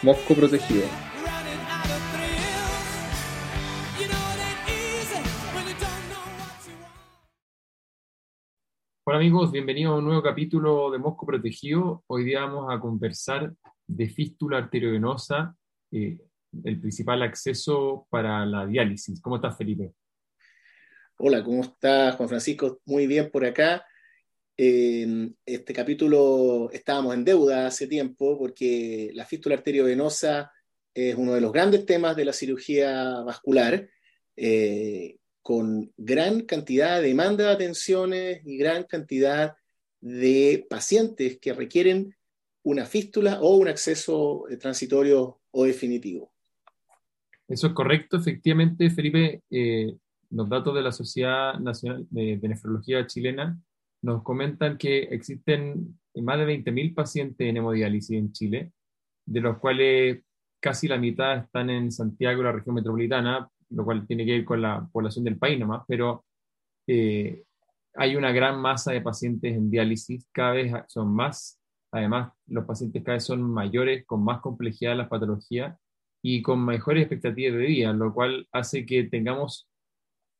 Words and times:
Mosco 0.00 0.32
Protegido. 0.32 0.86
Hola 9.04 9.18
amigos, 9.18 9.50
bienvenidos 9.50 9.94
a 9.94 9.96
un 9.96 10.04
nuevo 10.04 10.22
capítulo 10.22 10.92
de 10.92 10.98
Mosco 10.98 11.26
Protegido. 11.26 12.04
Hoy 12.06 12.24
día 12.24 12.42
vamos 12.42 12.72
a 12.72 12.78
conversar 12.78 13.52
de 13.88 14.08
fístula 14.08 14.58
arteriovenosa, 14.58 15.56
eh, 15.90 16.18
el 16.62 16.80
principal 16.80 17.22
acceso 17.22 18.06
para 18.08 18.46
la 18.46 18.66
diálisis. 18.66 19.20
¿Cómo 19.20 19.36
estás, 19.36 19.56
Felipe? 19.56 19.94
Hola, 21.18 21.42
¿cómo 21.42 21.62
estás, 21.62 22.14
Juan 22.14 22.28
Francisco? 22.28 22.78
Muy 22.86 23.08
bien 23.08 23.28
por 23.32 23.44
acá. 23.44 23.84
Este 24.60 25.72
capítulo 25.72 26.68
estábamos 26.72 27.14
en 27.14 27.24
deuda 27.24 27.68
hace 27.68 27.86
tiempo 27.86 28.36
porque 28.36 29.12
la 29.14 29.24
fístula 29.24 29.54
arteriovenosa 29.54 30.50
es 30.92 31.14
uno 31.14 31.34
de 31.34 31.40
los 31.40 31.52
grandes 31.52 31.86
temas 31.86 32.16
de 32.16 32.24
la 32.24 32.32
cirugía 32.32 33.20
vascular, 33.20 33.88
eh, 34.34 35.18
con 35.42 35.92
gran 35.96 36.40
cantidad 36.40 37.00
de 37.00 37.06
demanda 37.06 37.44
de 37.44 37.52
atenciones 37.52 38.40
y 38.44 38.58
gran 38.58 38.82
cantidad 38.82 39.54
de 40.00 40.66
pacientes 40.68 41.38
que 41.38 41.52
requieren 41.52 42.16
una 42.64 42.84
fístula 42.84 43.40
o 43.40 43.58
un 43.58 43.68
acceso 43.68 44.48
eh, 44.48 44.56
transitorio 44.56 45.38
o 45.52 45.64
definitivo. 45.66 46.32
Eso 47.46 47.68
es 47.68 47.72
correcto, 47.74 48.16
efectivamente, 48.16 48.90
Felipe. 48.90 49.42
Eh, 49.52 49.94
los 50.30 50.48
datos 50.48 50.74
de 50.74 50.82
la 50.82 50.90
Sociedad 50.90 51.54
Nacional 51.60 52.08
de 52.10 52.36
Nefrología 52.42 53.06
Chilena 53.06 53.56
nos 54.02 54.22
comentan 54.22 54.78
que 54.78 55.00
existen 55.04 55.98
más 56.14 56.38
de 56.38 56.46
20.000 56.46 56.94
pacientes 56.94 57.48
en 57.48 57.56
hemodiálisis 57.56 58.16
en 58.16 58.32
Chile, 58.32 58.72
de 59.26 59.40
los 59.40 59.58
cuales 59.58 60.22
casi 60.60 60.88
la 60.88 60.98
mitad 60.98 61.38
están 61.38 61.70
en 61.70 61.92
Santiago, 61.92 62.42
la 62.42 62.52
región 62.52 62.74
metropolitana, 62.74 63.48
lo 63.70 63.84
cual 63.84 64.06
tiene 64.06 64.24
que 64.24 64.32
ver 64.32 64.44
con 64.44 64.62
la 64.62 64.88
población 64.92 65.24
del 65.24 65.38
país 65.38 65.58
nomás, 65.58 65.82
pero 65.86 66.24
eh, 66.86 67.44
hay 67.94 68.16
una 68.16 68.32
gran 68.32 68.60
masa 68.60 68.92
de 68.92 69.00
pacientes 69.00 69.54
en 69.54 69.70
diálisis, 69.70 70.26
cada 70.32 70.52
vez 70.52 70.72
son 70.88 71.14
más, 71.14 71.60
además 71.92 72.32
los 72.46 72.64
pacientes 72.64 73.02
cada 73.02 73.16
vez 73.16 73.24
son 73.24 73.42
mayores, 73.42 74.06
con 74.06 74.24
más 74.24 74.40
complejidad 74.40 74.92
de 74.92 74.98
la 74.98 75.08
patología 75.08 75.76
y 76.22 76.42
con 76.42 76.64
mejores 76.64 77.02
expectativas 77.02 77.58
de 77.58 77.66
vida, 77.66 77.92
lo 77.92 78.12
cual 78.12 78.48
hace 78.52 78.86
que 78.86 79.04
tengamos, 79.04 79.68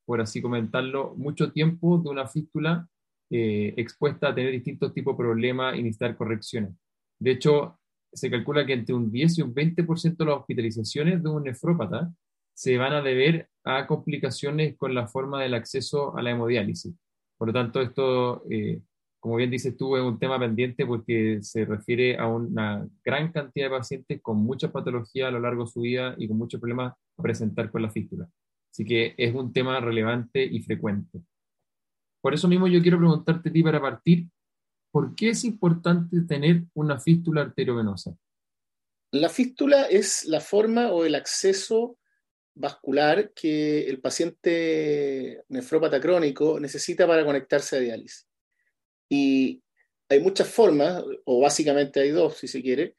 por 0.07 0.21
así 0.21 0.41
comentarlo, 0.41 1.15
mucho 1.17 1.53
tiempo 1.53 1.99
de 1.99 2.11
una 2.11 2.27
fístula 2.27 2.89
eh, 3.31 3.75
expuesta 3.77 4.29
a 4.29 4.35
tener 4.35 4.53
distintos 4.53 4.95
tipos 4.95 5.15
de 5.15 5.25
problemas 5.25 5.77
y 5.77 5.83
necesitar 5.83 6.17
correcciones. 6.17 6.73
De 7.19 7.33
hecho, 7.33 7.79
se 8.13 8.31
calcula 8.31 8.65
que 8.65 8.73
entre 8.73 8.95
un 8.95 9.11
10 9.11 9.39
y 9.39 9.43
un 9.43 9.55
20% 9.55 10.17
de 10.17 10.25
las 10.25 10.37
hospitalizaciones 10.37 11.23
de 11.23 11.29
un 11.29 11.45
nefrópata 11.45 12.13
se 12.55 12.77
van 12.77 12.93
a 12.93 13.03
deber 13.03 13.49
a 13.65 13.87
complicaciones 13.87 14.77
con 14.77 14.95
la 14.95 15.07
forma 15.07 15.43
del 15.43 15.55
acceso 15.55 16.17
a 16.17 16.23
la 16.23 16.31
hemodiálisis. 16.31 16.95
Por 17.37 17.49
lo 17.49 17.55
tanto, 17.55 17.81
esto, 17.81 18.43
eh, 18.51 18.81
como 19.21 19.37
bien 19.37 19.51
dices 19.51 19.77
tú, 19.77 19.97
es 19.97 20.03
un 20.03 20.19
tema 20.19 20.39
pendiente 20.39 20.85
porque 20.87 21.39
se 21.43 21.65
refiere 21.65 22.17
a 22.19 22.27
una 22.27 22.89
gran 23.05 23.31
cantidad 23.31 23.67
de 23.67 23.77
pacientes 23.77 24.21
con 24.23 24.39
mucha 24.39 24.73
patología 24.73 25.29
a 25.29 25.31
lo 25.31 25.41
largo 25.41 25.65
de 25.65 25.71
su 25.71 25.83
vida 25.83 26.15
y 26.19 26.27
con 26.27 26.39
muchos 26.39 26.61
problemas 26.61 26.95
a 27.17 27.23
presentar 27.23 27.71
con 27.71 27.83
la 27.83 27.91
fístula. 27.91 28.29
Así 28.73 28.85
que 28.85 29.15
es 29.17 29.35
un 29.35 29.53
tema 29.53 29.79
relevante 29.81 30.45
y 30.45 30.61
frecuente. 30.63 31.21
Por 32.29 32.35
eso 32.35 32.47
mismo 32.47 32.69
yo 32.69 32.83
quiero 32.83 32.99
preguntarte 32.99 33.49
a 33.49 33.53
ti 33.55 33.63
para 33.63 33.81
partir, 33.81 34.27
¿por 34.93 35.15
qué 35.15 35.31
es 35.31 35.45
importante 35.45 36.21
tener 36.29 36.65
una 36.75 37.01
fístula 37.01 37.41
arteriovenosa? 37.41 38.19
La 39.13 39.31
fístula 39.31 39.85
es 39.85 40.27
la 40.27 40.43
forma 40.43 40.93
o 40.93 41.07
el 41.07 41.15
acceso 41.15 41.97
vascular 42.55 43.33
que 43.33 43.89
el 43.89 44.03
paciente 44.03 45.43
nefrópata 45.49 46.03
crónico 46.03 46.61
necesita 46.61 47.07
para 47.07 47.25
conectarse 47.25 47.77
a 47.79 47.81
diálisis. 47.81 48.29
Y 49.09 49.63
hay 50.11 50.21
muchas 50.21 50.49
formas, 50.49 51.03
o 51.25 51.41
básicamente 51.41 52.01
hay 52.01 52.11
dos, 52.11 52.37
si 52.37 52.47
se 52.47 52.61
quiere, 52.61 52.95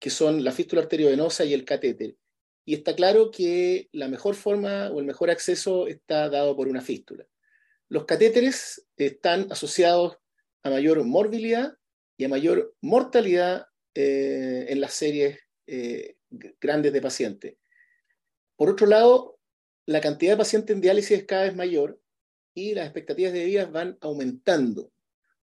que 0.00 0.10
son 0.10 0.42
la 0.42 0.50
fístula 0.50 0.82
arteriovenosa 0.82 1.44
y 1.44 1.54
el 1.54 1.64
catéter. 1.64 2.16
Y 2.64 2.74
está 2.74 2.96
claro 2.96 3.30
que 3.30 3.88
la 3.92 4.08
mejor 4.08 4.34
forma 4.34 4.90
o 4.90 4.98
el 4.98 5.06
mejor 5.06 5.30
acceso 5.30 5.86
está 5.86 6.28
dado 6.28 6.56
por 6.56 6.66
una 6.66 6.80
fístula. 6.80 7.24
Los 7.92 8.06
catéteres 8.06 8.88
están 8.96 9.52
asociados 9.52 10.16
a 10.62 10.70
mayor 10.70 11.04
morbilidad 11.04 11.74
y 12.16 12.24
a 12.24 12.28
mayor 12.30 12.74
mortalidad 12.80 13.66
eh, 13.94 14.64
en 14.70 14.80
las 14.80 14.94
series 14.94 15.38
eh, 15.66 16.16
grandes 16.58 16.94
de 16.94 17.02
pacientes. 17.02 17.56
Por 18.56 18.70
otro 18.70 18.86
lado, 18.86 19.38
la 19.84 20.00
cantidad 20.00 20.32
de 20.32 20.38
pacientes 20.38 20.74
en 20.74 20.80
diálisis 20.80 21.18
es 21.18 21.26
cada 21.26 21.42
vez 21.42 21.54
mayor 21.54 22.00
y 22.54 22.72
las 22.72 22.86
expectativas 22.86 23.34
de 23.34 23.44
vida 23.44 23.66
van 23.66 23.98
aumentando. 24.00 24.90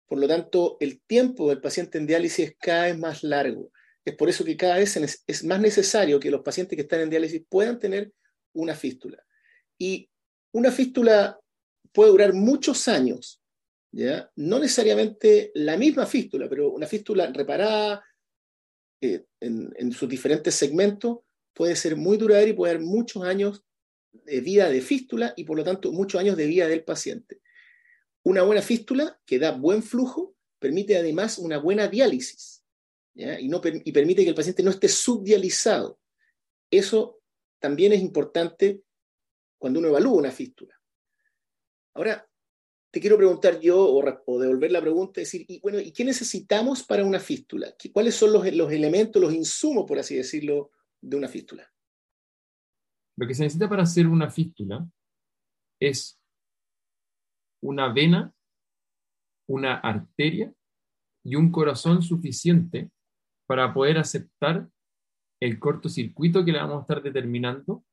Por 0.06 0.18
lo 0.18 0.26
tanto, 0.30 0.78
el 0.80 1.02
tiempo 1.02 1.50
del 1.50 1.60
paciente 1.60 1.98
en 1.98 2.08
diálisis 2.08 2.48
es 2.48 2.56
cada 2.58 2.86
vez 2.86 2.98
más 2.98 3.24
largo. 3.24 3.74
Es 4.06 4.16
por 4.16 4.30
eso 4.30 4.46
que 4.46 4.56
cada 4.56 4.78
vez 4.78 4.96
es 4.96 5.44
más 5.44 5.60
necesario 5.60 6.18
que 6.18 6.32
los 6.32 6.44
pacientes 6.44 6.78
que 6.78 6.84
están 6.84 7.02
en 7.02 7.10
diálisis 7.10 7.44
puedan 7.50 7.78
tener 7.78 8.14
una 8.54 8.74
fístula. 8.74 9.22
Y 9.78 10.10
una 10.54 10.72
fístula 10.72 11.38
puede 11.98 12.12
durar 12.12 12.32
muchos 12.32 12.88
años, 12.88 13.42
¿ya? 13.92 14.32
No 14.36 14.60
necesariamente 14.60 15.52
la 15.56 15.78
misma 15.78 16.06
fístula, 16.06 16.48
pero 16.48 16.70
una 16.72 16.86
fístula 16.86 17.26
reparada 17.34 18.06
eh, 19.02 19.26
en, 19.40 19.92
sus 19.92 20.08
diferentes 20.08 20.54
segmentos 20.54 21.22
puede 21.56 21.76
ser 21.76 21.96
muy 21.96 22.18
duradera 22.18 22.52
y 22.52 22.54
puede 22.54 22.74
dar 22.74 22.84
muchos 22.84 23.24
años 23.24 23.66
de 24.12 24.42
vida 24.42 24.70
de 24.70 24.80
fístula 24.82 25.34
y 25.36 25.44
por 25.44 25.58
lo 25.58 25.64
tanto 25.64 25.92
muchos 25.92 26.22
años 26.22 26.38
de 26.38 26.46
vida 26.46 26.68
del 26.68 26.84
paciente. 26.84 27.42
Una 28.22 28.44
buena 28.44 28.62
fístula 28.62 29.20
que 29.26 29.40
da 29.40 29.54
buen 29.54 29.82
flujo 29.82 30.36
permite 30.60 30.98
además 30.98 31.40
una 31.40 31.58
buena 31.58 31.88
diálisis 31.88 32.64
Y, 33.16 33.50
no, 33.50 33.60
y 33.64 33.92
permite 33.92 34.22
que 34.22 34.30
el 34.30 34.36
paciente 34.36 34.62
no 34.62 34.70
esté 34.70 34.88
subdializado. 34.88 36.00
Eso 36.70 37.22
también 37.58 37.92
es 37.92 38.02
importante 38.02 38.84
cuando 39.58 39.80
uno 39.80 39.88
evalúa 39.88 40.14
una 40.14 40.32
fístula. 40.32 40.77
Ahora, 41.98 42.30
te 42.94 43.02
quiero 43.02 43.18
preguntar 43.18 43.60
yo, 43.60 43.80
o, 43.80 44.40
devolver 44.40 44.72
la 44.72 44.82
pregunta, 44.82 45.20
decir, 45.20 45.46
y 45.48 45.60
bueno, 45.60 45.80
¿y 45.80 45.92
qué 45.92 46.06
necesitamos 46.06 46.84
para 46.84 47.04
una 47.04 47.20
fístula? 47.20 47.74
¿Cuáles 47.92 48.14
son 48.14 48.34
los, 48.34 48.46
elementos, 48.46 49.20
los 49.20 49.34
insumos, 49.34 49.86
por 49.88 49.98
así 49.98 50.16
decirlo, 50.16 50.70
de 51.02 51.18
una 51.18 51.28
fístula? 51.28 51.68
Lo 53.18 53.28
que 53.28 53.34
se 53.34 53.44
necesita 53.44 53.68
para 53.68 53.82
hacer 53.82 54.06
una 54.06 54.30
fístula 54.30 54.88
es 55.82 56.22
una 57.64 57.92
vena, 57.92 58.32
una 59.50 59.80
arteria 59.80 60.54
y 61.26 61.36
un 61.36 61.52
corazón 61.52 62.04
suficiente 62.04 62.92
para 63.48 63.74
poder 63.74 63.98
aceptar 63.98 64.70
el 65.42 65.58
cortocircuito 65.58 66.46
que 66.46 66.52
le 66.52 66.60
vamos 66.60 66.78
a 66.78 66.82
estar 66.82 67.02
determinando 67.02 67.84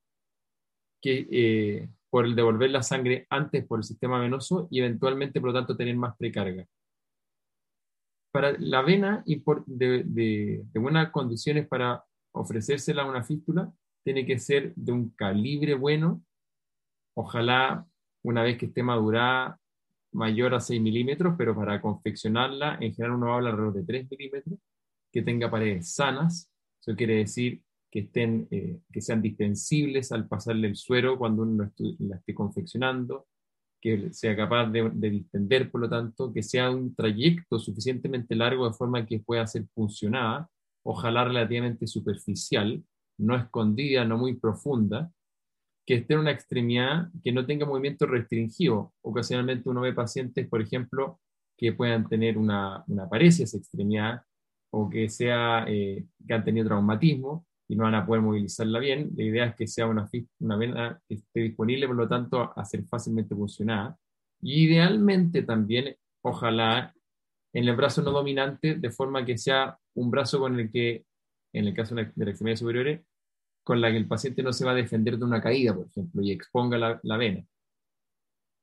que, 1.00 1.26
eh, 1.30 1.88
por 2.14 2.26
el 2.26 2.36
devolver 2.36 2.70
la 2.70 2.84
sangre 2.84 3.26
antes 3.28 3.66
por 3.66 3.80
el 3.80 3.82
sistema 3.82 4.20
venoso 4.20 4.68
y 4.70 4.78
eventualmente, 4.78 5.40
por 5.40 5.48
lo 5.48 5.54
tanto, 5.54 5.76
tener 5.76 5.96
más 5.96 6.16
precarga. 6.16 6.64
Para 8.30 8.52
la 8.56 8.82
vena 8.82 9.24
de, 9.26 10.04
de, 10.04 10.78
buenas 10.78 11.10
condiciones 11.10 11.66
para 11.66 12.04
ofrecérsela 12.30 13.02
a 13.02 13.10
una 13.10 13.24
fístula, 13.24 13.72
tiene 14.04 14.24
que 14.24 14.38
ser 14.38 14.72
de 14.76 14.92
un 14.92 15.10
calibre 15.10 15.74
bueno, 15.74 16.22
ojalá 17.16 17.84
una 18.22 18.44
vez 18.44 18.58
que 18.58 18.66
esté 18.66 18.84
madurada 18.84 19.58
mayor 20.12 20.54
a 20.54 20.60
6 20.60 20.80
milímetros, 20.80 21.34
pero 21.36 21.56
para 21.56 21.80
confeccionarla, 21.80 22.78
en 22.80 22.94
general 22.94 23.16
uno 23.16 23.34
habla 23.34 23.50
alrededor 23.50 23.74
de 23.74 23.84
3 23.86 24.08
milímetros, 24.08 24.60
que 25.12 25.22
tenga 25.22 25.50
paredes 25.50 25.92
sanas, 25.92 26.48
eso 26.80 26.94
quiere 26.94 27.16
decir 27.16 27.63
que, 27.94 28.00
estén, 28.00 28.48
eh, 28.50 28.80
que 28.92 29.00
sean 29.00 29.22
distensibles 29.22 30.10
al 30.10 30.26
pasarle 30.26 30.66
el 30.66 30.74
suero 30.74 31.16
cuando 31.16 31.42
uno 31.42 31.70
la 32.00 32.16
esté 32.16 32.34
confeccionando, 32.34 33.28
que 33.80 34.12
sea 34.12 34.34
capaz 34.34 34.68
de, 34.68 34.90
distender, 35.10 35.70
por 35.70 35.80
lo 35.80 35.88
tanto, 35.88 36.32
que 36.32 36.42
sea 36.42 36.70
un 36.70 36.92
trayecto 36.96 37.60
suficientemente 37.60 38.34
largo 38.34 38.66
de 38.66 38.74
forma 38.74 39.06
que 39.06 39.20
pueda 39.20 39.46
ser 39.46 39.68
funcionada 39.72 40.50
ojalá 40.82 41.24
relativamente 41.24 41.86
superficial, 41.86 42.82
no 43.16 43.36
escondida, 43.36 44.04
no 44.04 44.18
muy 44.18 44.34
profunda, 44.34 45.12
que 45.86 45.94
esté 45.94 46.14
en 46.14 46.20
una 46.20 46.32
extremidad 46.32 47.12
que 47.22 47.30
no 47.30 47.46
tenga 47.46 47.64
movimiento 47.64 48.06
restringido. 48.06 48.92
Ocasionalmente 49.02 49.68
uno 49.68 49.82
ve 49.82 49.92
pacientes, 49.92 50.48
por 50.48 50.60
ejemplo, 50.60 51.20
que 51.56 51.72
puedan 51.72 52.08
tener 52.08 52.38
una, 52.38 52.82
una 52.88 53.08
paresia 53.08 53.44
esa 53.44 53.56
extremidad 53.56 54.22
o 54.72 54.90
que, 54.90 55.08
sea, 55.08 55.64
eh, 55.68 56.04
que 56.26 56.34
han 56.34 56.44
tenido 56.44 56.66
traumatismo 56.66 57.46
y 57.68 57.76
no 57.76 57.84
van 57.84 57.94
a 57.94 58.06
poder 58.06 58.22
movilizarla 58.22 58.78
bien. 58.78 59.10
La 59.16 59.24
idea 59.24 59.46
es 59.46 59.54
que 59.56 59.66
sea 59.66 59.86
una, 59.86 60.08
una 60.40 60.56
vena 60.56 61.00
que 61.08 61.14
esté 61.14 61.40
disponible, 61.40 61.86
por 61.86 61.96
lo 61.96 62.08
tanto, 62.08 62.52
a 62.54 62.64
ser 62.64 62.84
fácilmente 62.84 63.34
funcionada. 63.34 63.98
Y 64.40 64.64
idealmente 64.66 65.42
también, 65.42 65.96
ojalá, 66.22 66.94
en 67.52 67.68
el 67.68 67.76
brazo 67.76 68.02
no 68.02 68.10
dominante, 68.10 68.74
de 68.74 68.90
forma 68.90 69.24
que 69.24 69.38
sea 69.38 69.78
un 69.94 70.10
brazo 70.10 70.38
con 70.40 70.58
el 70.58 70.70
que, 70.70 71.04
en 71.52 71.66
el 71.66 71.74
caso 71.74 71.94
de 71.94 72.12
la 72.14 72.30
extremidad 72.30 72.56
superior, 72.56 73.02
con 73.62 73.80
la 73.80 73.90
que 73.90 73.96
el 73.96 74.06
paciente 74.06 74.42
no 74.42 74.52
se 74.52 74.64
va 74.64 74.72
a 74.72 74.74
defender 74.74 75.16
de 75.16 75.24
una 75.24 75.40
caída, 75.40 75.74
por 75.74 75.86
ejemplo, 75.86 76.22
y 76.22 76.32
exponga 76.32 76.76
la, 76.76 77.00
la 77.02 77.16
vena. 77.16 77.46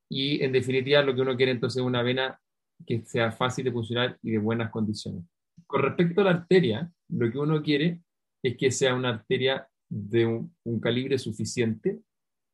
Y 0.09 0.43
en 0.43 0.51
definitiva, 0.51 1.01
lo 1.01 1.15
que 1.15 1.21
uno 1.21 1.35
quiere 1.35 1.53
entonces 1.53 1.81
es 1.81 1.85
una 1.85 2.03
vena 2.03 2.39
que 2.85 3.03
sea 3.05 3.31
fácil 3.31 3.65
de 3.65 3.71
funcionar 3.71 4.19
y 4.21 4.31
de 4.31 4.37
buenas 4.37 4.69
condiciones. 4.69 5.23
Con 5.65 5.81
respecto 5.81 6.21
a 6.21 6.25
la 6.25 6.31
arteria, 6.31 6.91
lo 7.09 7.31
que 7.31 7.39
uno 7.39 7.63
quiere 7.63 8.01
es 8.43 8.57
que 8.57 8.71
sea 8.71 8.95
una 8.95 9.09
arteria 9.09 9.67
de 9.89 10.25
un, 10.25 10.79
calibre 10.79 11.17
suficiente. 11.17 11.99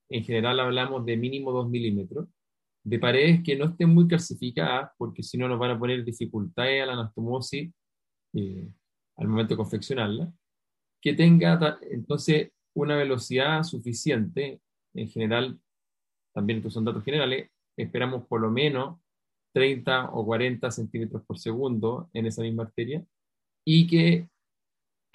En 0.10 0.24
general 0.24 0.60
hablamos 0.60 1.06
de 1.06 1.18
mínimo 1.18 1.51
2 1.51 1.69
milímetros, 1.69 2.28
de 2.84 3.00
paredes 3.00 3.44
que 3.44 3.56
no 3.56 3.66
estén 3.66 3.89
muy 3.89 4.07
calcificadas, 4.07 4.92
porque 4.98 5.24
si 5.24 5.38
no 5.38 5.48
nos 5.48 5.60
van 5.60 5.72
a 5.72 5.80
poner 5.80 6.04
dificultades 6.04 6.81
a 6.81 6.86
la 6.86 6.94
anastomosis 6.94 7.72
eh, 8.34 8.69
al 9.18 9.28
momento 9.28 9.54
de 9.54 9.57
confeccionarla, 9.57 10.34
que 11.01 11.13
tenga 11.13 11.80
entonces 11.89 12.51
una 12.75 12.95
velocidad 12.95 13.63
suficiente, 13.63 14.62
en 14.94 15.10
general, 15.10 15.60
también 16.34 16.57
estos 16.57 16.74
son 16.74 16.86
datos 16.86 17.04
generales, 17.04 17.50
esperamos 17.78 18.25
por 18.28 18.42
lo 18.42 18.50
menos 18.50 19.00
30 19.54 20.12
o 20.12 20.25
40 20.25 20.69
centímetros 20.72 21.24
por 21.25 21.39
segundo 21.39 22.10
en 22.13 22.25
esa 22.25 22.42
misma 22.42 22.63
arteria, 22.63 23.06
y 23.66 23.88
que 23.88 24.30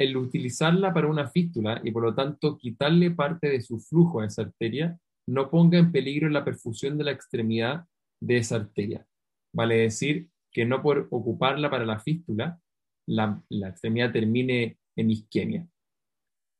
el 0.03 0.17
utilizarla 0.17 0.93
para 0.93 1.09
una 1.09 1.29
fístula 1.29 1.81
y 1.85 1.91
por 1.91 2.03
lo 2.03 2.15
tanto 2.15 2.59
quitarle 2.59 3.11
parte 3.11 3.49
de 3.49 3.61
su 3.61 3.79
flujo 3.79 4.21
a 4.21 4.27
esa 4.27 4.43
arteria 4.43 4.99
no 5.27 5.51
ponga 5.51 5.79
en 5.79 5.93
peligro 5.93 6.29
la 6.29 6.45
perfusión 6.45 6.99
de 6.99 7.05
la 7.05 7.13
extremidad 7.13 7.85
de 8.21 8.39
esa 8.39 8.57
arteria. 8.57 9.07
Vale 9.55 9.77
decir 9.77 10.29
que 10.51 10.65
no 10.65 10.83
por 10.83 11.09
ocuparla 11.11 11.71
para 11.71 11.87
la 11.87 11.99
fístula, 11.99 12.61
la, 13.07 13.43
extremidad 13.69 14.13
termine 14.13 14.79
en 14.97 15.11
isquemia. 15.11 15.67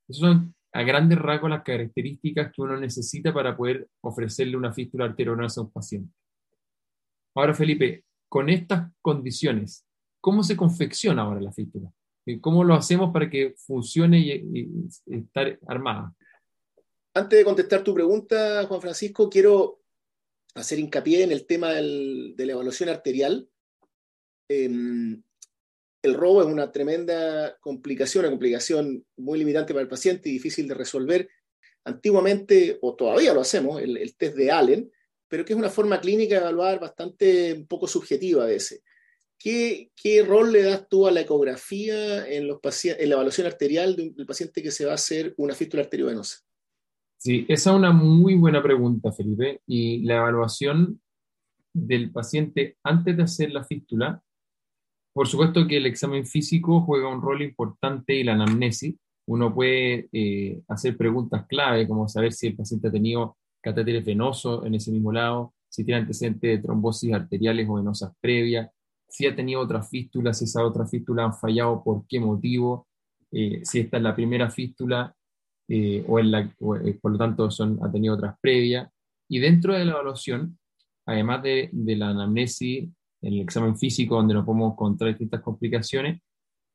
Esas 0.09 0.21
son 0.21 0.55
a 0.73 0.83
grandes 0.83 1.19
rasgos 1.19 1.51
las 1.51 1.63
características 1.63 2.53
que 2.53 2.63
uno 2.63 2.79
necesita 2.79 3.33
para 3.33 3.57
poder 3.57 3.89
ofrecerle 4.03 4.57
una 4.57 4.73
fístula 4.73 5.05
arteriosa 5.05 5.61
a 5.61 5.65
un 5.65 5.71
paciente. 5.71 6.15
Ahora, 7.35 7.55
Felipe, 7.55 8.05
con 8.29 8.49
estas 8.49 8.91
condiciones, 9.03 9.87
¿cómo 10.21 10.43
se 10.43 10.57
confecciona 10.57 11.23
ahora 11.23 11.41
la 11.41 11.53
fístula? 11.53 11.93
¿Cómo 12.41 12.63
lo 12.63 12.75
hacemos 12.75 13.13
para 13.13 13.29
que 13.29 13.55
funcione 13.57 14.21
y, 14.21 14.69
estar 15.07 15.59
armada? 15.67 16.15
Antes 17.15 17.39
de 17.39 17.45
contestar 17.45 17.83
tu 17.83 17.93
pregunta, 17.93 18.65
Juan 18.67 18.81
Francisco, 18.81 19.29
quiero 19.29 19.81
hacer 20.55 20.79
hincapié 20.79 21.25
en 21.25 21.33
el 21.33 21.47
tema 21.47 21.73
de 21.73 22.35
la 22.37 22.53
evaluación 22.53 22.89
arterial. 22.89 23.49
Em, 24.49 25.23
el 26.03 26.15
robo 26.15 26.43
es 26.43 26.49
una 26.49 26.71
tremenda 26.71 27.59
complicación, 27.61 28.25
una 28.25 28.31
complicación 28.31 29.05
muy 29.17 29.39
limitante 29.39 29.73
para 29.73 29.83
el 29.83 29.89
paciente 29.89 30.29
y 30.29 30.33
difícil 30.33 30.69
de 30.69 30.75
resolver. 30.75 31.29
Antiguamente, 31.85 32.79
o 32.83 32.95
todavía 32.95 33.35
lo 33.35 33.41
hacemos, 33.41 33.83
el, 33.83 33.97
el 33.97 34.17
test 34.17 34.37
de 34.37 34.51
Allen, 34.53 34.93
pero 35.27 35.45
que 35.45 35.55
es 35.55 35.59
una 35.59 35.71
forma 35.71 36.01
clínica 36.01 36.37
de 36.37 36.43
evaluar 36.43 36.79
bastante 36.79 37.53
un 37.55 37.67
poco 37.67 37.89
subjetiva 37.89 38.45
a 38.45 38.47
veces. 38.47 38.83
¿Qué, 39.43 40.25
rol 40.25 40.53
le 40.53 40.63
das 40.63 40.89
tú 40.89 41.07
a 41.07 41.11
la 41.11 41.23
ecografía 41.23 42.29
en, 42.29 42.47
los 42.47 42.61
en 42.85 43.09
la 43.09 43.15
evaluación 43.17 43.47
arterial 43.47 43.97
del 43.97 44.27
paciente 44.27 44.63
que 44.63 44.71
se 44.71 44.85
va 44.85 44.93
a 44.93 44.97
hacer 44.97 45.35
una 45.37 45.55
fístula 45.55 45.83
arteriovenosa? 45.83 46.39
Sí, 47.19 47.45
esa 47.49 47.71
es 47.71 47.77
una 47.77 47.93
muy 47.93 48.37
buena 48.37 48.63
pregunta, 48.63 49.11
Felipe. 49.11 49.61
Y 49.67 50.03
la 50.05 50.19
evaluación 50.19 51.01
del 51.73 52.13
paciente 52.13 52.77
antes 52.85 53.17
de 53.17 53.23
hacer 53.25 53.51
la 53.51 53.65
fístula, 53.65 54.23
por 55.13 55.27
supuesto 55.27 55.67
que 55.67 55.79
el 55.79 55.87
examen 55.87 56.25
físico 56.25 56.83
juega 56.83 57.09
un 57.09 57.21
rol 57.21 57.43
importante 57.43 58.15
y 58.15 58.25
la 58.25 58.35
anamnesis. 58.35 58.95
Uno 59.27 59.53
puede 59.53 60.09
eh, 60.13 60.61
hacer 60.69 60.97
preguntas 60.97 61.47
clave, 61.49 61.89
como 61.89 62.09
saber 62.09 62.33
si 62.33 62.47
el 62.47 62.57
paciente 62.57 62.89
ha 62.89 62.93
tenido 62.93 63.37
catéteres 63.61 64.05
venosos 64.05 64.65
en 64.67 64.75
ese 64.75 64.93
mismo 64.93 65.13
lado, 65.13 65.55
si 65.69 65.85
tiene 65.85 66.01
antecedentes 66.01 66.51
de 66.51 66.63
trombosis 66.63 67.13
arteriales 67.13 67.69
o 67.69 67.75
venosas 67.75 68.13
previas, 68.21 68.71
si 69.13 69.27
ha 69.27 69.37
tenido 69.37 69.61
otras 69.61 69.91
fístulas, 69.91 70.39
si 70.39 70.47
esas 70.47 70.63
otras 70.63 70.91
fístulas 70.91 71.27
han 71.27 71.35
fallado, 71.35 71.85
por 71.85 72.07
qué 72.09 72.19
motivo, 72.19 72.89
eh, 73.31 73.61
si 73.63 73.81
esta 73.81 73.99
es 73.99 74.03
la 74.03 74.17
primera 74.17 74.49
fístula 74.49 75.15
eh, 75.69 76.03
o, 76.09 76.19
en 76.19 76.31
la, 76.31 76.41
eh, 76.41 76.99
por 77.01 77.13
lo 77.13 77.19
tanto 77.19 77.51
son, 77.51 77.79
ha 77.83 77.93
tenido 77.93 78.15
otras 78.15 78.37
previas. 78.41 78.91
Y 79.29 79.39
dentro 79.39 79.75
de 79.75 79.85
la 79.85 79.93
evaluación, 79.93 80.59
además 81.05 81.43
de, 81.43 81.69
de 81.73 81.97
la 81.97 82.09
anamnesis, 82.09 82.89
el 83.21 83.41
examen 83.41 83.77
físico 83.77 84.15
donde 84.17 84.33
nos 84.33 84.47
podemos 84.47 84.73
encontrar 84.73 85.11
distintas 85.11 85.43
complicaciones, 85.43 86.23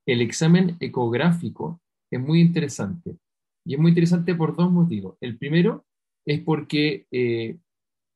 el 0.06 0.22
examen 0.22 0.78
ecográfico 0.80 1.82
es 2.12 2.20
muy 2.20 2.40
interesante. 2.40 3.18
Y 3.66 3.74
es 3.74 3.80
muy 3.80 3.90
interesante 3.90 4.36
por 4.36 4.56
dos 4.56 4.72
motivos. 4.72 5.18
El 5.22 5.40
primero 5.40 5.88
es 6.24 6.40
porque 6.42 7.08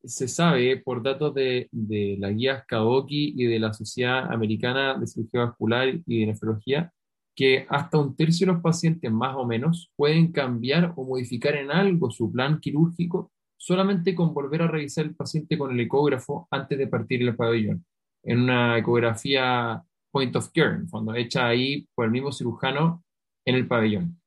se 0.04 0.28
sabe 0.28 0.78
por 0.78 1.04
datos 1.04 1.34
de, 1.34 1.68
de 1.72 2.18
la 2.20 2.32
guía 2.32 2.66
Kaoki 2.68 3.34
y 3.38 3.46
de 3.46 3.60
la 3.60 3.74
Sociedad 3.74 4.32
Americana 4.32 4.98
de 4.98 5.08
Cirugía 5.08 5.46
Vascular 5.46 5.88
y 6.06 6.20
de 6.20 6.26
Nefrología 6.28 6.92
que 7.36 7.66
hasta 7.70 7.98
un 7.98 8.16
tercio 8.16 8.46
de 8.46 8.54
los 8.54 8.62
pacientes 8.62 9.12
más 9.12 9.36
o 9.36 9.46
menos 9.46 9.92
pueden 9.96 10.32
cambiar 10.32 10.94
o 10.96 11.06
modificar 11.06 11.56
en 11.56 11.72
algo 11.72 12.12
su 12.12 12.32
plan 12.32 12.60
quirúrgico 12.60 13.32
solamente 13.58 14.16
con 14.16 14.34
volver 14.34 14.64
a 14.64 14.68
revisar 14.68 15.06
el 15.06 15.16
paciente 15.16 15.58
con 15.58 15.72
el 15.72 15.80
ecógrafo 15.80 16.48
antes 16.50 16.78
de 16.80 16.88
partir 16.88 17.22
el 17.22 17.36
pabellón, 17.36 17.86
en 18.24 18.42
una 18.42 18.78
ecografía 18.78 19.84
point 20.12 20.36
of 20.36 20.50
care, 20.52 20.80
cuando 20.90 21.14
hecha 21.14 21.48
ahí 21.48 21.88
por 21.94 22.06
el 22.06 22.12
mismo 22.12 22.32
cirujano 22.32 23.04
en 23.46 23.56
el 23.56 23.68
pabellón. 23.68 24.20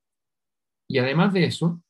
Y 0.89 0.99
además 0.99 1.33
de 1.33 1.45
eso, 1.45 1.81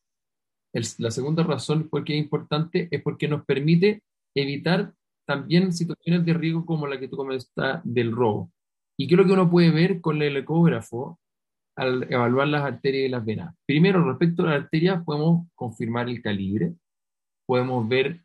la 0.97 1.11
segunda 1.11 1.43
razón 1.43 1.87
por 1.89 2.03
qué 2.03 2.17
es 2.17 2.23
importante 2.23 2.89
es 2.91 3.01
porque 3.01 3.27
nos 3.27 3.45
permite 3.45 4.03
evitar 4.35 4.93
también 5.25 5.73
situaciones 5.73 6.25
de 6.25 6.33
riesgo 6.33 6.65
como 6.65 6.85
la 6.85 6.99
que 6.99 7.07
tú 7.07 7.15
comentaste 7.15 7.79
del 7.83 8.11
robo. 8.11 8.51
¿Y 8.97 9.13
lo 9.15 9.25
que 9.25 9.31
uno 9.31 9.49
puede 9.49 9.71
ver 9.71 10.01
con 10.01 10.21
el 10.21 10.37
ecógrafo 10.37 11.19
al 11.77 12.11
evaluar 12.11 12.47
las 12.49 12.63
arterias 12.63 13.05
y 13.05 13.09
las 13.09 13.25
venas? 13.25 13.55
Primero, 13.65 14.03
respecto 14.03 14.43
a 14.43 14.47
las 14.47 14.63
arterias, 14.63 15.03
podemos 15.03 15.47
confirmar 15.55 16.09
el 16.09 16.21
calibre, 16.21 16.75
podemos 17.45 17.87
ver 17.87 18.23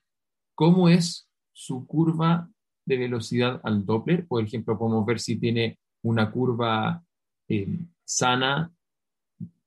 cómo 0.55 0.89
es 0.89 1.29
su 1.53 1.87
curva 1.87 2.51
de 2.85 2.99
velocidad 2.99 3.61
al 3.63 3.87
Doppler. 3.87 4.27
Por 4.27 4.43
ejemplo, 4.43 4.79
podemos 4.79 5.07
ver 5.07 5.21
si 5.21 5.37
tiene 5.37 5.79
una 6.03 6.31
curva 6.31 7.03
eh, 7.49 7.79
sana, 8.05 8.73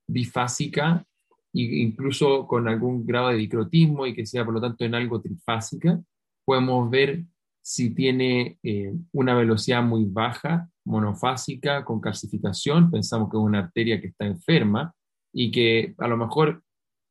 bifásica 0.07 1.05
incluso 1.53 2.47
con 2.47 2.67
algún 2.67 3.05
grado 3.05 3.29
de 3.29 3.35
dicrotismo 3.35 4.05
y 4.07 4.13
que 4.13 4.25
sea 4.25 4.43
por 4.43 4.55
lo 4.55 4.61
tanto 4.61 4.83
en 4.85 4.95
algo 4.95 5.21
trifásica. 5.21 6.01
Podemos 6.45 6.89
ver 6.89 7.25
si 7.61 7.93
tiene 7.93 8.57
eh, 8.63 8.93
una 9.13 9.35
velocidad 9.35 9.83
muy 9.83 10.05
baja, 10.05 10.69
monofásica, 10.85 11.85
con 11.85 12.01
calcificación, 12.01 12.91
pensamos 12.91 13.29
que 13.29 13.37
es 13.37 13.43
una 13.43 13.59
arteria 13.59 14.01
que 14.01 14.07
está 14.07 14.25
enferma 14.25 14.93
y 15.31 15.51
que 15.51 15.95
a 15.97 16.07
lo 16.07 16.17
mejor 16.17 16.61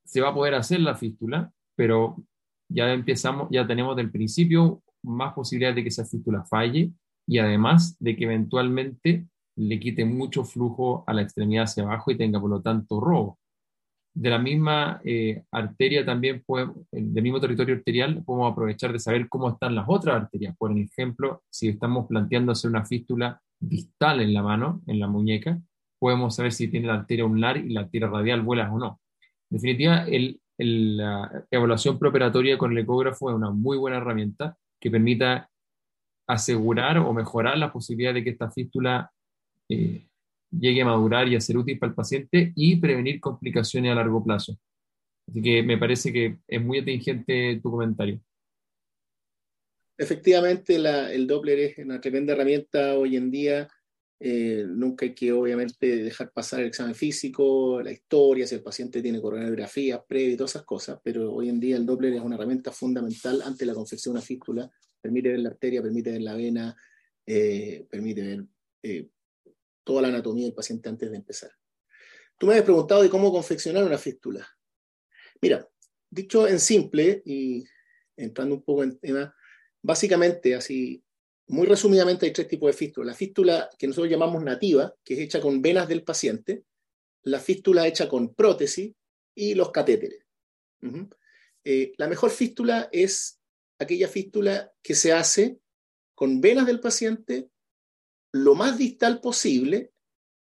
se 0.04 0.20
va 0.20 0.28
a 0.28 0.34
poder 0.34 0.54
hacer 0.54 0.80
la 0.80 0.94
fístula, 0.94 1.50
pero 1.75 2.16
ya 2.68 2.92
empezamos, 2.92 3.49
ya 3.50 3.66
tenemos 3.66 3.96
del 3.96 4.11
principio 4.11 4.82
más 5.02 5.32
posibilidades 5.32 5.76
de 5.76 5.82
que 5.84 5.88
esa 5.88 6.04
fístula 6.04 6.44
falle 6.44 6.92
y 7.26 7.38
además 7.38 7.96
de 7.99 8.16
que 8.16 8.25
eventualmente 8.25 9.26
le 9.56 9.80
quite 9.80 10.04
mucho 10.04 10.44
flujo 10.44 11.04
a 11.06 11.14
la 11.14 11.22
extremidad 11.22 11.64
hacia 11.64 11.84
abajo 11.84 12.11
y 12.11 12.16
tenga 12.16 12.40
por 12.40 12.50
lo 12.50 12.61
tanto 12.61 13.00
robo 13.00 13.38
de 14.14 14.31
la 14.31 14.38
misma 14.38 15.00
eh, 15.04 15.42
arteria 15.50 16.04
también, 16.04 16.42
podemos, 16.45 16.76
del 16.90 17.23
mismo 17.23 17.40
territorio 17.40 17.76
arterial, 17.76 18.23
podemos 18.25 18.52
aprovechar 18.52 18.92
de 18.92 18.99
saber 18.99 19.28
cómo 19.28 19.50
están 19.50 19.75
las 19.75 19.87
otras 19.88 20.23
arterias. 20.23 20.54
Por 20.57 20.76
ejemplo, 20.76 21.42
si 21.50 21.69
estamos 21.69 22.07
planteando 22.07 22.52
hacer 22.52 22.71
una 22.71 22.85
fístula 22.85 23.40
distal 23.59 24.21
en 24.21 24.35
la 24.35 24.42
mano, 24.42 24.83
en 24.87 25.00
la 25.00 25.07
muñeca, 25.07 25.59
podemos 25.99 26.35
saber 26.35 26.52
si 26.52 26.69
tiene 26.69 26.88
la 26.88 26.95
arteria 26.95 27.25
ulnar 27.25 27.57
y 27.57 27.71
la 27.71 27.83
arteria 27.83 28.09
radial 28.09 28.42
vuelas 28.42 28.71
o 28.73 28.78
no. 28.78 29.00
En 29.50 29.57
definitiva, 29.57 30.04
el, 30.07 30.40
la 30.59 31.47
evaluación 31.50 31.99
preoperatoria 31.99 32.59
con 32.59 32.73
el 32.73 32.78
ecógrafo 32.78 33.31
es 33.31 33.37
una 33.37 33.50
muy 33.50 33.78
buena 33.78 33.97
herramienta 33.99 34.57
que 34.81 34.90
permita 34.90 35.49
asegurar 36.26 36.99
o 36.99 37.12
mejorar 37.12 37.57
la 37.59 37.73
posibilidad 37.73 38.14
de 38.14 38.25
que 38.25 38.31
esta 38.31 38.50
fístula 38.50 39.11
eh, 39.69 40.07
llegue 40.52 40.82
a 40.82 40.87
madurar 40.87 41.28
y 41.28 41.37
a 41.37 41.40
ser 41.40 41.56
útil 41.56 41.78
para 41.78 41.90
el 41.90 41.97
paciente 41.97 42.52
y 42.54 42.76
prevenir 42.76 43.21
complicaciones 43.21 43.92
a 43.92 43.94
largo 43.94 44.23
plazo. 44.23 44.59
Así 45.28 45.40
que 45.40 45.62
me 45.62 45.78
parece 45.78 46.12
que 46.12 46.38
es 46.47 46.62
muy 46.62 46.78
atingente 46.78 47.59
tu 47.62 47.71
comentario. 47.71 48.21
Efectivamente, 49.97 50.76
el 50.76 51.26
Doppler 51.26 51.59
es 51.61 51.78
una 51.78 52.00
tremenda 52.00 52.32
herramienta 52.32 52.99
hoy 52.99 53.16
en 53.16 53.30
día. 53.30 53.68
Eh, 54.18 54.64
nunca 54.68 55.04
hay 55.04 55.14
que, 55.14 55.32
obviamente, 55.32 55.97
dejar 55.97 56.30
pasar 56.32 56.61
el 56.61 56.66
examen 56.66 56.94
físico, 56.94 57.82
la 57.82 57.92
historia, 57.92 58.47
si 58.47 58.54
el 58.54 58.62
paciente 58.62 59.02
tiene 59.02 59.21
coronografías 59.21 60.00
previas 60.06 60.35
y 60.35 60.37
todas 60.37 60.52
esas 60.52 60.64
cosas, 60.64 61.00
pero 61.02 61.32
hoy 61.32 61.49
en 61.49 61.59
día 61.59 61.76
el 61.76 61.85
Doppler 61.85 62.14
es 62.14 62.21
una 62.21 62.37
herramienta 62.37 62.71
fundamental 62.71 63.42
ante 63.42 63.66
la 63.66 63.75
confección 63.75 64.14
de 64.14 64.18
una 64.18 64.26
fístula. 64.26 64.71
Permite 65.00 65.30
ver 65.30 65.40
la 65.40 65.49
arteria, 65.50 65.82
permite 65.82 66.12
ver 66.12 66.23
la 66.23 66.35
vena, 66.35 66.76
eh, 67.26 67.85
permite 67.90 68.23
ver 68.23 68.44
eh, 68.82 69.09
toda 69.84 70.02
la 70.02 70.08
anatomía 70.08 70.44
del 70.44 70.54
paciente 70.54 70.88
antes 70.88 71.10
de 71.10 71.16
empezar. 71.16 71.50
Tú 72.38 72.46
me 72.46 72.54
has 72.54 72.62
preguntado 72.62 73.02
de 73.02 73.10
cómo 73.10 73.32
confeccionar 73.32 73.84
una 73.84 73.98
fístula. 73.98 74.46
Mira, 75.40 75.68
dicho 76.10 76.46
en 76.48 76.60
simple 76.60 77.22
y 77.24 77.64
entrando 78.16 78.54
un 78.54 78.62
poco 78.62 78.82
en 78.82 78.98
tema, 78.98 79.34
Básicamente, 79.82 80.54
así, 80.54 81.02
muy 81.48 81.66
resumidamente, 81.66 82.24
hay 82.24 82.32
tres 82.32 82.46
tipos 82.46 82.68
de 82.68 82.78
fístula. 82.78 83.06
La 83.06 83.16
fístula 83.16 83.68
que 83.76 83.88
nosotros 83.88 84.10
llamamos 84.10 84.44
nativa, 84.44 84.94
que 85.04 85.14
es 85.14 85.20
hecha 85.20 85.40
con 85.40 85.60
venas 85.60 85.88
del 85.88 86.04
paciente, 86.04 86.64
la 87.24 87.40
fístula 87.40 87.86
hecha 87.86 88.08
con 88.08 88.34
prótesis 88.34 88.94
y 89.34 89.54
los 89.54 89.72
catéteres. 89.72 90.24
Eh, 91.64 91.92
la 91.96 92.08
mejor 92.08 92.30
fístula 92.30 92.88
es 92.92 93.40
aquella 93.78 94.08
fístula 94.08 94.72
que 94.82 94.94
se 94.94 95.12
hace 95.12 95.58
con 96.14 96.40
venas 96.40 96.66
del 96.66 96.80
paciente 96.80 97.48
lo 98.32 98.54
más 98.54 98.78
distal 98.78 99.20
posible, 99.20 99.92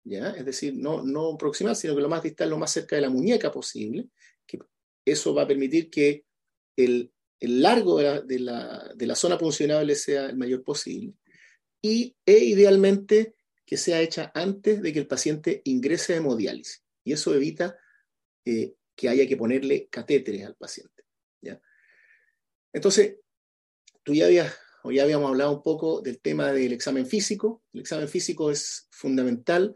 ¿ya? 0.04 0.30
es 0.30 0.44
decir, 0.44 0.74
no, 0.74 1.02
no 1.02 1.36
proximal, 1.36 1.76
sino 1.76 1.94
que 1.94 2.02
lo 2.02 2.08
más 2.08 2.22
distal, 2.22 2.50
lo 2.50 2.58
más 2.58 2.72
cerca 2.72 2.96
de 2.96 3.02
la 3.02 3.10
muñeca 3.10 3.50
posible, 3.50 4.08
que 4.46 4.58
eso 5.04 5.34
va 5.34 5.42
a 5.42 5.48
permitir 5.48 5.90
que 5.90 6.24
el 6.76 7.12
el 7.40 7.62
largo 7.62 7.98
de 7.98 8.38
la, 8.38 9.16
zona 9.16 9.38
puncionable 9.38 9.94
sea 9.94 10.26
el 10.26 10.36
mayor 10.36 10.62
posible 10.62 11.14
y 11.82 12.14
e 12.26 12.36
idealmente 12.36 13.34
que 13.64 13.78
sea 13.78 14.02
hecha 14.02 14.30
antes 14.34 14.82
de 14.82 14.92
que 14.92 14.98
el 14.98 15.06
paciente 15.06 15.62
ingrese 15.64 16.12
a 16.12 16.16
hemodiálisis. 16.16 16.84
Y 17.02 17.12
eso 17.12 17.34
evita 17.34 17.78
eh, 18.44 18.74
que 18.94 19.08
haya 19.08 19.26
que 19.26 19.36
ponerle 19.36 19.88
catéteres 19.88 20.44
al 20.44 20.56
paciente. 20.56 21.04
¿ya? 21.40 21.60
Entonces, 22.72 23.16
tú 24.02 24.12
ya 24.12 24.26
habías, 24.26 24.54
o 24.82 24.90
ya 24.90 25.02
habíamos 25.02 25.28
hablado 25.28 25.52
un 25.52 25.62
poco 25.62 26.00
del 26.00 26.20
tema 26.20 26.52
del 26.52 26.72
examen 26.72 27.06
físico. 27.06 27.62
El 27.72 27.80
examen 27.80 28.08
físico 28.08 28.50
es 28.50 28.86
fundamental 28.90 29.74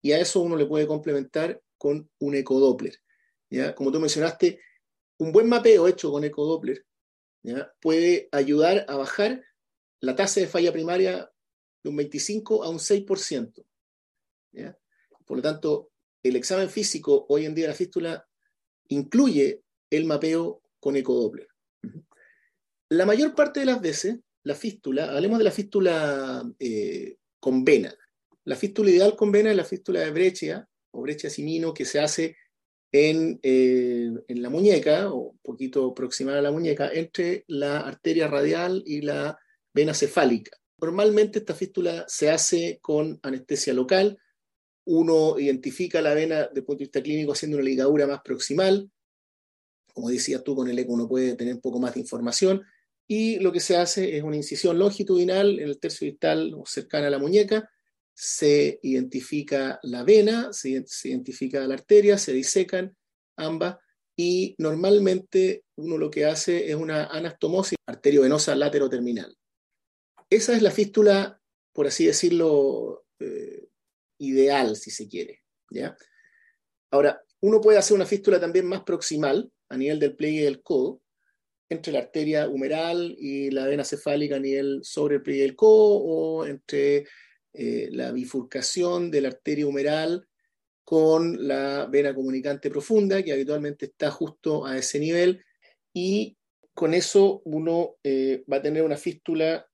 y 0.00 0.12
a 0.12 0.20
eso 0.20 0.40
uno 0.40 0.56
le 0.56 0.66
puede 0.66 0.86
complementar 0.86 1.60
con 1.78 2.10
un 2.18 2.34
ecodoppler. 2.34 2.96
¿ya? 3.50 3.74
Como 3.74 3.90
tú 3.90 4.00
mencionaste, 4.00 4.60
un 5.18 5.32
buen 5.32 5.48
mapeo 5.48 5.88
hecho 5.88 6.10
con 6.10 6.24
ecodoppler 6.24 6.84
puede 7.80 8.28
ayudar 8.32 8.84
a 8.88 8.96
bajar 8.96 9.42
la 10.00 10.14
tasa 10.14 10.40
de 10.40 10.46
falla 10.46 10.72
primaria 10.72 11.30
de 11.82 11.90
un 11.90 11.96
25 11.96 12.64
a 12.64 12.68
un 12.68 12.78
6%. 12.78 13.64
Por 15.24 15.36
lo 15.36 15.42
tanto, 15.42 15.90
el 16.22 16.36
examen 16.36 16.68
físico 16.68 17.26
hoy 17.28 17.46
en 17.46 17.54
día 17.54 17.64
de 17.64 17.70
la 17.70 17.76
fístula 17.76 18.28
incluye 18.88 19.62
el 19.90 20.04
mapeo 20.04 20.62
con 20.78 20.96
ecodoppler. 20.96 21.48
La 22.90 23.06
mayor 23.06 23.34
parte 23.34 23.60
de 23.60 23.66
las 23.66 23.80
veces, 23.80 24.20
la 24.44 24.54
fístula, 24.54 25.12
hablemos 25.12 25.38
de 25.38 25.44
la 25.44 25.50
fístula 25.50 26.42
eh, 26.58 27.16
con 27.38 27.64
vena. 27.64 27.94
La 28.44 28.56
fístula 28.56 28.90
ideal 28.90 29.14
con 29.16 29.30
vena 29.30 29.50
es 29.50 29.56
la 29.56 29.64
fístula 29.64 30.00
de 30.00 30.10
Breccia 30.10 30.68
o 30.90 31.02
Breccia 31.02 31.30
Simino 31.30 31.72
que 31.72 31.84
se 31.84 32.00
hace 32.00 32.36
eh, 32.94 34.10
en, 34.28 34.42
la 34.42 34.50
muñeca, 34.50 35.10
o 35.10 35.30
un 35.30 35.38
poquito 35.38 35.90
aproximada 35.92 36.40
a 36.40 36.42
la 36.42 36.52
muñeca, 36.52 36.90
entre 36.92 37.44
la 37.48 37.80
arteria 37.80 38.28
radial 38.28 38.82
y 38.84 39.00
la 39.00 39.38
vena 39.72 39.94
cefálica. 39.94 40.56
Normalmente 40.78 41.38
esta 41.38 41.54
fístula 41.54 42.04
se 42.08 42.30
hace 42.30 42.80
con 42.82 43.18
anestesia 43.22 43.72
local. 43.72 44.18
Uno 44.84 45.38
identifica 45.38 46.02
la 46.02 46.12
vena 46.12 46.40
desde 46.40 46.60
el 46.60 46.64
punto 46.64 46.80
de 46.80 46.84
vista 46.84 47.02
clínico 47.02 47.32
haciendo 47.32 47.56
una 47.56 47.64
ligadura 47.64 48.06
más 48.06 48.20
proximal. 48.22 48.90
Como 49.94 50.10
decías 50.10 50.42
tú, 50.44 50.54
con 50.54 50.68
el 50.68 50.78
eco 50.78 50.92
uno 50.92 51.08
puede 51.08 51.34
tener 51.34 51.54
un 51.54 51.60
poco 51.60 51.78
más 51.78 51.94
de 51.94 52.00
información. 52.00 52.62
Y 53.08 53.38
lo 53.40 53.52
que 53.52 53.60
se 53.60 53.76
hace 53.76 54.16
es 54.16 54.22
una 54.22 54.36
incisión 54.36 54.78
longitudinal 54.78 55.58
en 55.58 55.68
el 55.68 55.78
tercio 55.78 56.06
distal 56.06 56.54
o 56.54 56.64
cercana 56.66 57.08
a 57.08 57.10
la 57.10 57.18
muñeca, 57.18 57.68
se 58.14 58.78
identifica 58.82 59.80
la 59.82 60.04
vena, 60.04 60.52
se, 60.52 60.84
identifica 61.04 61.66
la 61.66 61.74
arteria, 61.74 62.18
se 62.18 62.32
disecan 62.32 62.96
ambas 63.36 63.76
y 64.16 64.54
normalmente 64.58 65.64
uno 65.76 65.98
lo 65.98 66.10
que 66.10 66.26
hace 66.26 66.70
es 66.70 66.74
una 66.76 67.06
anastomosis 67.06 67.76
arteriovenosa 67.86 68.54
lateroterminal. 68.54 69.36
Esa 70.30 70.54
es 70.54 70.62
la 70.62 70.70
fístula, 70.70 71.40
por 71.72 71.86
así 71.86 72.06
decirlo, 72.06 73.04
eh, 73.18 73.68
ideal, 74.18 74.76
si 74.76 74.90
se 74.90 75.08
quiere. 75.08 75.42
¿ya? 75.70 75.96
Ahora, 76.90 77.22
uno 77.40 77.60
puede 77.60 77.78
hacer 77.78 77.94
una 77.94 78.06
fístula 78.06 78.38
también 78.38 78.66
más 78.66 78.82
proximal, 78.82 79.50
a 79.68 79.76
nivel 79.76 79.98
del 79.98 80.14
pliegue 80.14 80.44
del 80.44 80.62
codo, 80.62 81.01
entre 81.72 81.92
la 81.92 82.00
arteria 82.00 82.48
humeral 82.48 83.16
y 83.18 83.50
la 83.50 83.66
vena 83.66 83.84
cefálica 83.84 84.36
a 84.36 84.40
nivel 84.40 84.80
sobre 84.82 85.20
el 85.44 85.56
codo, 85.56 85.96
o 85.96 86.46
entre 86.46 87.06
eh, 87.52 87.88
la 87.92 88.12
bifurcación 88.12 89.10
de 89.10 89.20
la 89.20 89.28
arteria 89.28 89.66
humeral 89.66 90.26
con 90.84 91.46
la 91.46 91.86
vena 91.86 92.14
comunicante 92.14 92.70
profunda, 92.70 93.22
que 93.22 93.32
habitualmente 93.32 93.86
está 93.86 94.10
justo 94.10 94.64
a 94.66 94.76
ese 94.76 94.98
nivel, 94.98 95.44
y 95.92 96.36
con 96.74 96.94
eso 96.94 97.42
uno 97.44 97.96
eh, 98.02 98.44
va 98.50 98.58
a 98.58 98.62
tener 98.62 98.82
una 98.82 98.96
fístula 98.96 99.66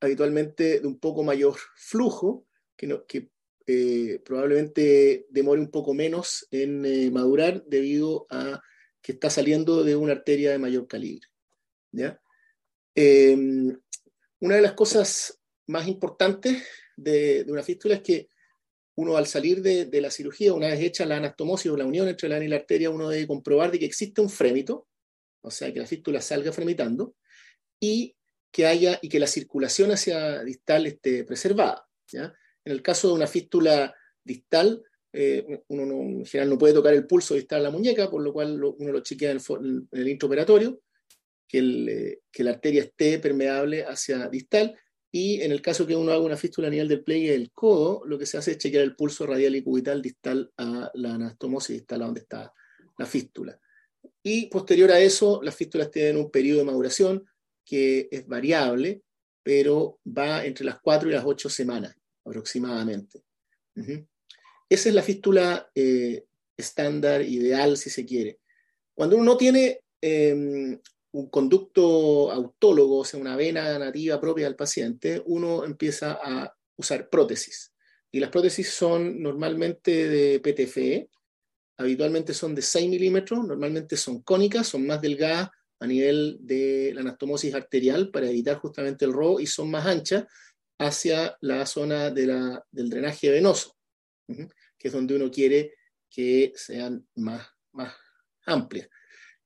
habitualmente 0.00 0.80
de 0.80 0.86
un 0.86 0.98
poco 0.98 1.22
mayor 1.22 1.56
flujo, 1.76 2.46
que, 2.76 3.02
que 3.06 3.30
eh, 3.66 4.20
probablemente 4.24 5.26
demore 5.30 5.60
un 5.60 5.70
poco 5.70 5.94
menos 5.94 6.46
en 6.50 7.12
madurar 7.12 7.64
debido 7.64 8.26
a 8.30 8.60
que 9.04 9.12
está 9.12 9.28
saliendo 9.28 9.84
de 9.84 9.94
una 9.94 10.14
arteria 10.14 10.50
de 10.50 10.58
mayor 10.58 10.88
calibre. 10.88 11.28
¿ya? 11.92 12.18
una 12.96 14.56
de 14.56 14.62
las 14.62 14.72
cosas 14.72 15.38
más 15.66 15.86
importantes 15.86 16.64
de, 16.96 17.44
una 17.48 17.62
fístula 17.62 17.96
es 17.96 18.00
que 18.00 18.28
uno 18.96 19.16
al 19.16 19.26
salir 19.26 19.60
de, 19.60 20.00
la 20.00 20.10
cirugía, 20.10 20.54
una 20.54 20.68
vez 20.68 20.80
hecha 20.80 21.04
la 21.04 21.18
anastomosis 21.18 21.70
o 21.70 21.76
la 21.76 21.84
unión 21.84 22.08
entre 22.08 22.30
la 22.30 22.36
vena 22.36 22.46
y 22.46 22.48
la 22.48 22.56
arteria, 22.56 22.88
uno 22.88 23.10
debe 23.10 23.26
comprobar 23.26 23.70
de 23.70 23.78
que 23.78 23.84
existe 23.84 24.22
un 24.22 24.30
frémito, 24.30 24.88
o 25.42 25.50
sea, 25.50 25.70
que 25.70 25.80
la 25.80 25.86
fístula 25.86 26.22
salga 26.22 26.52
fremitando, 26.52 27.14
y 27.78 28.16
que 28.50 28.66
haya 28.66 28.98
y 29.02 29.10
que 29.10 29.18
la 29.18 29.26
circulación 29.26 29.90
hacia 29.90 30.42
distal 30.44 30.86
esté 30.86 31.24
preservada. 31.24 31.86
¿ya? 32.10 32.32
En 32.64 32.72
el 32.72 32.80
caso 32.80 33.08
de 33.08 33.14
una 33.14 33.26
fístula 33.26 33.94
distal, 34.22 34.82
eh, 35.14 35.62
uno 35.68 35.82
en 35.84 36.26
general 36.26 36.50
no 36.50 36.58
puede 36.58 36.74
tocar 36.74 36.92
el 36.92 37.06
pulso 37.06 37.34
distal 37.34 37.60
a 37.60 37.64
la 37.64 37.70
muñeca, 37.70 38.10
por 38.10 38.22
lo 38.22 38.32
cual 38.32 38.62
uno 38.62 38.92
lo 38.92 39.00
chequea 39.00 39.30
en 39.30 39.38
el, 39.38 39.86
en 39.92 40.00
el 40.00 40.08
intraoperatorio, 40.08 40.80
que, 41.46 41.58
eh, 41.58 42.18
que 42.32 42.42
la 42.42 42.50
arteria 42.50 42.82
esté 42.82 43.20
permeable 43.20 43.84
hacia 43.84 44.28
distal, 44.28 44.76
y 45.12 45.40
en 45.42 45.52
el 45.52 45.62
caso 45.62 45.86
que 45.86 45.94
uno 45.94 46.10
haga 46.10 46.22
una 46.22 46.36
fístula 46.36 46.66
a 46.66 46.70
nivel 46.70 46.88
del 46.88 47.04
pliegue 47.04 47.30
del 47.30 47.52
codo, 47.52 48.02
lo 48.04 48.18
que 48.18 48.26
se 48.26 48.36
hace 48.36 48.50
es 48.50 48.58
chequear 48.58 48.82
el 48.82 48.96
pulso 48.96 49.24
radial 49.24 49.54
y 49.54 49.62
cubital 49.62 50.02
distal 50.02 50.50
a 50.56 50.90
la 50.94 51.14
anastomosis 51.14 51.76
distal 51.76 52.02
a 52.02 52.06
donde 52.06 52.22
está 52.22 52.52
la 52.98 53.06
fístula. 53.06 53.56
Y 54.24 54.46
posterior 54.46 54.90
a 54.90 54.98
eso, 54.98 55.40
las 55.40 55.54
fístulas 55.54 55.92
tienen 55.92 56.16
un 56.16 56.32
periodo 56.32 56.58
de 56.58 56.64
maduración 56.64 57.24
que 57.64 58.08
es 58.10 58.26
variable, 58.26 59.02
pero 59.44 60.00
va 60.04 60.44
entre 60.44 60.64
las 60.64 60.80
4 60.80 61.08
y 61.08 61.12
las 61.12 61.24
8 61.24 61.48
semanas 61.48 61.94
aproximadamente. 62.24 63.22
Esa 64.68 64.88
es 64.88 64.94
la 64.94 65.02
fístula 65.02 65.70
eh, 65.74 66.24
estándar, 66.56 67.22
ideal, 67.22 67.76
si 67.76 67.90
se 67.90 68.04
quiere. 68.04 68.40
Cuando 68.94 69.16
uno 69.16 69.24
no 69.24 69.36
tiene 69.36 69.80
em, 70.00 70.78
un 71.12 71.28
conducto 71.28 72.30
autólogo, 72.30 72.98
o 72.98 73.04
sea, 73.04 73.20
una 73.20 73.36
vena 73.36 73.78
nativa 73.78 74.20
propia 74.20 74.46
del 74.46 74.56
paciente, 74.56 75.22
uno 75.26 75.64
empieza 75.64 76.18
a 76.22 76.54
usar 76.76 77.08
prótesis. 77.08 77.72
Y 78.10 78.20
las 78.20 78.30
prótesis 78.30 78.70
son 78.70 79.20
normalmente 79.20 80.08
de 80.08 80.40
PTFE, 80.40 81.08
habitualmente 81.76 82.32
son 82.34 82.54
de 82.54 82.62
6 82.62 82.88
milímetros, 82.88 83.46
normalmente 83.46 83.96
son 83.96 84.22
cónicas, 84.22 84.68
son 84.68 84.86
más 84.86 85.00
delgadas 85.00 85.50
a 85.80 85.86
nivel 85.86 86.38
de 86.40 86.92
la 86.94 87.00
anastomosis 87.00 87.54
arterial 87.54 88.10
para 88.10 88.28
evitar 88.28 88.56
justamente 88.58 89.04
el 89.04 89.12
robo 89.12 89.40
y 89.40 89.46
son 89.46 89.70
más 89.70 89.86
anchas 89.86 90.24
hacia 90.78 91.36
la 91.40 91.66
zona 91.66 92.10
del 92.10 92.60
drenaje 92.72 93.30
venoso, 93.30 93.76
que 94.26 94.88
es 94.88 94.92
donde 94.92 95.16
uno 95.16 95.30
quiere 95.30 95.74
que 96.10 96.52
sean 96.54 97.06
más, 97.16 97.46
más 97.72 97.94
amplias. 98.46 98.88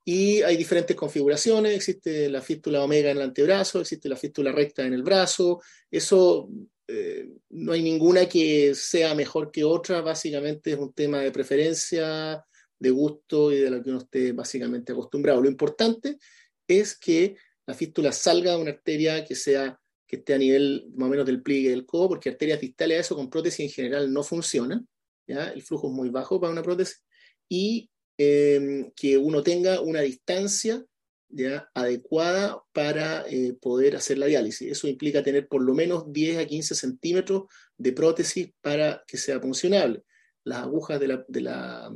Y 0.05 0.43
hay 0.43 0.57
diferentes 0.57 0.97
configuraciones, 0.97 1.77
existe 1.77 2.31
la 2.31 2.41
fístula 2.41 2.83
omega 2.83 3.11
en 3.11 3.19
el 3.19 3.25
antebrazo, 3.25 3.81
existe 3.81 4.09
la 4.09 4.17
fístula 4.17 4.53
recta 4.53 4.87
en 4.87 4.95
el 4.95 5.03
brazo, 5.03 5.61
eso 5.91 6.49
eh, 6.87 7.29
no 7.51 7.73
hay 7.73 7.83
ninguna 7.83 8.27
que 8.27 8.75
sea 8.75 9.15
mejor 9.15 9.51
que 9.51 9.65
otra, 9.65 10.01
básicamente 10.01 10.73
es 10.73 10.79
un 10.79 10.95
tema 10.95 11.21
de 11.21 11.31
preferencia, 11.31 12.43
de 12.79 12.91
gusto 12.91 13.53
y 13.53 13.59
de 13.59 13.71
lo 13.71 13.83
que 13.83 13.91
uno 13.91 13.99
esté 13.99 14.33
básicamente 14.33 14.93
acostumbrado. 14.93 15.43
Lo 15.43 15.51
importante 15.51 16.19
es 16.67 16.97
que 16.97 17.37
la 17.67 17.75
fístula 17.75 18.11
salga 18.13 18.53
de 18.53 18.63
una 18.63 18.71
arteria 18.71 19.25
que 19.25 19.35
sea 19.35 19.79
que 20.09 20.17
esté 20.17 20.35
a 20.35 20.39
nivel 20.39 20.87
más 20.97 21.07
o 21.07 21.11
menos 21.11 21.27
del 21.27 21.43
pliegue 21.43 21.69
del 21.69 21.85
codo, 21.85 22.09
porque 22.09 22.31
arterias 22.31 22.61
distales 22.61 22.97
a 22.97 23.01
eso 23.03 23.15
con 23.15 23.29
prótesis 23.29 23.61
en 23.61 23.71
general 23.71 24.13
no 24.13 24.23
funcionan, 24.23 24.89
¿ya? 25.27 25.51
el 25.51 25.63
flujo 25.63 25.89
es 25.89 25.93
muy 25.93 26.09
bajo 26.09 26.41
para 26.41 26.51
una 26.51 26.63
prótesis, 26.63 27.05
y 27.47 27.91
em, 28.17 28.91
que 28.97 29.19
uno 29.19 29.43
tenga 29.43 29.83
una 29.83 30.01
distancia 30.01 30.83
¿ya? 31.29 31.71
adecuada 31.75 32.63
para 32.73 33.29
eh, 33.29 33.53
poder 33.61 33.97
hacer 33.97 34.17
la 34.17 34.27
diálisis. 34.27 34.73
Eso 34.73 34.89
implica 34.89 35.23
tener 35.23 35.47
por 35.47 35.63
lo 35.63 35.75
menos 35.75 36.11
10 36.11 36.39
a 36.39 36.47
15 36.47 36.75
centímetros 36.75 37.43
de 37.77 37.93
prótesis 37.93 38.51
para 38.63 39.05
que 39.07 39.19
sea 39.19 39.39
funcionable. 39.41 40.05
Las 40.43 40.61
agujas 40.61 40.99
de 40.99 41.09
la, 41.09 41.25
de 41.29 41.41
la, 41.43 41.95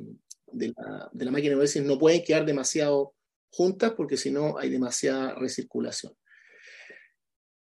de 0.53 0.69
la, 0.69 1.11
de 1.11 1.25
la 1.25 1.31
máquina 1.31 1.51
de 1.51 1.57
diálisis 1.57 1.83
no 1.83 1.99
pueden 1.99 2.23
quedar 2.23 2.45
demasiado 2.45 3.15
juntas 3.51 3.95
porque 3.97 4.19
si 4.19 4.31
no 4.31 4.59
hay 4.59 4.69
demasiada 4.69 5.35
recirculación. 5.35 6.13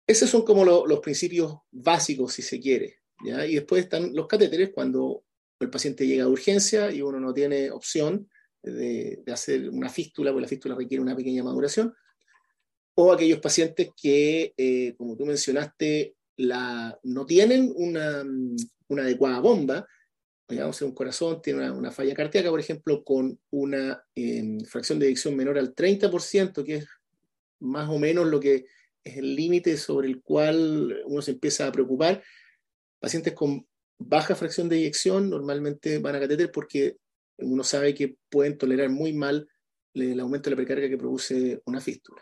Esos 0.07 0.29
son 0.29 0.43
como 0.43 0.63
los 0.65 0.99
principios 0.99 1.55
básicos, 1.71 2.33
si 2.33 2.41
se 2.41 2.59
quiere. 2.59 2.99
¿ya? 3.23 3.45
Y 3.45 3.55
después 3.55 3.83
están 3.83 4.13
los 4.13 4.27
catéteres 4.27 4.71
cuando 4.73 5.23
el 5.59 5.69
paciente 5.69 6.05
llega 6.05 6.25
a 6.25 6.29
urgencia 6.29 6.91
y 6.91 7.01
uno 7.01 7.19
no 7.19 7.33
tiene 7.33 7.71
opción 7.71 8.29
de, 8.61 9.23
hacer 9.31 9.69
una 9.69 9.89
fístula, 9.89 10.31
porque 10.31 10.43
la 10.43 10.47
fístula 10.47 10.75
requiere 10.75 11.01
una 11.01 11.15
pequeña 11.15 11.43
maduración, 11.43 11.93
o 12.95 13.11
aquellos 13.11 13.39
pacientes 13.39 13.89
que, 14.01 14.53
eh, 14.57 14.95
como 14.97 15.15
tú 15.15 15.25
mencionaste, 15.25 16.15
la, 16.37 16.97
no 17.03 17.25
tienen 17.25 17.71
una, 17.75 18.23
una 18.87 19.03
adecuada 19.03 19.39
bomba, 19.39 19.87
digamos, 20.47 20.81
un 20.81 20.93
corazón 20.93 21.41
tiene 21.41 21.71
una, 21.71 21.91
falla 21.91 22.13
cardíaca, 22.13 22.49
por 22.49 22.59
ejemplo, 22.59 23.03
con 23.03 23.39
una 23.51 24.03
em, 24.13 24.59
fracción 24.61 24.99
de 24.99 25.07
eyección 25.07 25.35
menor 25.35 25.57
al 25.57 25.73
30%, 25.73 26.63
que 26.63 26.75
es 26.75 26.87
más 27.59 27.89
o 27.89 27.97
menos 27.97 28.27
lo 28.27 28.39
que 28.39 28.65
es 29.05 29.17
el 29.17 29.35
límite 29.35 29.77
sobre 29.77 30.07
el 30.07 30.21
cual 30.21 31.03
uno 31.05 31.21
se 31.21 31.31
empieza 31.31 31.67
a 31.67 31.71
preocupar. 31.71 32.23
Pacientes 32.99 33.33
con 33.33 33.65
baja 33.97 34.35
fracción 34.35 34.67
de 34.67 34.77
eyección 34.77 35.29
normalmente 35.29 35.99
van 35.99 36.15
a 36.15 36.19
catéter 36.19 36.51
porque 36.51 36.97
uno 37.37 37.63
sabe 37.63 37.93
que 37.93 38.17
pueden 38.29 38.57
tolerar 38.57 38.89
muy 38.89 39.13
mal 39.13 39.47
el 39.93 40.19
aumento 40.19 40.49
de 40.49 40.55
la 40.55 40.57
precarga 40.57 40.89
que 40.89 40.97
produce 40.97 41.61
una 41.65 41.79
fístula. 41.79 42.21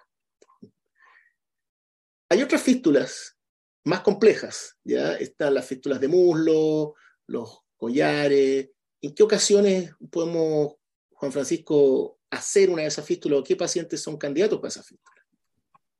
Hay 2.30 2.42
otras 2.42 2.62
fístulas 2.62 3.38
más 3.86 4.02
complejas, 4.02 4.78
¿ya? 4.84 5.16
Están 5.16 5.54
las 5.54 5.66
fístulas 5.66 6.00
de 6.02 6.08
muslo, 6.08 6.96
los 7.28 7.60
collares. 7.78 8.70
¿En 9.02 9.16
qué 9.16 9.24
ocasiones 9.24 9.92
podemos, 10.12 10.76
Juan 11.12 11.32
Francisco, 11.32 12.20
hacer 12.30 12.70
una 12.70 12.82
de 12.82 12.88
esas 12.90 13.06
fístulas 13.06 13.40
o 13.40 13.44
qué 13.44 13.56
pacientes 13.56 14.02
son 14.02 14.18
candidatos 14.18 14.60
para 14.60 14.70
esa 14.70 14.84
fístula? 14.84 15.13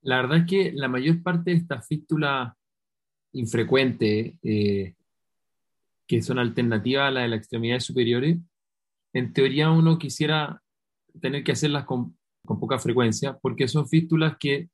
La 0.04 0.18
verdad 0.18 0.40
es 0.40 0.46
que 0.46 0.72
la 0.74 0.88
mayor 0.88 1.24
parte 1.24 1.52
de 1.52 1.58
estas 1.58 1.88
fístulas 1.88 2.54
infrecuentes, 3.32 4.34
eh, 4.44 4.96
que 6.08 6.22
son 6.22 6.40
alternativas 6.40 7.08
a 7.08 7.12
la 7.12 7.22
de 7.22 7.30
las 7.30 7.40
extremidades 7.40 7.86
superiores, 7.86 8.38
en 9.14 9.34
teoría 9.34 9.72
uno 9.72 9.98
quisiera 9.98 10.62
tener 11.22 11.44
que 11.44 11.54
hacerlas 11.54 11.86
con, 11.86 12.18
con 12.46 12.60
poca 12.60 12.80
frecuencia, 12.80 13.38
porque 13.42 13.68
son 13.68 13.88
fístulas 13.88 14.36
que 14.38 14.70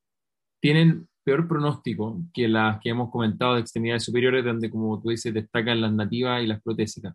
tienen 0.60 1.08
peor 1.24 1.48
pronóstico 1.48 2.22
que 2.34 2.48
las 2.48 2.80
que 2.82 2.90
hemos 2.90 3.12
comentado 3.12 3.56
de 3.56 3.62
extremidades 3.62 4.04
superiores, 4.04 4.44
donde, 4.44 4.70
como 4.70 5.00
tú 5.02 5.10
dices, 5.10 5.34
destacan 5.34 5.80
las 5.82 5.94
nativas 5.94 6.44
y 6.44 6.48
las 6.48 6.62
protésicas. 6.62 7.14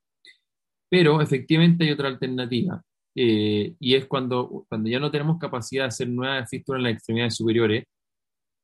Pero 0.88 1.20
efectivamente 1.20 1.84
hay 1.84 1.90
otra 1.90 2.08
alternativa, 2.08 2.80
eh, 3.16 3.74
y 3.80 3.94
es 3.94 4.06
cuando, 4.06 4.64
cuando 4.68 4.88
ya 4.88 5.00
no 5.00 5.10
tenemos 5.10 5.38
capacidad 5.38 5.84
de 5.84 5.88
hacer 5.88 6.08
nuevas 6.08 6.48
fístulas 6.48 6.78
en 6.78 6.84
las 6.84 6.92
extremidades 6.92 7.34
superiores, 7.34 7.84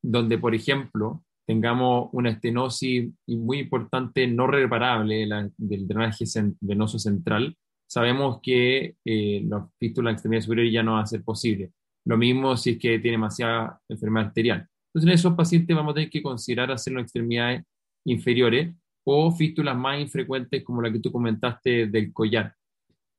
donde, 0.02 0.38
por 0.38 0.54
ejemplo, 0.54 1.22
tengamos 1.46 2.08
una 2.12 2.30
estenosis 2.30 3.10
muy 3.26 3.58
importante, 3.58 4.26
no 4.26 4.46
reparable 4.46 5.26
del 5.56 5.88
drenaje 5.88 6.24
venoso 6.60 6.98
central, 6.98 7.56
sabemos 7.88 8.38
que 8.40 8.94
eh, 9.04 9.42
la 9.44 9.68
fístula 9.78 10.10
en 10.10 10.14
extremidades 10.14 10.44
superiores 10.44 10.72
ya 10.72 10.82
no 10.82 10.92
va 10.92 11.00
a 11.00 11.06
ser 11.06 11.24
posible. 11.24 11.72
Lo 12.06 12.16
mismo 12.16 12.56
si 12.56 12.70
es 12.70 12.78
que 12.78 12.98
tiene 13.00 13.16
demasiada 13.16 13.80
enfermedad 13.88 14.28
arterial. 14.28 14.68
Entonces, 14.88 15.08
en 15.08 15.14
esos 15.14 15.34
pacientes 15.34 15.76
vamos 15.76 15.92
a 15.92 15.94
tener 15.94 16.10
que 16.10 16.22
considerar 16.22 16.70
hacer 16.70 16.92
en 16.92 17.00
extremidades 17.00 17.64
inferiores 18.04 18.74
o 19.04 19.32
fístulas 19.32 19.76
más 19.76 20.00
infrecuentes 20.00 20.62
como 20.64 20.82
la 20.82 20.92
que 20.92 21.00
tú 21.00 21.10
comentaste 21.10 21.86
del 21.86 22.12
collar. 22.12 22.54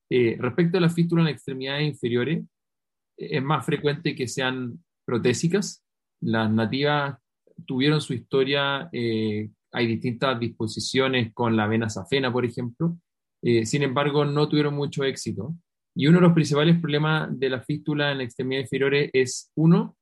Eh, 0.09 0.37
respecto 0.39 0.77
a 0.77 0.81
las 0.81 0.93
fístulas 0.93 1.23
en 1.27 1.33
extremidades 1.33 1.87
inferiores, 1.87 2.43
eh, 3.17 3.37
es 3.37 3.43
más 3.43 3.65
frecuente 3.65 4.15
que 4.15 4.27
sean 4.27 4.83
protésicas. 5.05 5.80
Las 6.21 6.51
nativas 6.51 7.17
tuvieron 7.65 8.01
su 8.01 8.13
historia, 8.13 8.89
eh, 8.91 9.49
hay 9.71 9.87
distintas 9.87 10.39
disposiciones 10.39 11.33
con 11.33 11.55
la 11.55 11.67
vena 11.67 11.89
safena, 11.89 12.31
por 12.31 12.45
ejemplo, 12.45 12.97
sin 13.63 13.81
embargo, 13.81 14.23
no 14.23 14.47
tuvieron 14.47 14.75
mucho 14.75 15.03
éxito. 15.03 15.55
Y 15.95 16.07
uno 16.07 16.19
de 16.19 16.21
los 16.21 16.33
principales 16.33 16.79
problemas 16.79 17.27
de 17.37 17.49
la 17.49 17.61
fístula 17.61 18.11
en 18.11 18.21
extremidades 18.21 18.65
inferiores 18.65 19.09
es, 19.13 19.51
uno, 19.55 19.97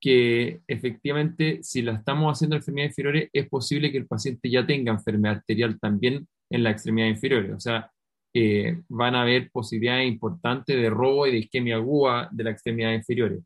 que 0.00 0.60
efectivamente 0.66 1.62
si 1.62 1.82
la 1.82 1.92
estamos 1.92 2.32
haciendo 2.32 2.56
en 2.56 2.58
extremidades 2.58 2.92
inferiores 2.92 3.30
es 3.32 3.48
posible 3.48 3.92
que 3.92 3.98
el 3.98 4.06
paciente 4.06 4.50
ya 4.50 4.66
tenga 4.66 4.92
enfermedad 4.92 5.36
arterial 5.36 5.78
también 5.78 6.26
en 6.50 6.62
la 6.62 6.70
extremidad 6.70 7.08
inferior. 7.08 7.50
O 7.52 7.60
sea, 7.60 7.90
eh, 8.34 8.80
van 8.88 9.14
a 9.14 9.22
haber 9.22 9.50
posibilidades 9.50 10.08
importantes 10.08 10.76
de 10.76 10.88
robo 10.88 11.26
y 11.26 11.32
de 11.32 11.38
isquemia 11.38 11.76
aguda 11.76 12.28
de 12.32 12.44
la 12.44 12.50
extremidad 12.50 12.92
inferior. 12.92 13.40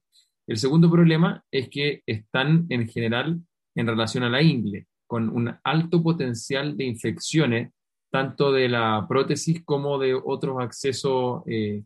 El 0.47 0.59
segundo 0.59 0.91
problema 0.91 1.43
es 1.51 1.69
que 1.69 2.03
están 2.07 2.67
en 2.69 2.89
general 2.89 3.41
en 3.75 3.87
relación 3.87 4.25
a 4.25 4.31
la 4.31 4.43
ingle, 4.43 4.87
con 5.07 5.29
un 5.29 5.55
alto 5.65 6.03
potencial 6.03 6.77
de 6.77 6.85
infecciones, 6.85 7.73
tanto 8.11 8.53
de 8.53 8.69
la 8.69 9.07
prótesis 9.09 9.65
como 9.65 9.99
de 9.99 10.15
otros 10.15 10.57
accesos 10.61 11.43
eh, 11.47 11.83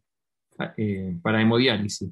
eh, 0.77 1.17
para 1.23 1.41
hemodiálisis. 1.41 2.11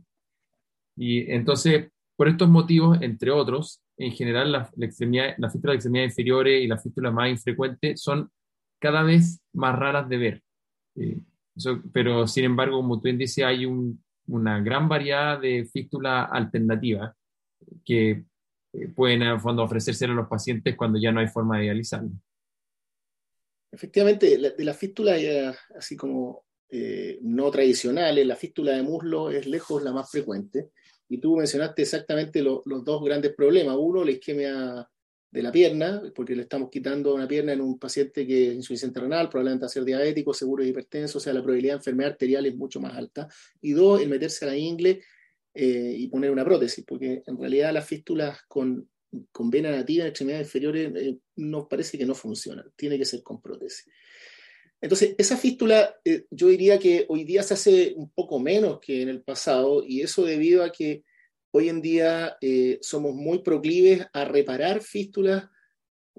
Y 0.97 1.31
entonces, 1.31 1.91
por 2.17 2.29
estos 2.29 2.49
motivos, 2.49 2.99
entre 3.03 3.31
otros, 3.31 3.83
en 3.99 4.13
general 4.13 4.53
la, 4.53 4.71
la, 4.77 4.87
extremidad, 4.87 5.35
la 5.39 5.51
fístula 5.51 5.73
de 5.73 5.77
extremidad 5.77 6.05
inferiores 6.05 6.63
y 6.63 6.67
la 6.67 6.79
fístula 6.79 7.11
más 7.11 7.31
infrecuente 7.31 7.97
son 7.97 8.31
cada 8.79 9.03
vez 9.03 9.41
más 9.53 9.79
raras 9.79 10.09
de 10.09 10.17
ver. 10.17 10.43
Eh, 10.97 11.19
pero 11.93 12.27
sin 12.27 12.45
embargo, 12.45 12.77
como 12.77 13.01
tú 13.01 13.09
dices, 13.09 13.45
hay 13.45 13.67
una 14.29 14.61
gran 14.61 14.89
variedad 14.89 15.41
de 15.41 15.65
fístulas 15.65 16.29
alternativas 16.31 17.15
que 17.85 18.25
eh, 18.73 18.89
pueden 18.95 19.23
en 19.23 19.33
ofrecerse 19.33 20.05
a 20.05 20.09
los 20.09 20.29
pacientes 20.29 20.77
cuando 20.77 20.99
ya 20.99 21.13
no 21.13 21.21
hay 21.21 21.29
forma 21.29 21.57
de 21.57 21.65
dializarlo. 21.65 22.11
Efectivamente, 23.71 24.39
de 24.39 24.65
la 24.65 24.75
fístula 24.75 25.17
así 25.77 25.97
como 25.97 26.45
eh, 26.71 27.19
no 27.23 27.51
tradicionales, 27.51 28.27
la 28.27 28.37
fístula 28.37 28.73
de 28.73 28.83
muslo 28.83 29.31
es 29.31 29.47
lejos 29.47 29.83
la 29.83 29.93
más 29.93 30.11
frecuente 30.11 30.71
y 31.09 31.19
tú 31.19 31.37
mencionaste 31.37 31.83
exactamente 31.83 32.43
los 32.43 32.63
dos 32.65 33.05
grandes 33.05 33.35
problemas. 33.35 33.77
Uno, 33.79 34.05
la 34.05 34.11
isquemia 34.11 34.89
de 35.37 35.43
la 35.43 35.53
pierna, 35.53 36.03
porque 36.15 36.35
le 36.35 36.45
estamos 36.45 36.71
quitando 36.71 37.15
una 37.15 37.29
pierna 37.29 37.53
en 37.53 37.61
un 37.61 37.79
paciente 37.79 38.27
que 38.27 38.49
es 38.49 38.55
insuficiente 38.55 39.01
renal, 39.01 39.29
probablemente 39.29 39.65
va 39.65 39.67
a 39.67 39.69
ser 39.69 39.85
diabético, 39.85 40.33
seguro 40.33 40.65
de 40.65 40.71
hipertenso, 40.71 41.19
o 41.19 41.21
sea, 41.21 41.35
la 41.35 41.43
probabilidad 41.43 41.75
de 41.75 41.79
enfermedad 41.81 42.13
arterial 42.13 42.47
es 42.47 42.57
mucho 42.57 42.81
más 42.81 42.97
alta. 42.97 43.29
Y 43.61 43.73
dos, 43.73 44.01
el 44.01 44.09
meterse 44.09 44.47
a 44.47 44.49
la 44.49 44.57
ingle 44.57 45.03
eh, 45.53 45.95
y 45.95 46.09
poner 46.09 46.31
una 46.31 46.43
prótesis, 46.43 46.87
porque 46.89 47.23
en 47.27 47.39
realidad 47.39 47.75
las 47.75 47.87
fístulas 47.87 48.39
con, 48.49 48.89
con 49.31 49.51
vena 49.51 49.71
nativa 49.71 50.05
en 50.05 50.09
extremidades 50.09 50.47
inferiores 50.47 50.91
eh, 50.97 51.19
nos 51.37 51.67
parece 51.67 51.99
que 51.99 52.07
no 52.07 52.15
funcionan, 52.15 52.73
tiene 52.75 52.97
que 52.97 53.05
ser 53.05 53.23
con 53.23 53.39
prótesis. 53.43 53.85
Entonces, 54.81 55.17
esa 55.19 55.37
fístula 55.37 55.97
eh, 56.03 56.25
yo 56.31 56.49
diría 56.49 56.79
que 56.79 57.05
hoy 57.11 57.25
día 57.25 57.43
se 57.43 57.53
hace 57.53 57.93
un 57.95 58.09
poco 58.09 58.39
menos 58.39 58.81
que 58.81 59.03
en 59.03 59.11
el 59.11 59.21
pasado 59.21 59.85
y 59.87 60.01
eso 60.01 60.25
debido 60.25 60.65
a 60.65 60.73
que 60.73 61.05
hoy 61.57 61.71
en 61.71 61.81
día 61.81 62.37
eh, 62.41 62.79
somos 62.83 63.15
muy 63.15 63.39
proclives 63.39 64.07
a 64.13 64.27
reparar 64.27 64.83
fístulas 64.83 65.49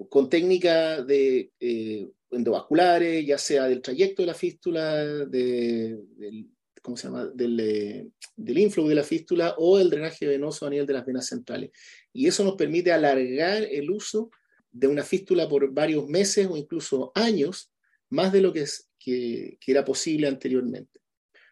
con 0.08 0.28
técnicas 0.28 1.06
de 1.06 1.52
eh, 1.60 2.08
endovasculares, 2.30 3.24
ya 3.24 3.38
sea 3.38 3.66
del 3.66 3.80
trayecto 3.80 4.22
de 4.22 4.26
la 4.26 4.34
fístula, 4.34 4.96
del, 5.26 6.48
¿cómo 6.82 6.96
se 6.96 7.06
llama? 7.06 7.26
Del, 7.26 8.12
del 8.36 8.58
influjo 8.58 8.88
de 8.88 8.94
la 8.96 9.04
fístula 9.04 9.54
o 9.58 9.78
el 9.78 9.90
drenaje 9.90 10.26
venoso 10.26 10.66
a 10.66 10.70
nivel 10.70 10.86
de 10.86 10.92
las 10.94 11.06
venas 11.06 11.26
centrales. 11.26 11.70
Y 12.12 12.26
eso 12.26 12.42
nos 12.42 12.56
permite 12.56 12.92
alargar 12.92 13.62
el 13.62 13.90
uso 13.90 14.30
de 14.72 14.88
una 14.88 15.04
fístula 15.04 15.48
por 15.48 15.72
varios 15.72 16.08
meses 16.08 16.48
o 16.48 16.56
incluso 16.56 17.12
años 17.14 17.72
más 18.10 18.32
de 18.32 18.40
lo 18.40 18.52
que, 18.52 18.62
es, 18.62 18.88
que, 18.98 19.58
era 19.66 19.84
posible 19.84 20.26
anteriormente. 20.26 21.00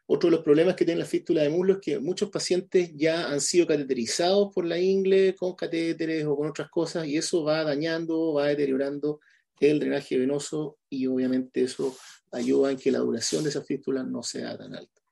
Otro 0.08 0.30
de 0.30 0.36
los 0.36 0.44
problemas 0.44 0.76
que 0.76 0.84
tiene 0.84 1.00
la 1.00 1.06
fístula 1.06 1.42
de 1.42 1.48
muslo 1.48 1.74
es 1.74 1.80
que 1.80 1.98
muchos 1.98 2.30
pacientes 2.30 2.92
ya 2.94 3.28
han 3.28 3.40
sido 3.40 3.66
cateterizados 3.66 4.52
por 4.54 4.64
la 4.64 4.78
ingle 4.78 5.34
con 5.34 5.56
catéteres 5.56 6.24
o 6.24 6.36
con 6.36 6.48
otras 6.48 6.70
cosas 6.70 7.06
y 7.06 7.16
eso 7.16 7.42
va 7.42 7.64
dañando, 7.64 8.34
va 8.34 8.46
deteriorando 8.46 9.20
el 9.58 9.80
drenaje 9.80 10.18
venoso 10.18 10.78
y 10.88 11.06
obviamente 11.06 11.62
eso 11.62 11.96
ayuda 12.30 12.70
en 12.70 12.76
que 12.76 12.92
la 12.92 12.98
duración 12.98 13.42
de 13.42 13.50
esa 13.50 13.62
fístula 13.62 14.04
no 14.04 14.22
sea 14.22 14.56
tan 14.56 14.74
alta. 14.74 15.02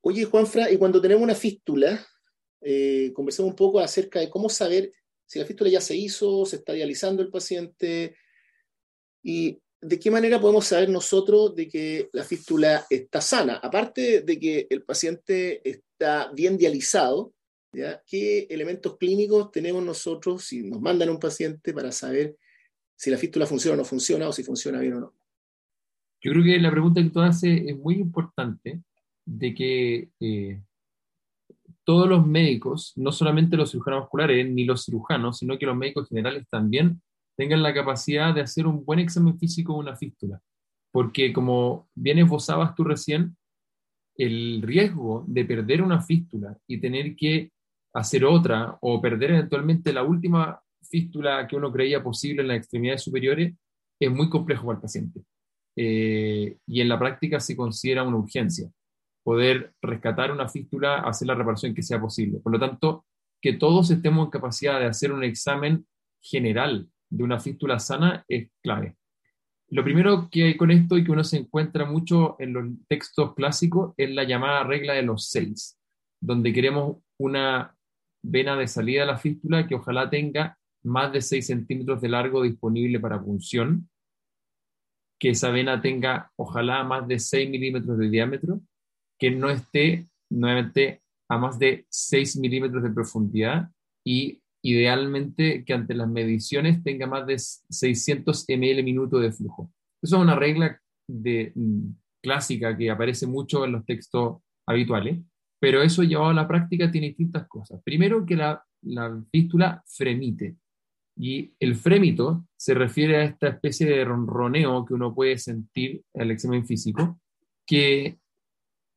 Oye, 0.00 0.24
Juanfra, 0.24 0.70
y 0.70 0.78
cuando 0.78 1.00
tenemos 1.00 1.22
una 1.22 1.34
fístula, 1.34 2.04
eh, 2.60 3.12
conversemos 3.14 3.50
un 3.50 3.56
poco 3.56 3.80
acerca 3.80 4.18
de 4.20 4.28
cómo 4.28 4.48
saber 4.48 4.92
si 5.26 5.38
la 5.38 5.46
fístula 5.46 5.70
ya 5.70 5.80
se 5.80 5.96
hizo, 5.96 6.44
se 6.44 6.56
está 6.56 6.72
dializando 6.72 7.22
el 7.22 7.30
paciente 7.30 8.16
y 9.22 9.61
de 9.82 9.98
qué 9.98 10.12
manera 10.12 10.40
podemos 10.40 10.64
saber 10.64 10.88
nosotros 10.88 11.56
de 11.56 11.68
que 11.68 12.08
la 12.12 12.22
fístula 12.22 12.86
está 12.88 13.20
sana. 13.20 13.56
Aparte 13.56 14.22
de 14.22 14.38
que 14.38 14.66
el 14.70 14.84
paciente 14.84 15.60
está 15.68 16.30
bien 16.32 16.56
dializado, 16.56 17.34
¿qué 18.06 18.46
elementos 18.48 18.96
clínicos 18.96 19.50
tenemos 19.50 19.82
nosotros 19.82 20.44
si 20.44 20.62
nos 20.62 20.80
mandan 20.80 21.10
un 21.10 21.18
paciente 21.18 21.74
para 21.74 21.90
saber 21.90 22.36
si 22.94 23.10
la 23.10 23.18
fístula 23.18 23.44
funciona 23.44 23.74
o 23.74 23.78
no 23.78 23.84
funciona 23.84 24.28
o 24.28 24.32
si 24.32 24.44
funciona 24.44 24.78
bien 24.78 24.94
o 24.94 25.00
no? 25.00 25.14
Yo 26.20 26.30
creo 26.30 26.44
que 26.44 26.60
la 26.60 26.70
pregunta 26.70 27.02
que 27.02 27.10
tú 27.10 27.20
haces 27.20 27.62
es 27.66 27.76
muy 27.76 27.96
importante 27.96 28.80
de 29.24 29.52
que 29.52 30.10
eh, 30.20 30.62
todos 31.82 32.08
los 32.08 32.24
médicos, 32.24 32.92
no 32.94 33.10
solamente 33.10 33.56
los 33.56 33.72
cirujanos 33.72 34.02
vasculares 34.02 34.48
ni 34.48 34.64
los 34.64 34.84
cirujanos, 34.84 35.38
sino 35.38 35.58
que 35.58 35.66
los 35.66 35.76
médicos 35.76 36.08
generales 36.08 36.46
también 36.48 37.02
tengan 37.36 37.62
la 37.62 37.74
capacidad 37.74 38.34
de 38.34 38.42
hacer 38.42 38.66
un 38.66 38.84
buen 38.84 38.98
examen 38.98 39.38
físico 39.38 39.74
de 39.74 39.78
una 39.80 39.96
fístula. 39.96 40.40
Porque 40.92 41.32
como 41.32 41.88
bien 41.94 42.18
esbozabas 42.18 42.74
tú 42.74 42.84
recién, 42.84 43.36
el 44.16 44.60
riesgo 44.62 45.24
de 45.26 45.44
perder 45.44 45.82
una 45.82 46.00
fístula 46.02 46.56
y 46.66 46.78
tener 46.78 47.16
que 47.16 47.50
hacer 47.94 48.24
otra 48.24 48.76
o 48.80 49.00
perder 49.00 49.30
eventualmente 49.30 49.92
la 49.92 50.02
última 50.02 50.60
fístula 50.82 51.46
que 51.46 51.56
uno 51.56 51.72
creía 51.72 52.02
posible 52.02 52.42
en 52.42 52.48
las 52.48 52.58
extremidades 52.58 53.02
superiores 53.02 53.54
es 53.98 54.10
muy 54.10 54.28
complejo 54.28 54.66
para 54.66 54.76
el 54.76 54.82
paciente. 54.82 55.22
Eh, 55.76 56.58
y 56.66 56.80
en 56.80 56.88
la 56.88 56.98
práctica 56.98 57.40
se 57.40 57.56
considera 57.56 58.02
una 58.02 58.18
urgencia 58.18 58.70
poder 59.22 59.72
rescatar 59.80 60.32
una 60.32 60.48
fístula, 60.48 60.96
hacer 61.00 61.28
la 61.28 61.34
reparación 61.34 61.74
que 61.74 61.82
sea 61.82 62.00
posible. 62.00 62.40
Por 62.40 62.52
lo 62.52 62.58
tanto, 62.58 63.06
que 63.40 63.52
todos 63.52 63.90
estemos 63.90 64.26
en 64.26 64.30
capacidad 64.30 64.78
de 64.80 64.86
hacer 64.86 65.12
un 65.12 65.24
examen 65.24 65.86
general 66.20 66.88
de 67.12 67.24
una 67.24 67.38
fístula 67.38 67.78
sana 67.78 68.24
es 68.26 68.48
clave. 68.62 68.96
Lo 69.68 69.84
primero 69.84 70.28
que 70.30 70.44
hay 70.44 70.56
con 70.56 70.70
esto 70.70 70.96
y 70.96 71.04
que 71.04 71.12
uno 71.12 71.24
se 71.24 71.38
encuentra 71.38 71.84
mucho 71.84 72.36
en 72.38 72.52
los 72.54 72.64
textos 72.88 73.34
clásicos 73.34 73.94
es 73.96 74.10
la 74.10 74.24
llamada 74.24 74.64
regla 74.64 74.94
de 74.94 75.02
los 75.02 75.28
seis, 75.28 75.78
donde 76.20 76.52
queremos 76.52 76.98
una 77.18 77.76
vena 78.22 78.56
de 78.56 78.66
salida 78.66 79.02
de 79.02 79.06
la 79.06 79.18
fístula 79.18 79.66
que 79.66 79.74
ojalá 79.74 80.08
tenga 80.08 80.58
más 80.84 81.12
de 81.12 81.20
6 81.20 81.46
centímetros 81.46 82.00
de 82.00 82.08
largo 82.08 82.42
disponible 82.42 82.98
para 82.98 83.22
punción, 83.22 83.88
que 85.18 85.30
esa 85.30 85.50
vena 85.50 85.80
tenga 85.80 86.32
ojalá 86.36 86.82
más 86.82 87.06
de 87.06 87.18
6 87.18 87.48
milímetros 87.50 87.98
de 87.98 88.10
diámetro, 88.10 88.60
que 89.18 89.30
no 89.30 89.50
esté 89.50 90.08
nuevamente 90.30 91.02
a 91.28 91.38
más 91.38 91.58
de 91.58 91.86
6 91.88 92.38
milímetros 92.38 92.82
de 92.82 92.90
profundidad 92.90 93.70
y 94.04 94.41
idealmente 94.62 95.64
que 95.64 95.72
ante 95.72 95.94
las 95.94 96.08
mediciones 96.08 96.82
tenga 96.82 97.06
más 97.06 97.26
de 97.26 97.38
600 97.38 98.44
ml 98.48 98.82
minuto 98.82 99.18
de 99.18 99.32
flujo. 99.32 99.72
Eso 100.00 100.16
es 100.16 100.22
una 100.22 100.36
regla 100.36 100.80
mm, 101.08 101.90
clásica 102.22 102.76
que 102.76 102.90
aparece 102.90 103.26
mucho 103.26 103.64
en 103.64 103.72
los 103.72 103.84
textos 103.84 104.38
habituales, 104.66 105.18
pero 105.60 105.82
eso 105.82 106.02
llevado 106.02 106.30
a 106.30 106.34
la 106.34 106.48
práctica 106.48 106.90
tiene 106.90 107.08
distintas 107.08 107.46
cosas. 107.48 107.80
Primero 107.84 108.24
que 108.24 108.36
la, 108.36 108.64
la 108.82 109.22
fístula 109.30 109.82
fremite, 109.86 110.56
y 111.16 111.54
el 111.60 111.76
frémito 111.76 112.46
se 112.56 112.74
refiere 112.74 113.16
a 113.16 113.24
esta 113.24 113.48
especie 113.48 113.86
de 113.86 114.04
ronroneo 114.04 114.84
que 114.84 114.94
uno 114.94 115.14
puede 115.14 115.38
sentir 115.38 116.02
al 116.14 116.30
examen 116.30 116.66
físico, 116.66 117.20
que 117.66 118.18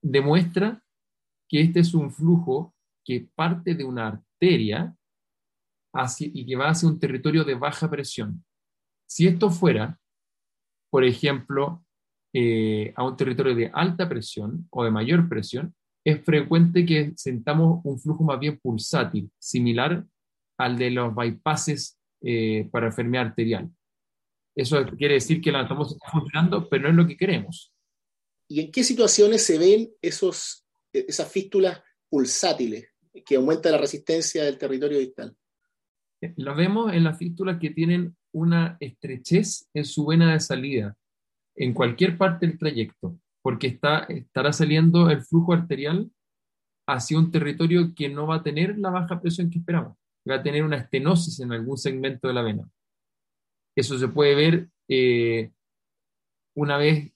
demuestra 0.01 0.81
que 1.47 1.61
este 1.61 1.81
es 1.81 1.93
un 1.93 2.11
flujo 2.11 2.73
que 3.03 3.27
parte 3.35 3.75
de 3.75 3.83
una 3.83 4.07
arteria 4.07 4.95
y 6.19 6.45
que 6.45 6.55
va 6.55 6.69
hacia 6.69 6.89
un 6.89 6.99
territorio 6.99 7.43
de 7.43 7.55
baja 7.55 7.89
presión. 7.89 8.43
Si 9.07 9.27
esto 9.27 9.49
fuera, 9.49 9.99
por 10.89 11.03
ejemplo, 11.03 11.85
eh, 12.33 12.93
a 12.95 13.03
un 13.03 13.15
territorio 13.15 13.55
de 13.55 13.71
alta 13.73 14.09
presión 14.09 14.67
o 14.71 14.83
de 14.83 14.91
mayor 14.91 15.29
presión, 15.29 15.73
es 16.05 16.23
frecuente 16.23 16.85
que 16.85 17.13
sentamos 17.15 17.81
un 17.83 17.99
flujo 17.99 18.23
más 18.23 18.39
bien 18.39 18.59
pulsátil, 18.59 19.31
similar 19.39 20.05
al 20.57 20.77
de 20.77 20.91
los 20.91 21.15
bypasses 21.15 21.97
eh, 22.21 22.67
para 22.71 22.87
enfermedad 22.87 23.27
arterial. 23.27 23.69
Eso 24.55 24.85
quiere 24.97 25.15
decir 25.15 25.41
que 25.41 25.51
la 25.51 25.63
estamos 25.63 25.97
funcionando, 26.11 26.69
pero 26.69 26.83
no 26.83 26.89
es 26.89 26.95
lo 26.95 27.07
que 27.07 27.17
queremos. 27.17 27.73
¿Y 28.47 28.61
en 28.61 28.71
qué 28.71 28.83
situaciones 28.83 29.43
se 29.43 29.57
ven 29.57 29.91
esos, 30.01 30.65
esas 30.93 31.31
fístulas 31.31 31.81
pulsátiles 32.09 32.87
que 33.25 33.35
aumentan 33.35 33.71
la 33.71 33.79
resistencia 33.79 34.43
del 34.43 34.57
territorio 34.57 34.99
distal? 34.99 35.35
Lo 36.37 36.55
vemos 36.55 36.93
en 36.93 37.03
las 37.03 37.17
fístulas 37.17 37.59
que 37.59 37.69
tienen 37.69 38.15
una 38.33 38.77
estrechez 38.79 39.69
en 39.73 39.85
su 39.85 40.05
vena 40.05 40.33
de 40.33 40.39
salida, 40.39 40.95
en 41.55 41.73
cualquier 41.73 42.17
parte 42.17 42.47
del 42.47 42.57
trayecto, 42.57 43.17
porque 43.41 43.67
está, 43.67 43.99
estará 44.05 44.51
saliendo 44.51 45.09
el 45.09 45.21
flujo 45.21 45.53
arterial 45.53 46.11
hacia 46.87 47.17
un 47.17 47.31
territorio 47.31 47.93
que 47.95 48.09
no 48.09 48.27
va 48.27 48.35
a 48.35 48.43
tener 48.43 48.77
la 48.77 48.89
baja 48.89 49.21
presión 49.21 49.49
que 49.49 49.59
esperamos, 49.59 49.97
va 50.29 50.35
a 50.35 50.43
tener 50.43 50.63
una 50.63 50.77
estenosis 50.77 51.39
en 51.39 51.51
algún 51.51 51.77
segmento 51.77 52.27
de 52.27 52.33
la 52.33 52.41
vena. 52.41 52.69
Eso 53.75 53.97
se 53.97 54.07
puede 54.07 54.35
ver 54.35 54.69
eh, 54.87 55.51
una 56.55 56.77
vez 56.77 57.11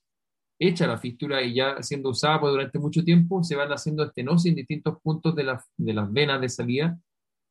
hecha 0.59 0.87
la 0.87 0.97
fístula 0.97 1.41
y 1.41 1.53
ya 1.53 1.81
siendo 1.81 2.09
usada 2.09 2.39
por 2.39 2.51
durante 2.51 2.79
mucho 2.79 3.03
tiempo, 3.03 3.43
se 3.43 3.55
van 3.55 3.71
haciendo 3.71 4.03
estenosis 4.03 4.49
en 4.49 4.55
distintos 4.55 4.99
puntos 5.01 5.35
de, 5.35 5.57
de 5.77 5.93
las 5.93 6.11
venas 6.11 6.41
de 6.41 6.49
salida 6.49 6.99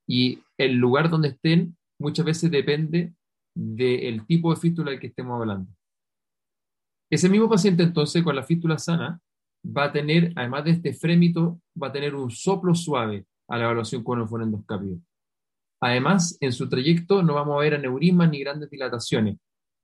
y 0.09 0.43
el 0.57 0.75
lugar 0.75 1.11
donde 1.11 1.29
estén 1.29 1.77
muchas 2.01 2.25
veces 2.25 2.51
depende 2.51 3.13
del 3.55 4.27
tipo 4.27 4.53
de 4.53 4.61
fístula 4.61 4.91
del 4.91 5.01
que 5.01 5.09
estemos 5.09 5.39
hablando. 5.41 5.71
Ese 7.11 7.29
mismo 7.29 7.49
paciente 7.49 7.83
entonces 7.83 8.23
con 8.23 8.35
la 8.35 8.43
fístula 8.43 8.79
sana 8.79 9.21
va 9.65 9.85
a 9.85 9.93
tener, 9.93 10.33
además 10.37 10.65
de 10.65 10.73
este 10.73 10.95
frémito, 10.95 11.61
va 11.81 11.89
a 11.89 11.93
tener 11.93 12.15
un 12.15 12.31
soplo 12.31 12.75
suave 12.75 13.27
a 13.49 13.59
la 13.59 13.65
evaluación 13.65 14.03
con 14.03 14.21
el 14.21 14.29
fonendoscopio. 14.29 15.01
Además, 15.81 16.37
en 16.41 16.53
su 16.53 16.69
trayecto 16.69 17.23
no 17.23 17.35
vamos 17.35 17.57
a 17.57 17.61
ver 17.61 17.75
aneurismas 17.75 18.31
ni 18.31 18.41
grandes 18.41 18.71
dilataciones. 18.71 19.37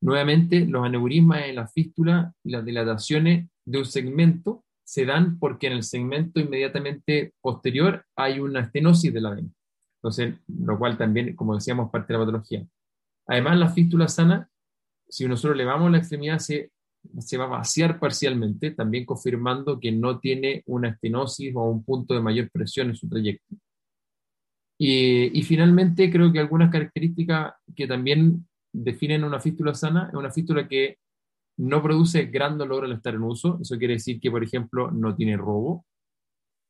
Nuevamente, 0.02 0.66
los 0.66 0.84
aneurismas 0.84 1.44
en 1.44 1.56
la 1.56 1.68
fístula 1.68 2.32
y 2.44 2.50
las 2.50 2.64
dilataciones 2.64 3.48
de 3.64 3.78
un 3.78 3.84
segmento 3.84 4.64
se 4.84 5.06
dan 5.06 5.38
porque 5.38 5.66
en 5.66 5.74
el 5.74 5.82
segmento 5.82 6.40
inmediatamente 6.40 7.32
posterior 7.40 8.04
hay 8.16 8.40
una 8.40 8.60
estenosis 8.60 9.12
de 9.12 9.20
la 9.20 9.30
vena. 9.30 9.48
Entonces, 10.04 10.34
lo 10.48 10.78
cual 10.78 10.98
también, 10.98 11.34
como 11.34 11.54
decíamos, 11.54 11.90
parte 11.90 12.12
de 12.12 12.18
la 12.18 12.26
patología. 12.26 12.66
Además, 13.26 13.58
la 13.58 13.70
fístula 13.70 14.06
sana, 14.06 14.50
si 15.08 15.26
nosotros 15.26 15.54
elevamos 15.54 15.90
la 15.90 15.96
extremidad, 15.96 16.40
se, 16.40 16.72
se 17.20 17.38
va 17.38 17.44
a 17.44 17.48
vaciar 17.48 17.98
parcialmente, 17.98 18.72
también 18.72 19.06
confirmando 19.06 19.80
que 19.80 19.90
no 19.92 20.18
tiene 20.18 20.62
una 20.66 20.90
estenosis 20.90 21.56
o 21.56 21.62
un 21.62 21.82
punto 21.82 22.12
de 22.12 22.20
mayor 22.20 22.50
presión 22.50 22.90
en 22.90 22.96
su 22.96 23.08
trayecto. 23.08 23.56
Y, 24.78 25.38
y, 25.38 25.42
finalmente, 25.42 26.10
creo 26.12 26.30
que 26.30 26.38
algunas 26.40 26.70
características 26.70 27.54
que 27.74 27.86
también 27.86 28.46
definen 28.74 29.24
una 29.24 29.40
fístula 29.40 29.72
sana 29.72 30.08
es 30.08 30.14
una 30.14 30.30
fístula 30.30 30.68
que 30.68 30.98
no 31.56 31.82
produce 31.82 32.26
gran 32.26 32.58
dolor 32.58 32.84
al 32.84 32.92
estar 32.92 33.14
en 33.14 33.22
uso. 33.22 33.58
Eso 33.62 33.78
quiere 33.78 33.94
decir 33.94 34.20
que, 34.20 34.30
por 34.30 34.44
ejemplo, 34.44 34.90
no 34.90 35.16
tiene 35.16 35.38
robo. 35.38 35.86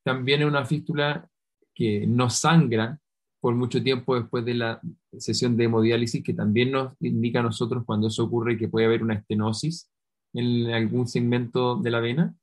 También 0.04 0.42
es 0.42 0.46
una 0.46 0.64
fístula 0.64 1.28
que 1.74 2.06
no 2.06 2.30
sangra 2.30 3.00
por 3.44 3.54
mucho 3.54 3.82
tiempo 3.82 4.18
después 4.18 4.42
de 4.46 4.54
la 4.54 4.80
sesión 5.18 5.54
de 5.54 5.64
hemodiálisis, 5.64 6.24
que 6.24 6.32
también 6.32 6.72
nos 6.72 6.94
indica 7.02 7.40
a 7.40 7.42
nosotros 7.42 7.84
cuando 7.84 8.08
eso 8.08 8.24
ocurre 8.24 8.56
que 8.56 8.68
puede 8.68 8.86
haber 8.86 9.02
una 9.02 9.16
estenosis 9.16 9.90
en 10.32 10.70
algún 10.70 11.06
segmento 11.06 11.76
de 11.76 11.90
la 11.90 12.00
vena. 12.00 12.34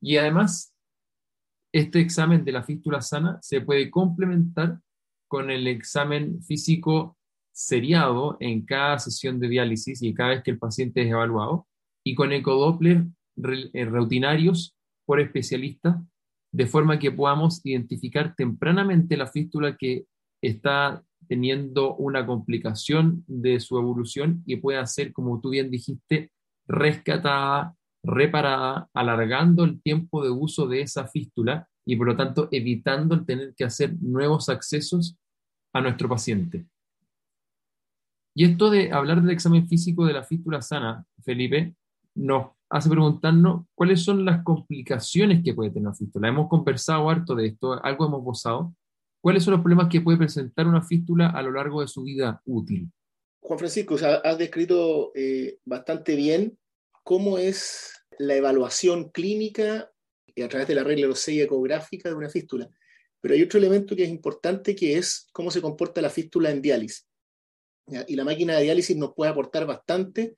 Y 0.00 0.16
además, 0.16 0.74
este 1.72 2.00
examen 2.00 2.44
de 2.44 2.50
la 2.50 2.64
fístula 2.64 3.00
sana 3.02 3.38
se 3.40 3.60
puede 3.60 3.88
complementar 3.88 4.80
con 5.28 5.48
el 5.48 5.68
examen 5.68 6.42
físico 6.42 7.16
seriado 7.52 8.36
en 8.40 8.66
cada 8.66 8.98
sesión 8.98 9.38
de 9.38 9.46
diálisis 9.48 10.02
y 10.02 10.12
cada 10.12 10.30
vez 10.30 10.42
que 10.42 10.50
el 10.50 10.58
paciente 10.58 11.02
es 11.02 11.06
evaluado, 11.08 11.68
y 12.04 12.16
con 12.16 12.32
ecodoppler 12.32 13.06
eh, 13.74 13.84
rutinarios 13.84 14.76
por 15.06 15.20
especialistas, 15.20 15.98
de 16.52 16.66
forma 16.66 16.98
que 16.98 17.12
podamos 17.12 17.64
identificar 17.64 18.34
tempranamente 18.34 19.16
la 19.16 19.28
fístula 19.28 19.76
que 19.76 20.06
está 20.42 21.02
teniendo 21.28 21.94
una 21.96 22.26
complicación 22.26 23.24
de 23.26 23.60
su 23.60 23.78
evolución 23.78 24.42
y 24.44 24.56
puede 24.56 24.86
ser, 24.86 25.12
como 25.12 25.40
tú 25.40 25.50
bien 25.50 25.70
dijiste, 25.70 26.30
rescatada, 26.66 27.74
reparada, 28.02 28.88
alargando 28.92 29.64
el 29.64 29.80
tiempo 29.80 30.22
de 30.22 30.30
uso 30.30 30.66
de 30.66 30.82
esa 30.82 31.06
fístula 31.06 31.68
y 31.86 31.96
por 31.96 32.08
lo 32.08 32.16
tanto 32.16 32.48
evitando 32.50 33.14
el 33.14 33.24
tener 33.24 33.54
que 33.54 33.64
hacer 33.64 33.94
nuevos 34.00 34.48
accesos 34.48 35.16
a 35.72 35.80
nuestro 35.80 36.08
paciente. 36.08 36.66
Y 38.34 38.44
esto 38.44 38.70
de 38.70 38.92
hablar 38.92 39.20
del 39.20 39.30
examen 39.30 39.68
físico 39.68 40.06
de 40.06 40.14
la 40.14 40.24
fístula 40.24 40.62
sana, 40.62 41.04
Felipe, 41.22 41.74
nos 42.14 42.52
hace 42.70 42.88
preguntarnos 42.88 43.66
cuáles 43.74 44.02
son 44.02 44.24
las 44.24 44.42
complicaciones 44.42 45.42
que 45.44 45.54
puede 45.54 45.70
tener 45.70 45.88
una 45.88 45.94
fístula. 45.94 46.28
Hemos 46.28 46.48
conversado 46.48 47.08
harto 47.10 47.34
de 47.34 47.48
esto, 47.48 47.84
algo 47.84 48.06
hemos 48.06 48.22
gozado. 48.22 48.74
¿Cuáles 49.22 49.44
son 49.44 49.52
los 49.52 49.60
problemas 49.60 49.88
que 49.88 50.00
puede 50.00 50.18
presentar 50.18 50.66
una 50.66 50.82
fístula 50.82 51.30
a 51.30 51.42
lo 51.42 51.52
largo 51.52 51.80
de 51.80 51.86
su 51.86 52.02
vida 52.02 52.42
útil? 52.44 52.90
Juan 53.38 53.58
Francisco, 53.58 53.94
has 53.94 54.36
descrito 54.36 55.12
eh, 55.14 55.58
bastante 55.64 56.16
bien 56.16 56.58
cómo 57.04 57.38
es 57.38 57.92
la 58.18 58.34
evaluación 58.34 59.10
clínica 59.10 59.92
a 60.42 60.48
través 60.48 60.66
de 60.66 60.74
la 60.74 60.82
regla 60.82 61.06
de 61.06 61.14
6 61.14 61.40
ecográfica 61.40 62.08
de 62.08 62.16
una 62.16 62.28
fístula. 62.28 62.68
Pero 63.20 63.34
hay 63.34 63.42
otro 63.42 63.60
elemento 63.60 63.94
que 63.94 64.02
es 64.02 64.08
importante 64.08 64.74
que 64.74 64.98
es 64.98 65.28
cómo 65.32 65.52
se 65.52 65.62
comporta 65.62 66.02
la 66.02 66.10
fístula 66.10 66.50
en 66.50 66.60
diálisis. 66.60 67.06
Y 68.08 68.16
la 68.16 68.24
máquina 68.24 68.56
de 68.56 68.64
diálisis 68.64 68.96
nos 68.96 69.14
puede 69.14 69.30
aportar 69.30 69.66
bastante 69.66 70.34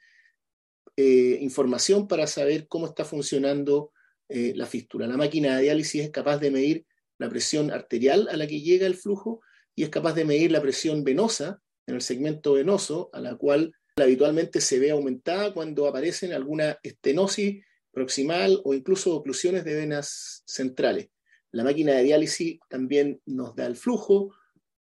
eh, 0.95 1.39
información 1.41 2.07
para 2.07 2.27
saber 2.27 2.69
cómo 2.69 2.85
está 2.87 3.07
funcionando 3.07 3.93
eh, 4.29 4.53
la 4.55 4.67
fístula. 4.67 5.07
La 5.07 5.17
máquina 5.17 5.57
de 5.57 5.63
diálisis 5.63 6.03
es 6.03 6.11
capaz 6.11 6.37
de 6.37 6.51
medir 6.51 6.87
la 7.19 7.29
presión 7.29 7.71
arterial 7.71 8.29
a 8.31 8.37
la 8.37 8.47
que 8.47 8.61
llega 8.61 8.87
el 8.87 8.97
flujo 8.97 9.41
y 9.75 9.83
es 9.83 9.89
capaz 9.89 10.15
de 10.15 10.25
medir 10.25 10.53
la 10.53 10.63
presión 10.63 11.05
venosa 11.05 11.61
en 11.87 11.97
el 11.97 12.03
segmento 12.03 12.55
venoso, 12.55 13.11
a 13.13 13.21
la 13.21 13.37
cual 13.37 13.73
habitualmente 13.97 14.61
se 14.61 14.79
ve 14.79 14.91
aumentada 14.91 15.53
cuando 15.53 15.87
aparecen 15.87 16.33
alguna 16.33 16.79
estenosis 16.83 17.63
proximal 17.93 18.61
o 18.65 18.75
incluso 18.75 19.15
oclusiones 19.15 19.65
de 19.65 19.75
venas 19.75 20.43
centrales. 20.47 21.09
La 21.53 21.63
máquina 21.63 21.93
de 21.93 22.03
diálisis 22.03 22.59
también 22.69 23.21
nos 23.27 23.55
da 23.55 23.67
el 23.67 23.77
flujo, 23.77 24.35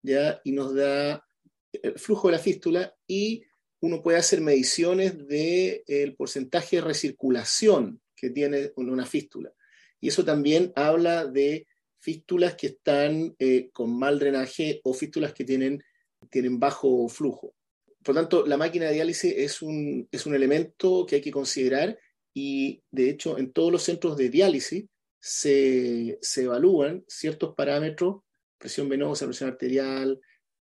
¿ya? 0.03 0.40
y 0.45 0.53
nos 0.53 0.75
da 0.75 1.27
el 1.73 1.99
flujo 1.99 2.29
de 2.29 2.33
la 2.33 2.38
fístula 2.38 2.95
y 3.07 3.45
uno 3.81 4.03
puede 4.03 4.18
hacer 4.18 4.40
mediciones 4.40 5.27
del 5.27 6.14
porcentaje 6.16 6.77
de 6.77 6.83
recirculación 6.83 8.01
que 8.16 8.31
tiene 8.31 8.73
una 8.77 9.05
fístula. 9.05 9.53
Y 10.01 10.09
eso 10.09 10.25
también 10.25 10.73
habla 10.77 11.27
de 11.27 11.66
fístulas 12.03 12.57
que 12.57 12.67
están 12.67 13.35
eh, 13.38 13.71
con 13.73 13.97
mal 13.97 14.19
drenaje 14.19 14.81
o 14.83 14.93
fístulas 14.93 15.33
que 15.33 15.45
tienen, 15.45 15.83
tienen 16.31 16.59
bajo 16.59 17.09
flujo. 17.09 17.55
Por 18.03 18.17
tanto, 18.17 18.45
la 18.45 18.57
máquina 18.57 18.87
de 18.87 18.95
diálisis 18.95 19.33
es 19.37 19.62
un, 19.62 20.09
es 20.11 20.27
un 20.27 20.35
elemento 20.35 21.07
que 21.07 21.17
hay 21.17 21.21
que 21.21 21.31
considerar 21.31 21.97
y, 22.35 22.83
de 22.91 23.09
hecho, 23.09 23.38
en 23.38 23.53
todos 23.53 23.71
los 23.71 23.85
centros 23.85 24.17
de 24.17 24.31
diálisis 24.31 24.87
se, 25.21 26.19
se 26.21 26.43
evalúan 26.43 27.05
ciertos 27.07 27.55
parámetros, 27.55 28.23
presión 28.59 28.88
venosa, 28.88 29.27
presión 29.27 29.51
arterial, 29.51 30.21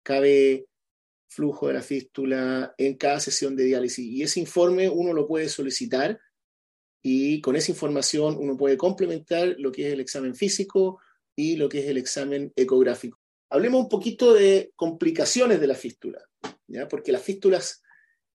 KB, 0.04 0.66
flujo 1.28 1.68
de 1.68 1.74
la 1.74 1.82
fístula 1.82 2.74
en 2.78 2.96
cada 2.96 3.20
sesión 3.20 3.58
de 3.58 3.66
diálisis. 3.66 4.06
Y 4.06 4.24
ese 4.24 4.40
informe 4.40 4.88
uno 4.88 5.12
lo 5.12 5.28
puede 5.28 5.50
solicitar 5.50 6.18
y 7.02 7.42
con 7.42 7.58
esa 7.58 7.72
información 7.72 8.38
uno 8.40 8.56
puede 8.56 8.78
complementar 8.78 9.56
lo 9.58 9.74
que 9.74 9.88
es 9.88 9.94
el 9.94 10.00
examen 10.00 10.34
físico 10.34 11.02
y 11.36 11.56
lo 11.58 11.70
que 11.70 11.80
es 11.80 11.86
el 11.88 11.98
examen 11.98 12.52
ecográfico. 12.56 13.20
Hablemos 13.50 13.84
un 13.84 13.90
poquito 13.90 14.34
de 14.34 14.72
complicaciones 14.76 15.60
de 15.60 15.68
la 15.68 15.76
fístula, 15.76 16.24
¿ya? 16.68 16.88
porque 16.88 17.12
las 17.12 17.22
fístulas, 17.22 17.82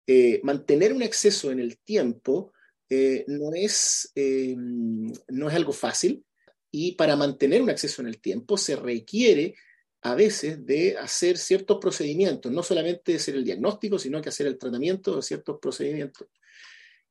eh, 0.07 0.41
mantener 0.43 0.93
un 0.93 1.03
exceso 1.03 1.51
en 1.51 1.61
el 1.61 1.79
tiempo 1.79 2.53
eh, 2.89 3.25
no, 3.29 3.53
es, 3.55 4.11
eh, 4.15 4.55
no 4.57 5.49
es 5.49 5.55
algo 5.55 5.73
fácil 5.73 6.25
y 6.71 6.93
para 6.93 7.17
mantener 7.17 7.63
un 7.63 7.71
acceso 7.71 8.03
en 8.03 8.09
el 8.09 8.21
tiempo 8.21 8.57
se 8.57 8.77
requiere 8.77 9.55
a 10.03 10.15
veces 10.15 10.65
de 10.65 10.97
hacer 10.97 11.37
ciertos 11.37 11.79
procedimientos, 11.79 12.51
no 12.51 12.63
solamente 12.63 13.17
hacer 13.17 13.35
el 13.35 13.45
diagnóstico, 13.45 13.99
sino 13.99 14.23
que 14.23 14.31
hacer 14.31 14.47
el 14.47 14.59
tratamiento 14.59 15.17
de 15.17 15.23
ciertos 15.23 15.59
procedimientos. 15.61 16.29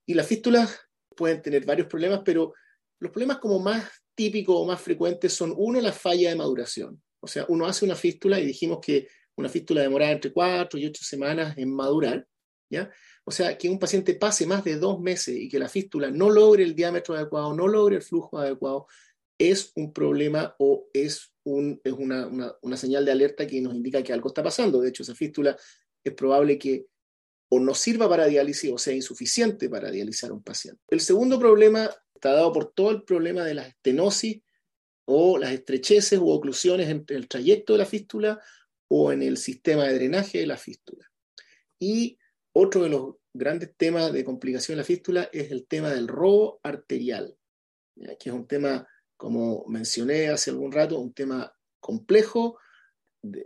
Y 0.06 0.15
las 0.15 0.25
fístulas 0.25 0.80
pueden 1.15 1.41
tener 1.41 1.65
varios 1.65 1.88
problemas, 1.88 2.21
pero 2.25 2.54
los 2.99 3.12
problemas 3.12 3.38
como 3.38 3.60
más 3.60 3.89
típicos 4.19 4.53
o 4.58 4.65
más 4.65 4.82
frecuentes 4.82 5.32
son, 5.32 5.53
uno, 5.55 5.79
la 5.79 5.93
falla 5.93 6.29
de 6.29 6.36
maduración. 6.36 7.01
O 7.21 7.27
sea, 7.27 7.45
uno 7.47 7.65
hace 7.65 7.86
una 7.86 7.95
fístula 7.95 8.38
y 8.38 8.45
dijimos 8.45 8.79
que 8.82 9.08
una 9.38 9.47
fístula 9.47 9.82
demora 9.82 10.12
entre 10.12 10.34
cuatro 10.34 10.77
y 10.77 10.86
ocho 10.86 11.05
semanas 11.05 11.58
en 11.58 11.73
madurar, 11.73 12.27
¿ya? 12.69 12.91
O 13.23 13.32
sea, 13.32 13.58
que 13.58 13.69
un 13.69 13.79
paciente 13.79 14.15
pase 14.15 14.45
más 14.45 14.65
de 14.65 14.75
dos 14.75 14.99
meses 14.99 15.38
y 15.38 15.47
que 15.47 15.58
la 15.58 15.69
fístula 15.69 16.12
no 16.12 16.29
logre 16.29 16.63
el 16.63 16.75
diámetro 16.75 17.15
adecuado, 17.15 17.53
no 17.53 17.65
logre 17.65 17.95
el 17.95 18.01
flujo 18.01 18.38
adecuado, 18.39 18.88
es 19.38 19.71
un 19.77 19.93
problema 19.93 20.53
o 20.60 20.89
es, 20.91 21.32
un, 21.45 21.79
es 21.82 21.93
una, 21.93 22.27
una, 22.62 22.75
señal 22.75 23.05
de 23.05 23.13
alerta 23.13 23.47
que 23.47 23.62
nos 23.62 23.73
indica 23.73 24.03
que 24.03 24.12
algo 24.12 24.27
está 24.27 24.43
pasando. 24.43 24.82
De 24.82 24.89
hecho, 24.89 25.03
esa 25.03 25.15
fístula 25.15 25.55
es 26.03 26.13
probable 26.13 26.60
que 26.60 26.88
o 27.51 27.58
no 27.62 27.73
sirva 27.73 28.10
para 28.10 28.25
diálisis 28.25 28.69
o 28.69 28.77
sea 28.77 28.93
insuficiente 28.93 29.69
para 29.69 29.89
dializar 29.89 30.34
un 30.34 30.43
paciente. 30.43 30.82
El 30.89 30.99
segundo 30.99 31.39
problema 31.39 31.89
está 32.19 32.34
dado 32.34 32.51
por 32.51 32.73
todo 32.73 32.91
el 32.91 33.03
problema 33.03 33.43
de 33.43 33.53
la 33.53 33.65
estenosis 33.65 34.41
o 35.05 35.38
las 35.38 35.51
estrecheces 35.51 36.19
u 36.19 36.29
oclusiones 36.29 36.89
entre 36.89 37.15
el 37.15 37.27
trayecto 37.27 37.73
de 37.73 37.79
la 37.79 37.86
fístula 37.86 38.39
o 38.89 39.12
en 39.12 39.23
el 39.23 39.38
sistema 39.38 39.86
de 39.86 39.95
drenaje 39.95 40.39
de 40.39 40.47
la 40.47 40.58
fístula. 40.58 41.10
Y 41.79 42.17
otro 42.53 42.84
de 42.84 42.89
los 42.89 43.15
grandes 43.34 43.73
temas 43.77 44.12
de 44.12 44.25
complicación 44.25 44.75
de 44.75 44.82
la 44.82 44.86
fístula 44.86 45.29
es 45.32 45.51
el 45.51 45.65
tema 45.65 45.89
del 45.91 46.08
robo 46.08 46.60
arterial, 46.62 47.36
que 47.95 48.29
es 48.29 48.34
un 48.34 48.47
tema 48.47 48.88
como 49.15 49.65
mencioné 49.67 50.29
hace 50.29 50.49
algún 50.49 50.71
rato, 50.71 50.99
un 50.99 51.13
tema 51.13 51.53
complejo, 51.79 52.58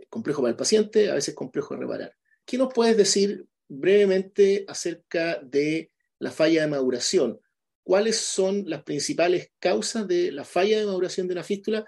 complejo 0.08 0.42
para 0.42 0.50
el 0.50 0.56
paciente, 0.56 1.10
a 1.10 1.14
veces 1.14 1.34
complejo 1.34 1.74
de 1.74 1.80
reparar. 1.80 2.16
¿Qué 2.44 2.58
nos 2.58 2.72
puedes 2.72 2.96
decir 2.96 3.46
brevemente 3.68 4.64
acerca 4.68 5.40
de 5.42 5.90
la 6.18 6.30
falla 6.30 6.62
de 6.62 6.68
maduración? 6.68 7.40
¿Cuáles 7.84 8.18
son 8.18 8.64
las 8.66 8.82
principales 8.82 9.52
causas 9.58 10.08
de 10.08 10.32
la 10.32 10.44
falla 10.44 10.80
de 10.80 10.86
maduración 10.86 11.28
de 11.28 11.34
una 11.34 11.44
fístula 11.44 11.84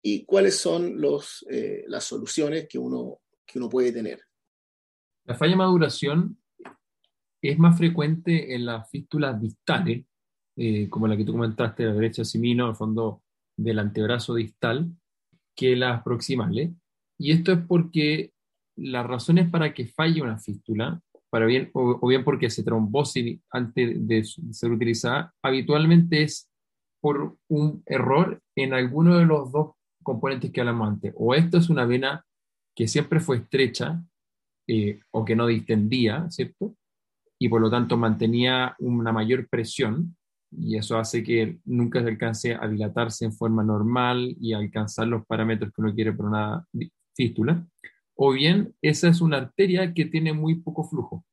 y 0.00 0.24
cuáles 0.24 0.56
son 0.56 0.96
eh, 1.50 1.84
las 1.88 2.04
soluciones 2.04 2.68
que 2.68 2.78
uno, 2.78 3.20
que 3.44 3.58
uno 3.58 3.68
puede 3.68 3.92
tener? 3.92 4.20
La 5.24 5.34
falla 5.34 5.50
de 5.50 5.56
maduración 5.56 6.38
es 7.42 7.58
más 7.58 7.76
frecuente 7.76 8.54
en 8.54 8.66
las 8.66 8.88
fístulas 8.88 9.40
distales, 9.40 10.04
eh, 10.56 10.88
como 10.88 11.08
la 11.08 11.16
que 11.16 11.24
tú 11.24 11.32
comentaste, 11.32 11.84
la 11.84 11.94
derecha 11.94 12.24
simino, 12.24 12.66
al 12.66 12.76
fondo 12.76 13.22
del 13.56 13.80
antebrazo 13.80 14.34
distal, 14.36 14.92
que 15.56 15.74
las 15.74 16.04
proximales. 16.04 16.70
Y 17.18 17.32
esto 17.32 17.52
es 17.52 17.58
porque 17.66 18.32
las 18.76 19.06
razones 19.06 19.50
para 19.50 19.74
que 19.74 19.86
falle 19.86 20.22
una 20.22 20.38
fístula, 20.38 21.00
para 21.32 21.46
bien, 21.46 21.70
o, 21.72 22.06
bien 22.06 22.24
porque 22.24 22.50
se 22.50 22.62
trombose 22.62 23.40
antes 23.50 24.06
de 24.06 24.22
ser 24.22 24.70
utilizada, 24.70 25.32
habitualmente 25.42 26.24
es 26.24 26.50
por 27.00 27.38
un 27.48 27.82
error 27.86 28.42
en 28.54 28.74
alguno 28.74 29.16
de 29.16 29.24
los 29.24 29.50
dos 29.50 29.70
componentes 30.02 30.50
que 30.50 30.60
hablamos 30.60 30.88
antes. 30.88 31.14
O 31.16 31.34
esto 31.34 31.56
es 31.56 31.70
una 31.70 31.86
vena 31.86 32.22
que 32.76 32.86
siempre 32.86 33.18
fue 33.18 33.38
estrecha 33.38 34.02
eh, 34.68 35.00
o 35.10 35.24
que 35.24 35.34
no 35.34 35.46
distendía, 35.46 36.30
¿cierto? 36.30 36.76
Y 37.40 37.48
por 37.48 37.62
lo 37.62 37.70
tanto 37.70 37.96
mantenía 37.96 38.76
una 38.78 39.10
mayor 39.10 39.48
presión 39.48 40.14
y 40.50 40.76
eso 40.76 40.98
hace 40.98 41.22
que 41.22 41.60
nunca 41.64 42.02
se 42.02 42.08
alcance 42.08 42.54
a 42.54 42.68
dilatarse 42.68 43.24
en 43.24 43.32
forma 43.32 43.64
normal 43.64 44.36
y 44.38 44.52
alcanzar 44.52 45.08
los 45.08 45.24
parámetros 45.24 45.72
que 45.72 45.80
uno 45.80 45.94
quiere 45.94 46.12
por 46.12 46.26
una 46.26 46.62
fístula, 47.16 47.66
o 48.24 48.30
bien 48.30 48.72
esa 48.80 49.08
es 49.08 49.20
una 49.20 49.38
arteria 49.38 49.92
que 49.92 50.04
tiene 50.04 50.32
muy 50.32 50.54
poco 50.54 50.84
flujo. 50.84 51.24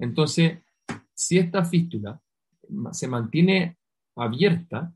Entonces, 0.00 0.58
si 1.14 1.38
esta 1.38 1.64
fístula 1.64 2.20
se 2.90 3.06
mantiene 3.06 3.78
abierta 4.16 4.92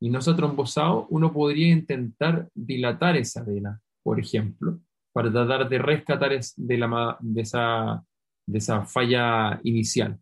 y 0.00 0.08
no 0.08 0.22
se 0.22 0.30
ha 0.30 0.36
trombosado, 0.36 1.06
uno 1.10 1.30
podría 1.30 1.68
intentar 1.68 2.48
dilatar 2.54 3.18
esa 3.18 3.42
vena, 3.42 3.82
por 4.02 4.18
ejemplo, 4.18 4.80
para 5.12 5.30
tratar 5.30 5.68
de 5.68 5.76
rescatar 5.76 6.40
de, 6.56 6.78
la, 6.78 7.18
de, 7.20 7.42
esa, 7.42 8.02
de 8.46 8.56
esa 8.56 8.86
falla 8.86 9.60
inicial. 9.64 10.18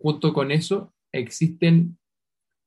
Junto 0.00 0.34
con 0.34 0.50
eso, 0.50 0.92
existen 1.12 1.96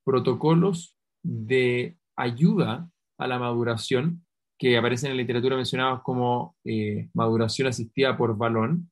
protocolos 0.06 0.96
de 1.24 1.98
ayuda 2.16 2.90
a 3.20 3.28
la 3.28 3.38
maduración 3.38 4.26
que 4.58 4.78
aparecen 4.78 5.12
en 5.12 5.18
la 5.18 5.22
literatura 5.22 5.56
mencionados 5.56 6.02
como 6.02 6.56
eh, 6.64 7.10
maduración 7.14 7.68
asistida 7.68 8.18
por 8.18 8.38
balón, 8.38 8.92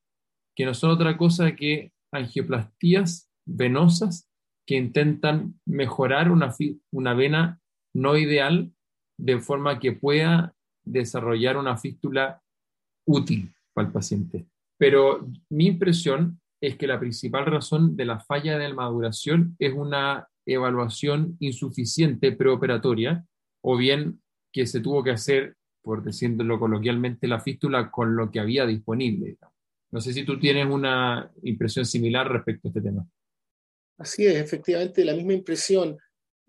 que 0.54 0.64
no 0.64 0.74
son 0.74 0.90
otra 0.90 1.16
cosa 1.16 1.54
que 1.56 1.92
angioplastías 2.12 3.30
venosas 3.44 4.30
que 4.66 4.76
intentan 4.76 5.60
mejorar 5.64 6.30
una, 6.30 6.54
una 6.92 7.14
vena 7.14 7.60
no 7.94 8.16
ideal 8.16 8.72
de 9.18 9.38
forma 9.38 9.78
que 9.78 9.92
pueda 9.92 10.54
desarrollar 10.84 11.56
una 11.56 11.76
fístula 11.76 12.42
útil 13.06 13.54
para 13.72 13.86
el 13.88 13.92
paciente. 13.92 14.46
Pero 14.78 15.28
mi 15.50 15.66
impresión 15.66 16.40
es 16.60 16.76
que 16.76 16.86
la 16.86 16.98
principal 16.98 17.46
razón 17.46 17.96
de 17.96 18.04
la 18.04 18.20
falla 18.20 18.58
de 18.58 18.68
la 18.68 18.74
maduración 18.74 19.56
es 19.58 19.72
una 19.72 20.28
evaluación 20.46 21.36
insuficiente 21.40 22.32
preoperatoria 22.32 23.24
o 23.62 23.76
bien 23.76 24.20
que 24.56 24.66
se 24.66 24.80
tuvo 24.80 25.04
que 25.04 25.10
hacer, 25.10 25.54
por 25.82 26.02
decirlo 26.02 26.58
coloquialmente, 26.58 27.28
la 27.28 27.40
fístula 27.40 27.90
con 27.90 28.16
lo 28.16 28.30
que 28.30 28.40
había 28.40 28.64
disponible. 28.64 29.36
No 29.90 30.00
sé 30.00 30.14
si 30.14 30.24
tú 30.24 30.40
tienes 30.40 30.66
una 30.66 31.30
impresión 31.42 31.84
similar 31.84 32.26
respecto 32.32 32.66
a 32.66 32.70
este 32.70 32.80
tema. 32.80 33.06
Así 33.98 34.24
es, 34.24 34.36
efectivamente, 34.36 35.04
la 35.04 35.12
misma 35.12 35.34
impresión. 35.34 35.98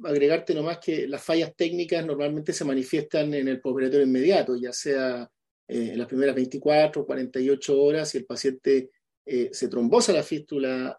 Agregarte 0.01 0.55
nomás 0.55 0.77
que 0.77 1.05
las 1.05 1.21
fallas 1.21 1.53
técnicas 1.53 2.05
normalmente 2.05 2.53
se 2.53 2.63
manifiestan 2.63 3.33
en 3.33 3.49
el 3.49 3.59
postoperatorio 3.59 4.05
inmediato, 4.05 4.55
ya 4.55 4.71
sea 4.71 5.29
eh, 5.67 5.89
en 5.91 5.97
las 5.97 6.07
primeras 6.07 6.33
24 6.33 7.01
o 7.01 7.05
48 7.05 7.81
horas, 7.81 8.09
si 8.09 8.19
el 8.19 8.25
paciente 8.25 8.91
eh, 9.25 9.49
se 9.51 9.67
trombosa 9.67 10.13
la 10.13 10.23
fístula 10.23 10.97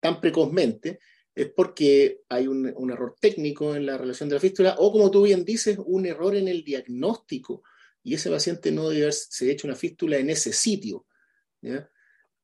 tan 0.00 0.20
precozmente, 0.20 0.98
es 1.36 1.50
porque 1.50 2.22
hay 2.30 2.46
un, 2.48 2.72
un, 2.74 2.90
error 2.90 3.14
técnico 3.20 3.76
en 3.76 3.84
la 3.84 3.98
relación 3.98 4.28
de 4.28 4.36
la 4.36 4.40
fístula 4.40 4.74
o, 4.78 4.90
como 4.90 5.10
tú 5.10 5.22
bien 5.22 5.44
dices, 5.44 5.78
un 5.84 6.06
error 6.06 6.34
en 6.34 6.48
el 6.48 6.64
diagnóstico 6.64 7.62
y 8.02 8.14
ese 8.14 8.30
paciente 8.30 8.72
no 8.72 8.88
debe 8.88 9.02
haberse 9.02 9.50
hecho 9.50 9.66
una 9.66 9.76
fístula 9.76 10.16
en 10.16 10.30
ese 10.30 10.52
sitio. 10.52 11.06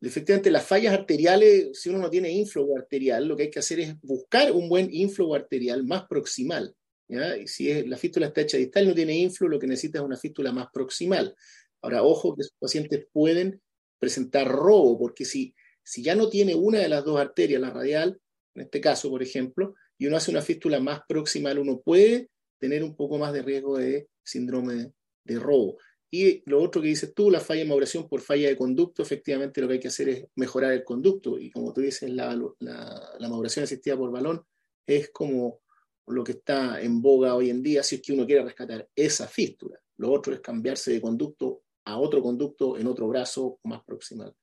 Efectivamente, 0.01 0.51
las 0.51 0.67
fallas 0.67 0.93
arteriales, 0.93 1.81
si 1.81 1.89
uno 1.89 2.01
no 2.01 2.11
tiene 2.11 2.31
inflow 2.33 2.77
arterial, 2.77 3.27
lo 3.27 3.37
que 3.37 3.45
hay 3.45 3.51
que 3.51 3.61
hacer 3.61 3.81
es 3.81 4.01
buscar 4.03 4.53
un 4.53 4.69
buen 4.69 4.93
inflow 4.93 5.35
arterial 5.35 5.85
más 5.85 6.05
proximal. 6.07 6.75
Y 7.09 7.47
si 7.47 7.71
es, 7.71 7.87
la 7.87 7.97
fístula 7.97 8.27
está 8.27 8.43
hecha 8.43 8.57
distal 8.57 8.85
y 8.85 8.89
no 8.89 8.95
tiene 8.95 9.17
inflow, 9.17 9.49
lo 9.49 9.59
que 9.59 9.67
necesita 9.67 10.01
es 10.01 10.05
una 10.05 10.17
fístula 10.17 10.53
más 10.53 10.67
proximal. 10.73 11.35
Ahora, 11.81 12.03
ojo 12.03 12.35
que 12.35 12.43
esos 12.43 12.57
pacientes 12.59 13.07
pueden 13.13 13.63
presentar 13.99 14.49
robo, 14.49 14.99
porque 14.99 15.25
si, 15.25 15.55
si 15.83 16.03
ya 16.03 16.15
no 16.15 16.29
tiene 16.29 16.55
una 16.55 16.79
de 16.81 16.89
las 16.89 17.05
dos 17.05 17.21
arterias, 17.21 17.61
la 17.61 17.71
radial, 17.71 18.21
en 18.55 18.63
este 18.63 18.81
caso, 18.81 19.11
por 19.11 19.23
ejemplo, 19.23 19.75
y 19.99 20.07
uno 20.07 20.17
hace 20.17 20.31
una 20.31 20.43
fístula 20.43 20.81
más 20.81 21.01
proximal, 21.09 21.59
uno 21.59 21.81
puede 21.81 22.29
tener 22.59 22.85
un 22.85 22.95
poco 22.95 23.19
más 23.19 23.33
de 23.33 23.43
riesgo 23.43 23.79
de 23.79 24.09
síndrome 24.23 24.93
de 25.25 25.39
robo. 25.39 25.79
Y 26.15 26.43
lo 26.49 26.63
otro 26.63 26.83
que 26.83 26.89
dices 26.89 27.15
tú, 27.15 27.31
la 27.31 27.41
falla 27.41 27.63
de 27.63 27.69
maduración 27.69 28.07
por 28.07 28.21
falla 28.21 28.49
de 28.49 28.57
conducto, 28.57 29.03
efectivamente 29.03 29.61
lo 29.63 29.67
que 29.67 29.75
hay 29.75 29.81
que 29.81 29.89
hacer 29.89 30.09
es 30.11 30.27
mejorar 30.37 30.73
el 30.73 30.85
conducto. 30.85 31.39
Y 31.39 31.51
como 31.51 31.73
tú 31.73 31.81
dices, 31.81 32.11
la, 32.11 32.39
la, 32.59 33.29
maduración 33.29 33.63
asistida 33.65 33.97
por 33.97 34.13
balón 34.13 34.45
es 34.87 35.11
como 35.11 35.61
lo 36.07 36.23
que 36.23 36.33
está 36.33 36.83
en 36.83 37.01
boga 37.01 37.35
hoy 37.35 37.49
en 37.49 37.63
día 37.63 37.83
si 37.83 37.95
es 37.95 38.03
que 38.03 38.13
uno 38.13 38.27
quiere 38.27 38.45
rescatar 38.45 38.87
esa 38.95 39.27
fístula. 39.27 39.81
Lo 39.97 40.13
otro 40.13 40.35
es 40.35 40.41
cambiarse 40.41 40.93
de 40.93 41.01
conducto 41.01 41.63
a 41.85 41.99
otro 41.99 42.23
conducto 42.23 42.77
en 42.77 42.87
otro 42.87 43.09
brazo 43.09 43.59
más 43.65 43.83
proximal. 43.83 44.35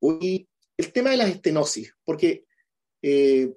Y 0.00 0.48
el 0.80 0.92
tema 0.92 1.10
de 1.10 1.16
las 1.16 1.30
estenosis, 1.30 1.94
porque 2.04 2.44
eh, 3.02 3.52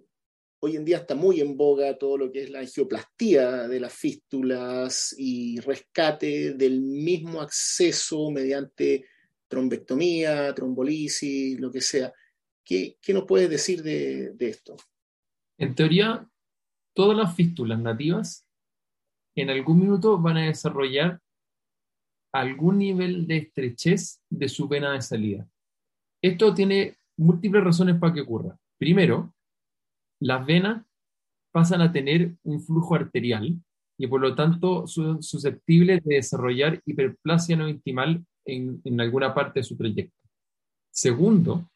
Hoy 0.65 0.77
en 0.77 0.86
día 0.86 0.99
está 0.99 1.13
muy 1.13 1.41
en 1.41 1.57
boga 1.57 1.97
todo 1.97 2.17
lo 2.17 2.31
que 2.31 2.43
es 2.43 2.49
la 2.49 2.59
angioplastía 2.59 3.67
de 3.67 3.81
las 3.81 3.93
fístulas 3.93 5.13
y 5.17 5.59
rescate 5.59 6.53
del 6.53 6.81
mismo 6.81 7.41
acceso 7.41 8.31
mediante 8.31 9.05
trombectomía, 9.49 10.55
trombolisis, 10.55 11.59
lo 11.59 11.69
que 11.69 11.81
sea. 11.81 12.13
¿Qué, 12.63 12.95
nos 13.09 13.25
puedes 13.25 13.49
decir 13.49 13.83
de, 13.83 14.31
de 14.36 14.47
esto? 14.47 14.77
En 15.57 15.75
teoría, 15.75 16.25
todas 16.95 17.17
las 17.17 17.36
fístulas 17.36 17.81
nativas 17.81 18.47
en 19.36 19.49
algún 19.49 19.81
minuto 19.81 20.17
van 20.17 20.38
a 20.38 20.45
desarrollar 20.45 21.19
algún 22.31 22.77
nivel 22.77 23.27
de 23.27 23.36
estrechez 23.36 24.23
de 24.29 24.47
su 24.47 24.69
vena 24.69 24.93
de 24.93 25.01
salida. 25.01 25.45
Esto 26.21 26.53
tiene 26.53 26.95
múltiples 27.17 27.63
razones 27.63 27.97
para 27.97 28.13
que 28.13 28.21
ocurra. 28.21 28.58
Primero, 28.78 29.34
las 30.19 30.45
venas 30.45 30.86
pasan 31.52 31.82
a 31.82 31.91
tener 31.91 32.36
un 32.43 32.62
flujo 32.62 32.95
arterial 32.95 33.62
y 33.97 34.08
por 34.08 34.21
lo 34.21 34.36
tanto 34.36 34.88
son 34.88 35.21
susceptibles 35.21 36.04
de 36.04 36.15
desarrollar 36.15 36.82
hiperplasia 36.86 37.56
no 37.56 37.67
intimal 37.67 38.26
en, 38.45 38.82
alguna 38.99 39.34
parte 39.34 39.60
de 39.60 39.63
su 39.63 39.78
trayecto. 39.78 40.17
Segundo, 40.91 41.69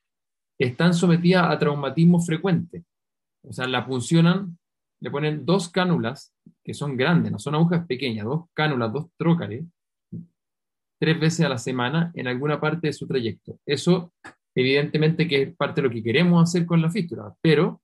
están 0.60 0.94
sometidas 0.94 1.50
a 1.50 1.60
traumatismo 1.60 2.20
frecuente. 2.20 2.84
O 3.44 3.54
sea, 3.54 3.68
la 3.68 3.86
puncionan, 3.86 4.58
le 5.00 5.12
ponen 5.12 5.46
dos 5.46 5.70
cánulas, 5.70 6.34
que 6.64 6.74
son 6.74 6.98
grandes, 6.98 7.32
no 7.32 7.40
son 7.40 7.56
agujas 7.56 7.86
pequeñas, 7.86 8.26
dos 8.26 8.46
cánulas, 8.54 8.92
dos 8.92 9.08
trócares, 9.18 9.64
tres 11.00 11.20
veces 11.20 11.46
a 11.46 11.50
la 11.50 11.58
semana 11.58 12.12
en 12.16 12.28
alguna 12.28 12.60
parte 12.60 12.88
de 12.88 12.94
su 12.94 13.08
trayecto. 13.08 13.60
Eso, 13.66 14.12
evidentemente, 14.58 15.28
que 15.28 15.42
es 15.44 15.56
parte 15.56 15.82
de 15.82 15.88
lo 15.88 15.94
que 15.94 16.02
queremos 16.02 16.42
hacer 16.42 16.66
con 16.66 16.82
la 16.82 16.90
fístula, 16.90 17.32
pero 17.42 17.80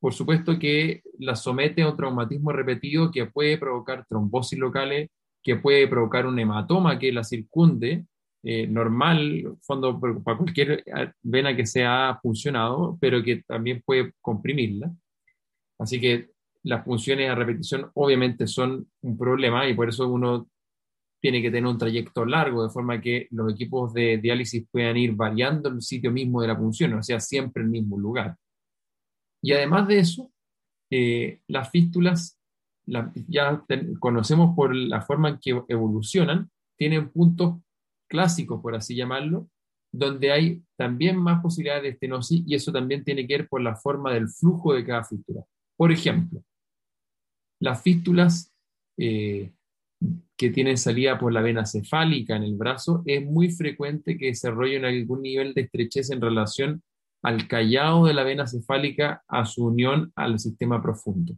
por 0.00 0.14
supuesto 0.14 0.58
que 0.58 1.02
la 1.18 1.36
somete 1.36 1.82
a 1.82 1.90
un 1.90 1.96
traumatismo 1.96 2.50
repetido 2.50 3.10
que 3.10 3.26
puede 3.26 3.58
provocar 3.58 4.06
trombosis 4.08 4.58
locales, 4.58 5.10
que 5.42 5.56
puede 5.56 5.86
provocar 5.86 6.26
un 6.26 6.38
hematoma 6.38 6.98
que 6.98 7.12
la 7.12 7.24
circunde, 7.24 8.06
eh, 8.42 8.66
normal, 8.66 9.56
fondo, 9.60 10.00
para 10.00 10.38
cualquier 10.38 10.82
eh, 10.86 11.12
vena 11.22 11.54
que 11.54 11.66
sea 11.66 12.18
funcionado, 12.22 12.96
pero 12.98 13.22
que 13.22 13.42
también 13.46 13.82
puede 13.84 14.12
comprimirla. 14.22 14.90
Así 15.78 16.00
que 16.00 16.30
las 16.62 16.84
funciones 16.86 17.28
a 17.28 17.34
repetición 17.34 17.90
obviamente 17.94 18.46
son 18.46 18.88
un 19.02 19.18
problema 19.18 19.68
y 19.68 19.74
por 19.74 19.90
eso 19.90 20.08
uno 20.08 20.48
tiene 21.20 21.42
que 21.42 21.50
tener 21.50 21.66
un 21.66 21.78
trayecto 21.78 22.24
largo, 22.24 22.62
de 22.62 22.70
forma 22.70 23.00
que 23.00 23.26
los 23.30 23.52
equipos 23.52 23.92
de 23.92 24.18
diálisis 24.18 24.66
puedan 24.70 24.96
ir 24.96 25.14
variando 25.14 25.68
el 25.68 25.82
sitio 25.82 26.10
mismo 26.10 26.40
de 26.40 26.48
la 26.48 26.56
función, 26.56 26.94
o 26.94 27.02
sea, 27.02 27.20
siempre 27.20 27.62
el 27.62 27.68
mismo 27.68 27.98
lugar. 27.98 28.36
Y 29.42 29.52
además 29.52 29.88
de 29.88 29.98
eso, 29.98 30.32
eh, 30.90 31.40
las 31.48 31.70
fístulas, 31.70 32.38
ya 32.86 33.62
conocemos 34.00 34.54
por 34.56 34.74
la 34.74 35.02
forma 35.02 35.28
en 35.30 35.38
que 35.38 35.62
evolucionan, 35.68 36.50
tienen 36.76 37.10
puntos 37.10 37.60
clásicos, 38.08 38.62
por 38.62 38.74
así 38.74 38.94
llamarlo, 38.94 39.50
donde 39.92 40.32
hay 40.32 40.62
también 40.76 41.16
más 41.16 41.42
posibilidades 41.42 41.82
de 41.82 41.88
estenosis 41.90 42.42
y 42.46 42.54
eso 42.54 42.72
también 42.72 43.04
tiene 43.04 43.26
que 43.26 43.38
ver 43.38 43.48
por 43.48 43.60
la 43.60 43.76
forma 43.76 44.12
del 44.12 44.28
flujo 44.28 44.72
de 44.74 44.84
cada 44.84 45.04
fístula. 45.04 45.44
Por 45.76 45.92
ejemplo, 45.92 46.42
las 47.60 47.82
fístulas 47.82 48.52
eh, 48.96 49.52
que 50.38 50.50
tienen 50.50 50.78
salida 50.78 51.18
por 51.18 51.32
la 51.32 51.42
vena 51.42 51.66
cefálica 51.66 52.36
en 52.36 52.44
el 52.44 52.54
brazo, 52.54 53.02
es 53.06 53.26
muy 53.26 53.50
frecuente 53.50 54.16
que 54.16 54.26
desarrollen 54.26 54.84
algún 54.84 55.22
nivel 55.22 55.52
de 55.52 55.62
estrechez 55.62 56.10
en 56.10 56.20
relación 56.20 56.82
al 57.24 57.48
callado 57.48 58.06
de 58.06 58.14
la 58.14 58.22
vena 58.22 58.46
cefálica 58.46 59.24
a 59.26 59.44
su 59.44 59.66
unión 59.66 60.12
al 60.14 60.38
sistema 60.38 60.80
profundo. 60.80 61.36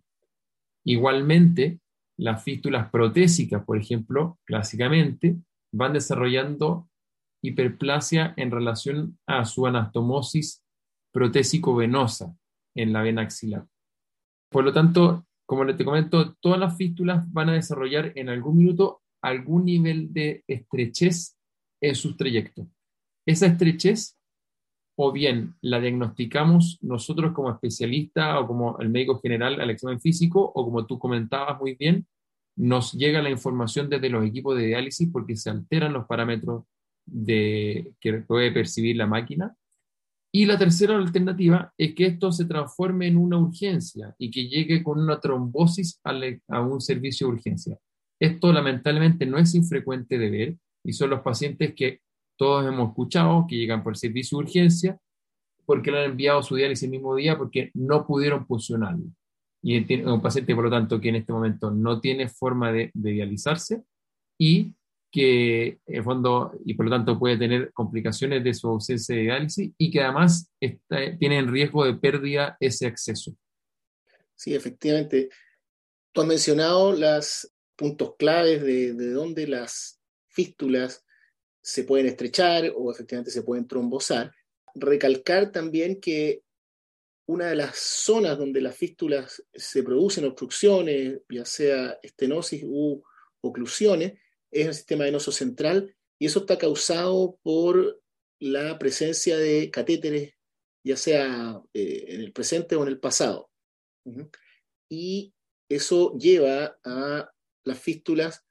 Igualmente, 0.85 1.81
las 2.19 2.45
fístulas 2.45 2.91
protésicas, 2.91 3.65
por 3.65 3.79
ejemplo, 3.79 4.39
clásicamente, 4.45 5.39
van 5.73 5.95
desarrollando 5.95 6.87
hiperplasia 7.43 8.35
en 8.37 8.51
relación 8.51 9.19
a 9.27 9.47
su 9.47 9.67
anastomosis 9.67 10.63
protésico-venosa 11.11 12.37
en 12.75 12.93
la 12.93 13.01
vena 13.01 13.23
axilar. 13.23 13.67
Por 14.51 14.65
lo 14.65 14.75
tanto, 14.75 15.25
como 15.51 15.67
te 15.75 15.85
comento, 15.85 16.35
todas 16.35 16.61
las 16.61 16.77
fístulas 16.77 17.25
van 17.33 17.49
a 17.49 17.55
desarrollar 17.55 18.13
en 18.15 18.29
algún 18.29 18.57
minuto 18.57 19.03
algún 19.21 19.65
nivel 19.65 20.13
de 20.13 20.45
estrechez 20.47 21.37
en 21.83 21.97
sus 21.97 22.17
trayectos. 22.17 22.69
Esa 23.27 23.47
estrechez 23.47 24.17
o 24.97 25.11
bien 25.11 25.57
la 25.61 25.81
diagnosticamos 25.81 26.79
nosotros 26.83 27.33
como 27.33 27.51
especialista 27.51 28.39
o 28.39 28.47
como 28.47 28.79
el 28.79 28.91
médico 28.91 29.19
general 29.19 29.61
al 29.61 29.71
examen 29.71 30.01
físico, 30.01 30.41
o 30.55 30.65
como 30.65 30.87
tú 30.87 31.01
comentabas 31.01 31.59
muy 31.59 31.75
bien, 31.75 32.07
nos 32.55 32.93
llega 32.93 33.21
la 33.21 33.31
información 33.31 33.91
desde 33.91 34.09
los 34.09 34.25
equipos 34.25 34.57
de 34.57 34.67
diálisis 34.67 35.09
porque 35.11 35.35
se 35.35 35.51
alteran 35.51 35.95
los 35.95 36.07
parámetros 36.07 36.63
de, 37.07 37.93
que 37.99 38.13
puede 38.21 38.53
percibir 38.53 38.95
la 38.95 39.09
máquina. 39.09 39.57
Y 40.33 40.47
la 40.47 40.57
tercera 40.57 40.97
alternativa 40.97 41.72
es 41.76 41.95
que 41.95 42.07
esto 42.07 42.31
se 42.31 42.45
transforme 42.45 43.09
en 43.09 43.16
una 43.16 43.39
urgencia 43.39 44.14
y 44.18 44.31
que 44.31 44.47
llegue 44.47 44.83
con 44.83 45.01
una 45.01 45.20
trombosis 45.20 46.01
a 46.05 46.61
un 46.61 46.81
servicio 46.81 47.26
de 47.26 47.33
urgencia. 47.33 47.78
Esto 48.20 48.53
lamentablemente 48.53 49.26
no 49.26 49.39
es 49.39 49.55
infrecuente 49.55 50.18
de 50.18 50.31
ver 50.31 50.57
y 50.85 50.93
son 50.93 51.11
los 51.11 51.20
pacientes 51.20 51.74
que 51.74 52.01
todos 52.39 52.66
hemos 52.66 52.91
escuchado 52.91 53.47
que 53.49 53.57
llegan 53.57 53.83
por 53.83 53.97
servicio 53.97 54.39
de 54.39 54.45
urgencia 54.45 55.01
porque 55.66 55.91
le 55.91 56.05
han 56.05 56.11
enviado 56.12 56.43
su 56.43 56.57
diálisis 56.57 56.85
el 56.85 56.91
mismo 56.91 57.14
día 57.14 57.37
porque 57.37 57.70
no 57.74 58.07
pudieron 58.07 58.47
funcionarlo. 58.47 59.05
Y 59.62 60.03
un 60.05 60.22
paciente, 60.22 60.55
por 60.55 60.64
lo 60.64 60.70
tanto, 60.70 61.01
que 61.01 61.11
en 61.11 61.16
este 61.16 61.33
momento 61.33 61.70
no 61.70 62.01
tiene 62.01 62.28
forma 62.28 62.72
de, 62.72 62.91
dializarse 62.95 63.83
y 64.39 64.74
que, 65.11 65.81
en 65.87 66.05
fondo, 66.05 66.53
y 66.65 66.75
por 66.75 66.87
lo 66.87 66.93
tanto 66.93 67.19
puede 67.19 67.37
tener 67.37 67.73
complicaciones 67.73 68.45
de 68.45 68.55
su 68.55 68.69
ausencia 68.69 69.15
de 69.15 69.23
diálisis 69.23 69.73
y 69.77 69.91
que 69.91 70.03
además 70.03 70.51
tiene 71.19 71.39
en 71.39 71.53
riesgo 71.53 71.85
de 71.85 71.95
pérdida 71.95 72.57
ese 72.61 72.87
acceso. 72.87 73.35
Sí, 74.37 74.55
efectivamente. 74.55 75.29
Tú 76.13 76.23
has 76.23 76.27
mencionado 76.27 76.93
los 76.93 77.53
puntos 77.77 78.15
claves 78.19 78.63
de, 78.63 78.95
de 78.95 79.11
dónde 79.11 79.47
las 79.47 80.01
fístulas 80.29 81.05
se 81.63 81.85
pueden 81.85 82.07
estrechar 82.07 82.73
o 82.75 82.91
efectivamente 82.91 83.31
se 83.31 83.43
pueden 83.43 83.67
trombosar. 83.67 84.33
Recalcar 84.75 85.51
también 85.51 86.01
que 86.01 86.43
una 87.27 87.47
de 87.47 87.57
las 87.57 87.77
zonas 87.77 88.39
donde 88.39 88.61
las 88.61 88.77
fístulas 88.77 89.43
se 89.53 89.83
producen 89.83 90.25
obstrucciones, 90.25 91.21
ya 91.29 91.45
sea 91.45 91.99
estenosis 92.03 92.65
u 92.65 93.03
oclusiones, 93.41 94.15
es 94.51 94.66
el 94.66 94.74
sistema 94.74 95.05
venoso 95.05 95.32
central 95.32 95.94
y 96.18 96.26
eso 96.26 96.40
está 96.40 96.59
causado 96.59 97.38
por 97.42 98.01
la 98.40 98.78
presencia 98.78 99.36
de 99.36 99.70
catéteres, 99.70 100.34
ya 100.84 100.96
sea 100.96 101.61
eh, 101.74 102.05
en 102.09 102.20
el 102.20 102.32
presente 102.32 102.76
o 102.76 102.82
en 102.82 102.88
el 102.88 102.98
pasado. 102.98 103.51
Y 104.88 105.34
eso 105.68 106.16
lleva 106.18 106.78
a 106.84 107.30
las 107.64 107.78
fístulas 107.78 108.44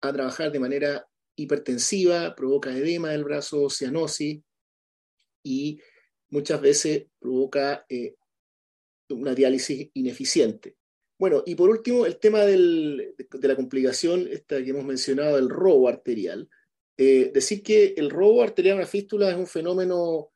a 0.00 0.12
trabajar 0.12 0.52
de 0.52 0.60
manera 0.60 1.08
hipertensiva, 1.36 2.34
provoca 2.34 2.70
edema 2.70 3.10
del 3.10 3.24
brazo, 3.24 3.68
cianosis 3.68 4.42
y 5.44 5.80
muchas 6.30 6.60
veces 6.60 7.06
provoca 7.18 7.84
eh, 7.88 8.14
una 9.10 9.34
diálisis 9.34 9.90
ineficiente. 9.94 10.76
Bueno, 11.24 11.42
y 11.46 11.54
por 11.54 11.70
último, 11.70 12.04
el 12.04 12.18
tema 12.18 12.40
de 12.40 13.14
la 13.40 13.56
complicación 13.56 14.28
que 14.46 14.58
hemos 14.58 14.84
mencionado, 14.84 15.38
el 15.38 15.48
robo 15.48 15.88
arterial. 15.88 16.50
Eh, 16.98 17.30
decir 17.32 17.62
que 17.62 17.94
el 17.96 18.10
robo 18.10 18.42
arterial 18.42 18.74
en 18.74 18.80
una 18.80 18.86
fístula 18.86 19.30
es 19.30 19.36
un 19.38 19.46
fenómeno 19.46 20.32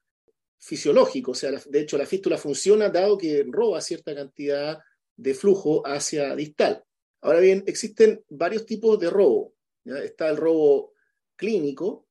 fisiológico, 0.58 1.32
o 1.32 1.34
sea, 1.34 1.50
de 1.50 1.80
hecho 1.80 1.98
la 1.98 2.06
fístula 2.06 2.38
funciona 2.38 2.88
dado 2.88 3.18
que 3.18 3.44
roba 3.46 3.82
cierta 3.82 4.14
cantidad 4.14 4.78
de 5.14 5.34
flujo 5.34 5.86
hacia 5.86 6.34
distal. 6.34 6.82
Ahora 7.20 7.40
bien, 7.40 7.64
existen 7.66 8.24
varios 8.30 8.64
tipos 8.64 8.98
de 8.98 9.10
robo. 9.10 9.52
Está 9.84 10.30
el 10.30 10.38
robo 10.38 10.94
clínico, 11.36 12.06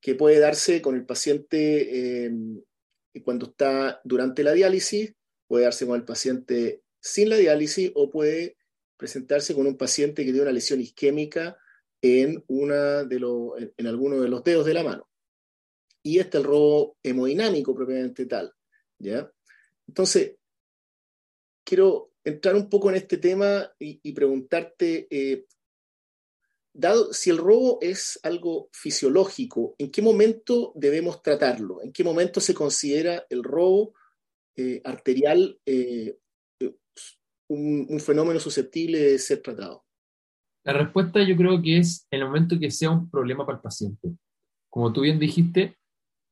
que 0.00 0.16
puede 0.16 0.40
darse 0.40 0.82
con 0.82 0.96
el 0.96 1.06
paciente 1.06 2.24
eh, 2.26 2.32
cuando 3.22 3.46
está 3.46 4.00
durante 4.02 4.42
la 4.42 4.54
diálisis, 4.54 5.14
puede 5.46 5.66
darse 5.66 5.86
con 5.86 5.94
el 5.94 6.04
paciente 6.04 6.82
sin 7.06 7.30
la 7.30 7.36
diálisis 7.36 7.92
o 7.94 8.10
puede 8.10 8.56
presentarse 8.96 9.54
con 9.54 9.66
un 9.66 9.76
paciente 9.76 10.24
que 10.24 10.32
tiene 10.32 10.42
una 10.42 10.52
lesión 10.52 10.80
isquémica 10.80 11.56
en, 12.02 12.44
de 12.48 13.70
en 13.76 13.86
alguno 13.86 14.20
de 14.20 14.28
los 14.28 14.42
dedos 14.42 14.66
de 14.66 14.74
la 14.74 14.82
mano. 14.82 15.08
Y 16.02 16.18
este 16.18 16.38
es 16.38 16.44
el 16.44 16.50
robo 16.50 16.96
hemodinámico 17.02 17.74
propiamente 17.74 18.26
tal. 18.26 18.52
¿ya? 18.98 19.30
Entonces, 19.86 20.36
quiero 21.64 22.12
entrar 22.24 22.56
un 22.56 22.68
poco 22.68 22.90
en 22.90 22.96
este 22.96 23.18
tema 23.18 23.72
y, 23.78 24.12
preguntarte, 24.12 25.06
eh, 25.08 25.46
dado 26.72 27.12
si 27.12 27.30
el 27.30 27.38
robo 27.38 27.78
es 27.80 28.18
algo 28.24 28.68
fisiológico, 28.72 29.76
¿en 29.78 29.92
qué 29.92 30.02
momento 30.02 30.72
debemos 30.74 31.22
tratarlo? 31.22 31.80
¿En 31.82 31.92
qué 31.92 32.02
momento 32.02 32.40
se 32.40 32.54
considera 32.54 33.26
el 33.30 33.44
robo 33.44 33.94
eh, 34.56 34.80
arterial 34.84 35.60
eh, 35.66 36.16
un, 37.48 38.00
fenómeno 38.00 38.40
susceptible 38.40 38.98
de 38.98 39.18
ser 39.18 39.42
tratado? 39.42 39.84
La 40.64 40.72
respuesta 40.72 41.22
yo 41.22 41.36
creo 41.36 41.62
que 41.62 41.78
es 41.78 42.06
en 42.10 42.20
el 42.20 42.26
momento 42.26 42.58
que 42.58 42.70
sea 42.70 42.90
un 42.90 43.10
problema 43.10 43.46
para 43.46 43.56
el 43.56 43.62
paciente. 43.62 44.10
Como 44.68 44.92
tú 44.92 45.02
bien 45.02 45.18
dijiste, 45.18 45.76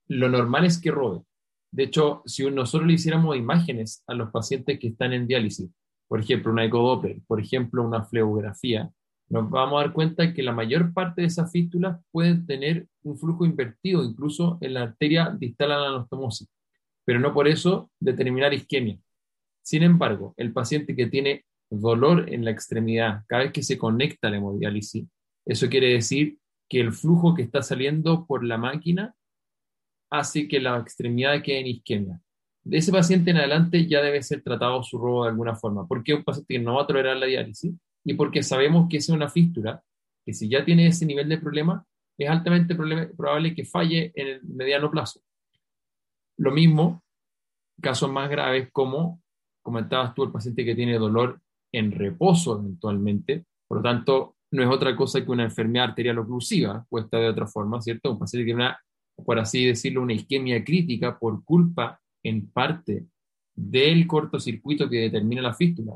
lo 0.08 0.28
normal 0.28 0.64
es 0.64 0.80
que 0.80 0.90
robe. 0.90 1.22
De 1.70 1.84
hecho, 1.84 2.22
si 2.26 2.48
nosotros 2.50 2.86
le 2.86 2.94
hiciéramos 2.94 3.36
imágenes 3.36 4.02
a 4.06 4.14
los 4.14 4.30
pacientes 4.30 4.78
que 4.78 4.88
están 4.88 5.12
en 5.12 5.26
diálisis, 5.26 5.70
por 6.08 6.20
ejemplo, 6.20 6.52
una 6.52 6.64
ecodoppler, 6.64 7.20
por 7.26 7.40
ejemplo, 7.40 7.82
una 7.82 8.04
fleografía, 8.04 8.90
nos 9.28 9.48
vamos 9.50 9.80
a 9.80 9.84
dar 9.84 9.92
cuenta 9.92 10.32
que 10.34 10.42
la 10.42 10.52
mayor 10.52 10.92
parte 10.92 11.22
de 11.22 11.28
esas 11.28 11.50
fístulas 11.50 12.00
pueden 12.10 12.46
tener 12.46 12.86
un 13.02 13.18
flujo 13.18 13.44
invertido, 13.44 14.04
incluso 14.04 14.58
en 14.60 14.74
la 14.74 14.82
arteria 14.82 15.34
distal 15.36 15.72
a 15.72 15.78
la 15.78 15.88
anastomosis, 15.88 16.48
pero 17.04 17.18
no 17.18 17.32
por 17.32 17.48
eso 17.48 17.90
determinar 17.98 18.52
isquemia. 18.52 18.98
Sin 19.64 19.82
embargo, 19.82 20.34
el 20.36 20.52
paciente 20.52 20.94
que 20.94 21.06
tiene 21.06 21.46
dolor 21.70 22.32
en 22.32 22.44
la 22.44 22.50
extremidad 22.50 23.24
cada 23.26 23.44
vez 23.44 23.52
que 23.52 23.62
se 23.62 23.78
conecta 23.78 24.28
a 24.28 24.30
la 24.30 24.36
hemodiálisis, 24.36 25.06
eso 25.46 25.68
quiere 25.68 25.88
decir 25.88 26.38
que 26.68 26.80
el 26.80 26.92
flujo 26.92 27.34
que 27.34 27.42
está 27.42 27.62
saliendo 27.62 28.26
por 28.26 28.44
la 28.44 28.58
máquina 28.58 29.14
hace 30.10 30.48
que 30.48 30.60
la 30.60 30.78
extremidad 30.78 31.42
quede 31.42 31.60
en 31.60 31.66
isquemia. 31.66 32.20
De 32.62 32.76
ese 32.76 32.92
paciente 32.92 33.30
en 33.30 33.38
adelante 33.38 33.86
ya 33.86 34.02
debe 34.02 34.22
ser 34.22 34.42
tratado 34.42 34.82
su 34.82 34.98
robo 34.98 35.24
de 35.24 35.30
alguna 35.30 35.54
forma, 35.54 35.86
porque 35.86 36.12
es 36.12 36.18
un 36.18 36.24
paciente 36.24 36.54
que 36.54 36.60
no 36.60 36.74
va 36.74 36.82
a 36.82 36.86
tolerar 36.86 37.16
la 37.16 37.26
diálisis 37.26 37.74
y 38.04 38.14
porque 38.14 38.42
sabemos 38.42 38.86
que 38.90 38.98
es 38.98 39.08
una 39.08 39.30
fístula, 39.30 39.82
que 40.26 40.34
si 40.34 40.48
ya 40.48 40.64
tiene 40.64 40.86
ese 40.86 41.06
nivel 41.06 41.28
de 41.28 41.38
problema, 41.38 41.86
es 42.18 42.28
altamente 42.28 42.74
probable 42.74 43.54
que 43.54 43.64
falle 43.64 44.12
en 44.14 44.26
el 44.26 44.42
mediano 44.44 44.90
plazo. 44.90 45.20
Lo 46.36 46.52
mismo, 46.52 47.02
casos 47.80 48.10
más 48.10 48.28
graves 48.30 48.68
como 48.70 49.23
comentabas 49.64 50.14
tú, 50.14 50.22
el 50.22 50.30
paciente 50.30 50.64
que 50.64 50.76
tiene 50.76 50.98
dolor 50.98 51.40
en 51.72 51.90
reposo 51.90 52.60
eventualmente, 52.60 53.44
por 53.66 53.78
lo 53.78 53.82
tanto, 53.82 54.36
no 54.52 54.62
es 54.62 54.68
otra 54.68 54.94
cosa 54.94 55.24
que 55.24 55.30
una 55.30 55.44
enfermedad 55.44 55.88
arterial 55.88 56.18
oclusiva, 56.18 56.86
puesta 56.88 57.18
de 57.18 57.28
otra 57.28 57.48
forma, 57.48 57.80
¿cierto? 57.80 58.12
Un 58.12 58.18
paciente 58.20 58.44
que 58.44 58.52
tiene 58.52 58.62
una, 58.62 58.78
por 59.24 59.38
así 59.38 59.66
decirlo, 59.66 60.02
una 60.02 60.12
isquemia 60.12 60.62
crítica 60.64 61.18
por 61.18 61.44
culpa 61.44 62.00
en 62.22 62.48
parte 62.50 63.06
del 63.56 64.06
cortocircuito 64.06 64.88
que 64.88 65.00
determina 65.00 65.42
la 65.42 65.54
fístula, 65.54 65.94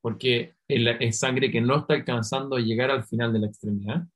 porque 0.00 0.54
es 0.68 1.18
sangre 1.18 1.50
que 1.50 1.60
no 1.60 1.78
está 1.78 1.94
alcanzando 1.94 2.56
a 2.56 2.60
llegar 2.60 2.90
al 2.90 3.04
final 3.04 3.32
de 3.32 3.40
la 3.40 3.46
extremidad. 3.48 4.06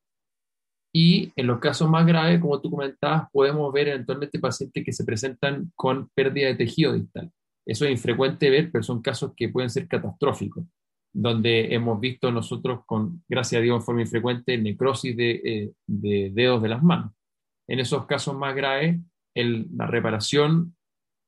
Y 0.92 1.32
en 1.36 1.46
los 1.46 1.58
casos 1.58 1.88
más 1.88 2.06
graves, 2.06 2.40
como 2.40 2.60
tú 2.60 2.70
comentabas, 2.70 3.28
podemos 3.32 3.72
ver 3.72 3.88
eventualmente 3.88 4.38
pacientes 4.38 4.84
que 4.84 4.92
se 4.92 5.04
presentan 5.04 5.72
con 5.74 6.08
pérdida 6.14 6.48
de 6.48 6.56
tejido 6.56 6.92
distal. 6.92 7.32
Eso 7.66 7.84
es 7.84 7.92
infrecuente 7.92 8.50
ver, 8.50 8.70
pero 8.70 8.82
son 8.82 9.02
casos 9.02 9.32
que 9.36 9.48
pueden 9.48 9.70
ser 9.70 9.86
catastróficos, 9.86 10.64
donde 11.12 11.74
hemos 11.74 12.00
visto 12.00 12.30
nosotros, 12.30 12.84
con, 12.86 13.22
gracias 13.28 13.60
a 13.60 13.62
Dios, 13.62 13.76
en 13.76 13.82
forma 13.82 14.00
infrecuente, 14.02 14.58
necrosis 14.58 15.16
de, 15.16 15.30
eh, 15.44 15.72
de 15.86 16.30
dedos 16.32 16.62
de 16.62 16.68
las 16.68 16.82
manos. 16.82 17.12
En 17.68 17.78
esos 17.78 18.06
casos 18.06 18.36
más 18.36 18.54
graves, 18.54 18.98
el, 19.34 19.68
la 19.76 19.86
reparación 19.86 20.76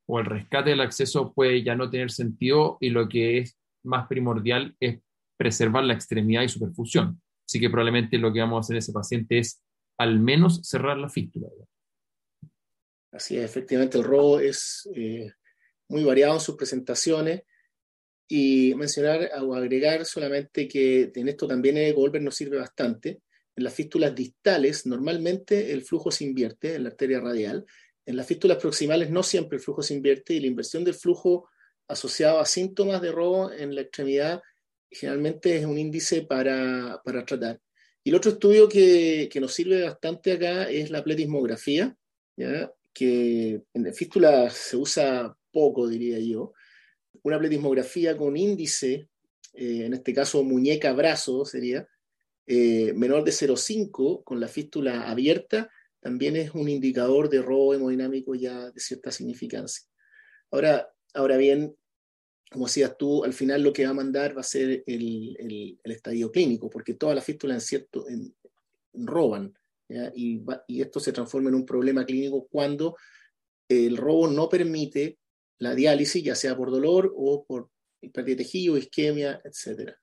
o 0.07 0.19
el 0.19 0.25
rescate 0.25 0.71
del 0.71 0.81
acceso 0.81 1.33
puede 1.33 1.63
ya 1.63 1.75
no 1.75 1.89
tener 1.89 2.11
sentido 2.11 2.77
y 2.81 2.89
lo 2.89 3.07
que 3.07 3.37
es 3.39 3.57
más 3.83 4.07
primordial 4.07 4.75
es 4.79 4.99
preservar 5.37 5.83
la 5.83 5.93
extremidad 5.93 6.43
y 6.43 6.49
su 6.49 6.59
perfusión. 6.59 7.21
Así 7.47 7.59
que 7.59 7.69
probablemente 7.69 8.17
lo 8.17 8.31
que 8.33 8.39
vamos 8.39 8.57
a 8.57 8.59
hacer 8.61 8.75
en 8.75 8.79
ese 8.79 8.93
paciente 8.93 9.39
es 9.39 9.61
al 9.97 10.19
menos 10.19 10.61
cerrar 10.63 10.97
la 10.97 11.09
fístula. 11.09 11.47
Así 13.11 13.37
es, 13.37 13.45
efectivamente 13.45 13.97
el 13.97 14.03
robo 14.03 14.39
es 14.39 14.89
eh, 14.95 15.31
muy 15.89 16.03
variado 16.03 16.35
en 16.35 16.39
sus 16.39 16.55
presentaciones 16.55 17.43
y 18.27 18.73
mencionar 18.75 19.29
o 19.41 19.53
agregar 19.53 20.05
solamente 20.05 20.67
que 20.67 21.11
en 21.13 21.27
esto 21.27 21.47
también 21.47 21.77
el 21.77 21.93
Goldberg 21.93 22.23
nos 22.23 22.35
sirve 22.35 22.57
bastante. 22.57 23.21
En 23.55 23.63
las 23.63 23.73
fístulas 23.73 24.15
distales 24.15 24.85
normalmente 24.85 25.71
el 25.73 25.83
flujo 25.83 26.09
se 26.11 26.23
invierte 26.23 26.75
en 26.75 26.83
la 26.83 26.89
arteria 26.89 27.19
radial 27.19 27.65
en 28.05 28.17
las 28.17 28.27
fístulas 28.27 28.57
proximales 28.57 29.09
no 29.09 29.23
siempre 29.23 29.57
el 29.57 29.63
flujo 29.63 29.81
se 29.81 29.93
invierte 29.93 30.33
y 30.33 30.39
la 30.39 30.47
inversión 30.47 30.83
del 30.83 30.93
flujo 30.93 31.49
asociado 31.87 32.39
a 32.39 32.45
síntomas 32.45 33.01
de 33.01 33.11
robo 33.11 33.51
en 33.51 33.75
la 33.75 33.81
extremidad 33.81 34.41
generalmente 34.89 35.57
es 35.57 35.65
un 35.65 35.77
índice 35.77 36.21
para, 36.21 37.01
tratar. 37.25 37.59
Y 38.03 38.09
el 38.09 38.15
otro 38.15 38.31
estudio 38.31 38.69
que, 38.69 39.29
nos 39.41 39.53
sirve 39.53 39.83
bastante 39.83 40.33
acá 40.33 40.69
es 40.69 40.91
la 40.91 41.03
pletismografía, 41.03 41.95
que 42.93 43.61
en 43.73 43.93
fístulas 43.95 44.53
se 44.53 44.77
usa 44.77 45.35
poco, 45.53 45.87
diría 45.87 46.19
yo. 46.19 46.51
Una 47.21 47.39
pletismografía 47.39 48.17
con 48.17 48.35
índice, 48.35 49.07
eh, 49.53 49.85
en 49.85 49.93
este 49.93 50.13
caso 50.13 50.43
muñeca-brazo 50.43 51.45
sería, 51.45 51.87
eh, 52.45 52.91
menor 52.93 53.23
de 53.23 53.31
0,5 53.31 54.23
con 54.25 54.41
la 54.41 54.49
fístula 54.49 55.09
abierta 55.09 55.69
también 56.03 56.35
es 56.35 56.53
un 56.53 56.67
indicador 56.67 57.29
de 57.29 57.41
robo 57.41 57.73
hemodinámico 57.73 58.35
ya 58.35 58.69
de 58.71 58.79
cierta 58.79 59.09
significancia. 59.09 59.87
Ahora, 60.51 60.93
ahora 61.13 61.37
bien, 61.37 61.73
como 62.51 62.65
decías 62.65 62.97
tú, 62.97 63.23
al 63.23 63.31
final 63.31 63.63
lo 63.63 63.71
que 63.71 63.85
va 63.85 63.91
a 63.91 63.95
mandar 63.95 64.35
va 64.35 64.41
a 64.41 64.43
ser 64.43 64.83
el, 64.85 65.79
estadio 65.85 66.29
clínico, 66.29 66.69
porque 66.69 66.95
todas 66.95 67.15
las 67.15 67.23
fístulas 67.23 67.55
en 67.55 67.61
cierto, 67.61 68.05
roban, 68.93 69.53
Y, 70.13 70.43
y, 70.67 70.81
esto 70.81 70.99
se 70.99 71.13
transforma 71.13 71.49
en 71.49 71.55
un 71.55 71.65
problema 71.65 72.05
clínico 72.05 72.47
cuando 72.51 72.97
el 73.69 73.95
robo 73.95 74.27
no 74.27 74.49
permite 74.49 75.19
la 75.63 75.73
diálisis, 75.73 76.23
ya 76.23 76.35
sea 76.35 76.55
por 76.55 76.69
dolor 76.69 77.11
o 77.15 77.45
por 77.45 77.69
pérdida 78.13 78.35
de 78.35 78.43
tejido, 78.43 78.77
isquemia, 78.77 79.41
etc. 79.43 79.93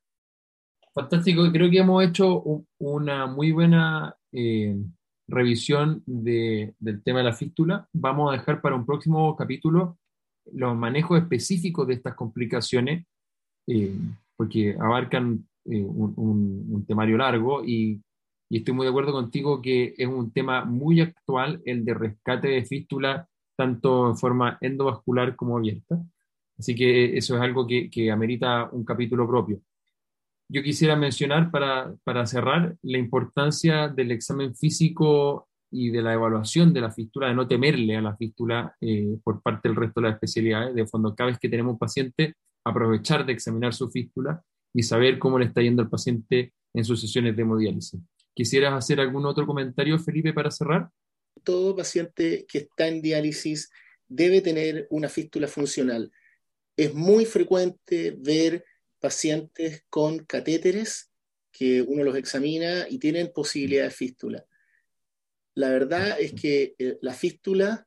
Fantástico, 0.94 1.42
creo 1.52 1.70
que 1.70 1.78
hemos 1.78 2.04
hecho 2.04 2.42
una 2.78 3.26
muy 3.26 3.52
buena 3.52 4.16
eh, 4.32 4.76
revisión 5.28 6.02
del 6.06 7.02
tema 7.04 7.18
de 7.18 7.24
la 7.24 7.32
fístula. 7.32 7.88
Vamos 7.92 8.30
a 8.30 8.38
dejar 8.38 8.60
para 8.60 8.74
un 8.74 8.86
próximo 8.86 9.36
capítulo 9.36 9.98
los 10.52 10.76
manejos 10.76 11.20
específicos 11.20 11.86
de 11.86 11.94
estas 11.94 12.14
complicaciones, 12.14 13.06
eh, 13.68 13.94
porque 14.36 14.76
abarcan 14.80 15.46
eh, 15.66 15.84
un, 15.84 16.84
temario 16.86 17.18
largo 17.18 17.64
y, 17.64 18.00
estoy 18.50 18.74
muy 18.74 18.84
de 18.84 18.90
acuerdo 18.90 19.12
contigo 19.12 19.62
que 19.62 19.94
es 19.96 20.08
un 20.08 20.32
tema 20.32 20.64
muy 20.64 21.00
actual 21.00 21.62
el 21.64 21.84
de 21.84 21.94
rescate 21.94 22.48
de 22.48 22.64
fístula, 22.64 23.28
tanto 23.60 24.08
en 24.08 24.16
forma 24.16 24.56
endovascular 24.62 25.36
como 25.36 25.58
abierta. 25.58 26.02
Así 26.58 26.74
que 26.74 27.18
eso 27.18 27.36
es 27.36 27.42
algo 27.42 27.66
que, 27.66 27.90
que 27.90 28.10
amerita 28.10 28.70
un 28.72 28.84
capítulo 28.84 29.26
propio. 29.28 29.60
yo 30.48 30.62
quisiera 30.62 30.96
mencionar 30.96 31.50
para, 31.50 31.94
para 32.02 32.24
cerrar 32.26 32.74
la 32.82 32.98
importancia 32.98 33.88
del 33.88 34.12
examen 34.12 34.54
físico 34.56 35.48
y 35.70 35.90
de 35.90 36.00
la 36.02 36.14
evaluación 36.14 36.72
de 36.72 36.80
la 36.80 36.90
fístula, 36.90 37.28
de 37.28 37.34
no 37.34 37.46
temerle 37.46 37.96
a 37.96 38.00
la 38.00 38.16
fístula 38.16 38.74
eh, 38.80 39.18
por 39.22 39.42
parte 39.42 39.68
del 39.68 39.76
resto 39.76 40.00
de 40.00 40.06
las 40.06 40.14
especialidades. 40.14 40.74
De 40.74 40.86
fondo, 40.86 41.14
cada 41.14 41.30
vez 41.30 41.38
que 41.38 41.50
tenemos 41.50 41.74
un 41.74 41.78
paciente, 41.78 42.34
aprovechar 42.64 43.26
de 43.26 43.34
examinar 43.34 43.74
su 43.74 43.90
fístula 43.90 44.42
y 44.72 44.82
saber 44.82 45.18
cómo 45.18 45.38
le 45.38 45.46
está 45.46 45.60
yendo 45.60 45.82
al 45.82 45.90
paciente 45.90 46.54
en 46.72 46.84
sus 46.84 46.98
sesiones 46.98 47.36
de 47.36 47.42
hemodiálisis. 47.42 48.00
¿Quisieras 48.34 48.72
hacer 48.72 49.00
algún 49.00 49.26
otro 49.26 49.44
comentario, 49.46 49.98
Felipe, 49.98 50.32
para 50.32 50.50
cerrar? 50.50 50.88
Todo 51.44 51.76
paciente 51.76 52.46
que 52.48 52.58
está 52.58 52.88
en 52.88 53.02
diálisis 53.02 53.70
debe 54.08 54.40
tener 54.40 54.86
una 54.90 55.08
fístula 55.08 55.48
funcional. 55.48 56.12
Es 56.76 56.94
muy 56.94 57.24
frecuente 57.24 58.14
ver 58.18 58.64
pacientes 58.98 59.84
con 59.88 60.24
catéteres 60.24 61.10
que 61.52 61.82
uno 61.82 62.04
los 62.04 62.16
examina 62.16 62.86
y 62.88 62.98
tienen 62.98 63.32
posibilidad 63.32 63.84
de 63.84 63.90
fístula. 63.90 64.46
La 65.54 65.70
verdad 65.70 66.20
es 66.20 66.32
que 66.32 66.74
eh, 66.78 66.98
la 67.02 67.12
fístula, 67.12 67.86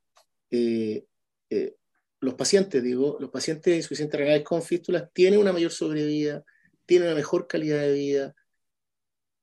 eh, 0.52 1.06
eh, 1.50 1.76
los 2.20 2.36
pacientes, 2.36 2.84
digo, 2.84 3.18
los 3.20 3.30
pacientes 3.30 3.76
insuficientes 3.76 4.20
renales 4.20 4.44
con 4.44 4.62
fístulas 4.62 5.10
tienen 5.14 5.40
una 5.40 5.54
mayor 5.54 5.72
sobrevida, 5.72 6.44
tienen 6.86 7.08
una 7.08 7.16
mejor 7.16 7.48
calidad 7.48 7.82
de 7.82 7.94
vida. 7.94 8.36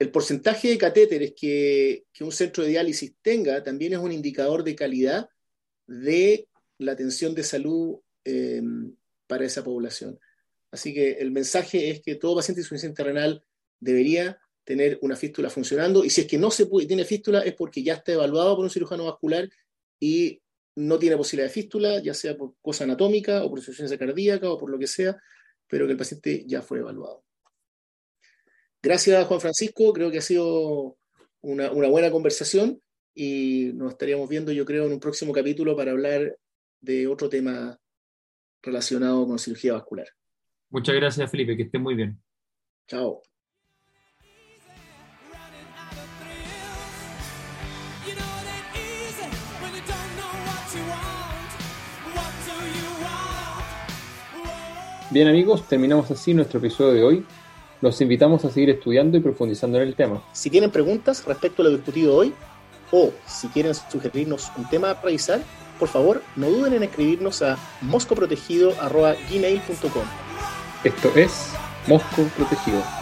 El 0.00 0.10
porcentaje 0.10 0.68
de 0.68 0.78
catéteres 0.78 1.34
que, 1.36 2.06
un 2.20 2.32
centro 2.32 2.64
de 2.64 2.70
diálisis 2.70 3.14
tenga 3.20 3.62
también 3.62 3.92
es 3.92 3.98
un 3.98 4.10
indicador 4.10 4.64
de 4.64 4.74
calidad 4.74 5.28
de 5.86 6.48
la 6.78 6.92
atención 6.92 7.34
de 7.34 7.42
salud 7.44 7.98
para 9.26 9.44
esa 9.44 9.62
población. 9.62 10.18
Así 10.70 10.94
que 10.94 11.12
el 11.12 11.30
mensaje 11.30 11.90
es 11.90 12.00
que 12.00 12.14
todo 12.14 12.36
paciente 12.36 12.62
insuficiente 12.62 13.04
renal 13.04 13.44
debería 13.78 14.40
tener 14.64 14.98
una 15.02 15.16
fístula 15.16 15.50
funcionando 15.50 16.02
y 16.02 16.08
si 16.08 16.22
es 16.22 16.26
que 16.26 16.38
no 16.38 16.50
se 16.50 16.64
puede, 16.66 16.86
tiene 16.86 17.04
fístula 17.04 17.40
es 17.40 17.54
porque 17.54 17.82
ya 17.82 17.94
está 17.94 18.12
evaluado 18.12 18.56
por 18.56 18.64
un 18.64 18.70
cirujano 18.70 19.04
vascular 19.04 19.50
y 19.98 20.40
no 20.76 20.98
tiene 20.98 21.16
posibilidad 21.18 21.48
de 21.48 21.52
fístula, 21.52 22.00
ya 22.00 22.14
sea 22.14 22.38
por 22.38 22.54
cosa 22.62 22.84
anatómica 22.84 23.44
o 23.44 23.50
por 23.50 23.58
insuficiencia 23.58 23.98
cardíaca 23.98 24.50
o 24.50 24.56
por 24.56 24.70
lo 24.70 24.78
que 24.78 24.86
sea, 24.86 25.20
pero 25.68 25.84
que 25.84 25.92
el 25.92 25.98
paciente 25.98 26.44
ya 26.46 26.62
fue 26.62 26.78
evaluado. 26.78 27.24
Gracias, 28.82 29.26
Juan 29.26 29.40
Francisco. 29.40 29.92
Creo 29.92 30.10
que 30.10 30.18
ha 30.18 30.22
sido 30.22 30.96
una, 31.42 31.70
una 31.72 31.88
buena 31.88 32.10
conversación 32.10 32.80
y 33.14 33.72
nos 33.74 33.92
estaríamos 33.92 34.28
viendo, 34.28 34.52
yo 34.52 34.64
creo, 34.64 34.86
en 34.86 34.92
un 34.92 35.00
próximo 35.00 35.32
capítulo 35.32 35.76
para 35.76 35.90
hablar 35.90 36.36
de 36.80 37.06
otro 37.06 37.28
tema 37.28 37.78
relacionado 38.62 39.26
con 39.26 39.38
cirugía 39.38 39.74
vascular. 39.74 40.08
Muchas 40.70 40.94
gracias, 40.94 41.30
Felipe, 41.30 41.56
que 41.56 41.64
esté 41.64 41.78
muy 41.78 41.94
bien. 41.94 42.20
Chao. 42.86 43.22
Bien 55.12 55.26
amigos, 55.26 55.66
terminamos 55.66 56.08
así 56.12 56.32
nuestro 56.32 56.60
episodio 56.60 56.92
de 56.92 57.02
hoy. 57.02 57.26
Los 57.80 58.00
invitamos 58.00 58.44
a 58.44 58.50
seguir 58.50 58.70
estudiando 58.70 59.16
y 59.16 59.20
profundizando 59.20 59.80
en 59.80 59.88
el 59.88 59.94
tema. 59.94 60.22
Si 60.32 60.50
tienen 60.50 60.70
preguntas 60.70 61.24
respecto 61.24 61.62
a 61.62 61.66
lo 61.66 61.70
discutido 61.70 62.14
hoy 62.14 62.34
o 62.92 63.12
si 63.26 63.48
quieren 63.48 63.74
sugerirnos 63.74 64.52
un 64.56 64.68
tema 64.68 64.90
a 64.90 65.00
revisar, 65.00 65.40
por 65.78 65.88
favor 65.88 66.22
no 66.36 66.50
duden 66.50 66.74
en 66.74 66.82
escribirnos 66.82 67.40
a 67.42 67.56
moscoprotegido.gmail.com 67.82 70.30
esto 70.82 71.12
es 71.14 71.52
Mosco 71.86 72.22
Protegido. 72.38 72.99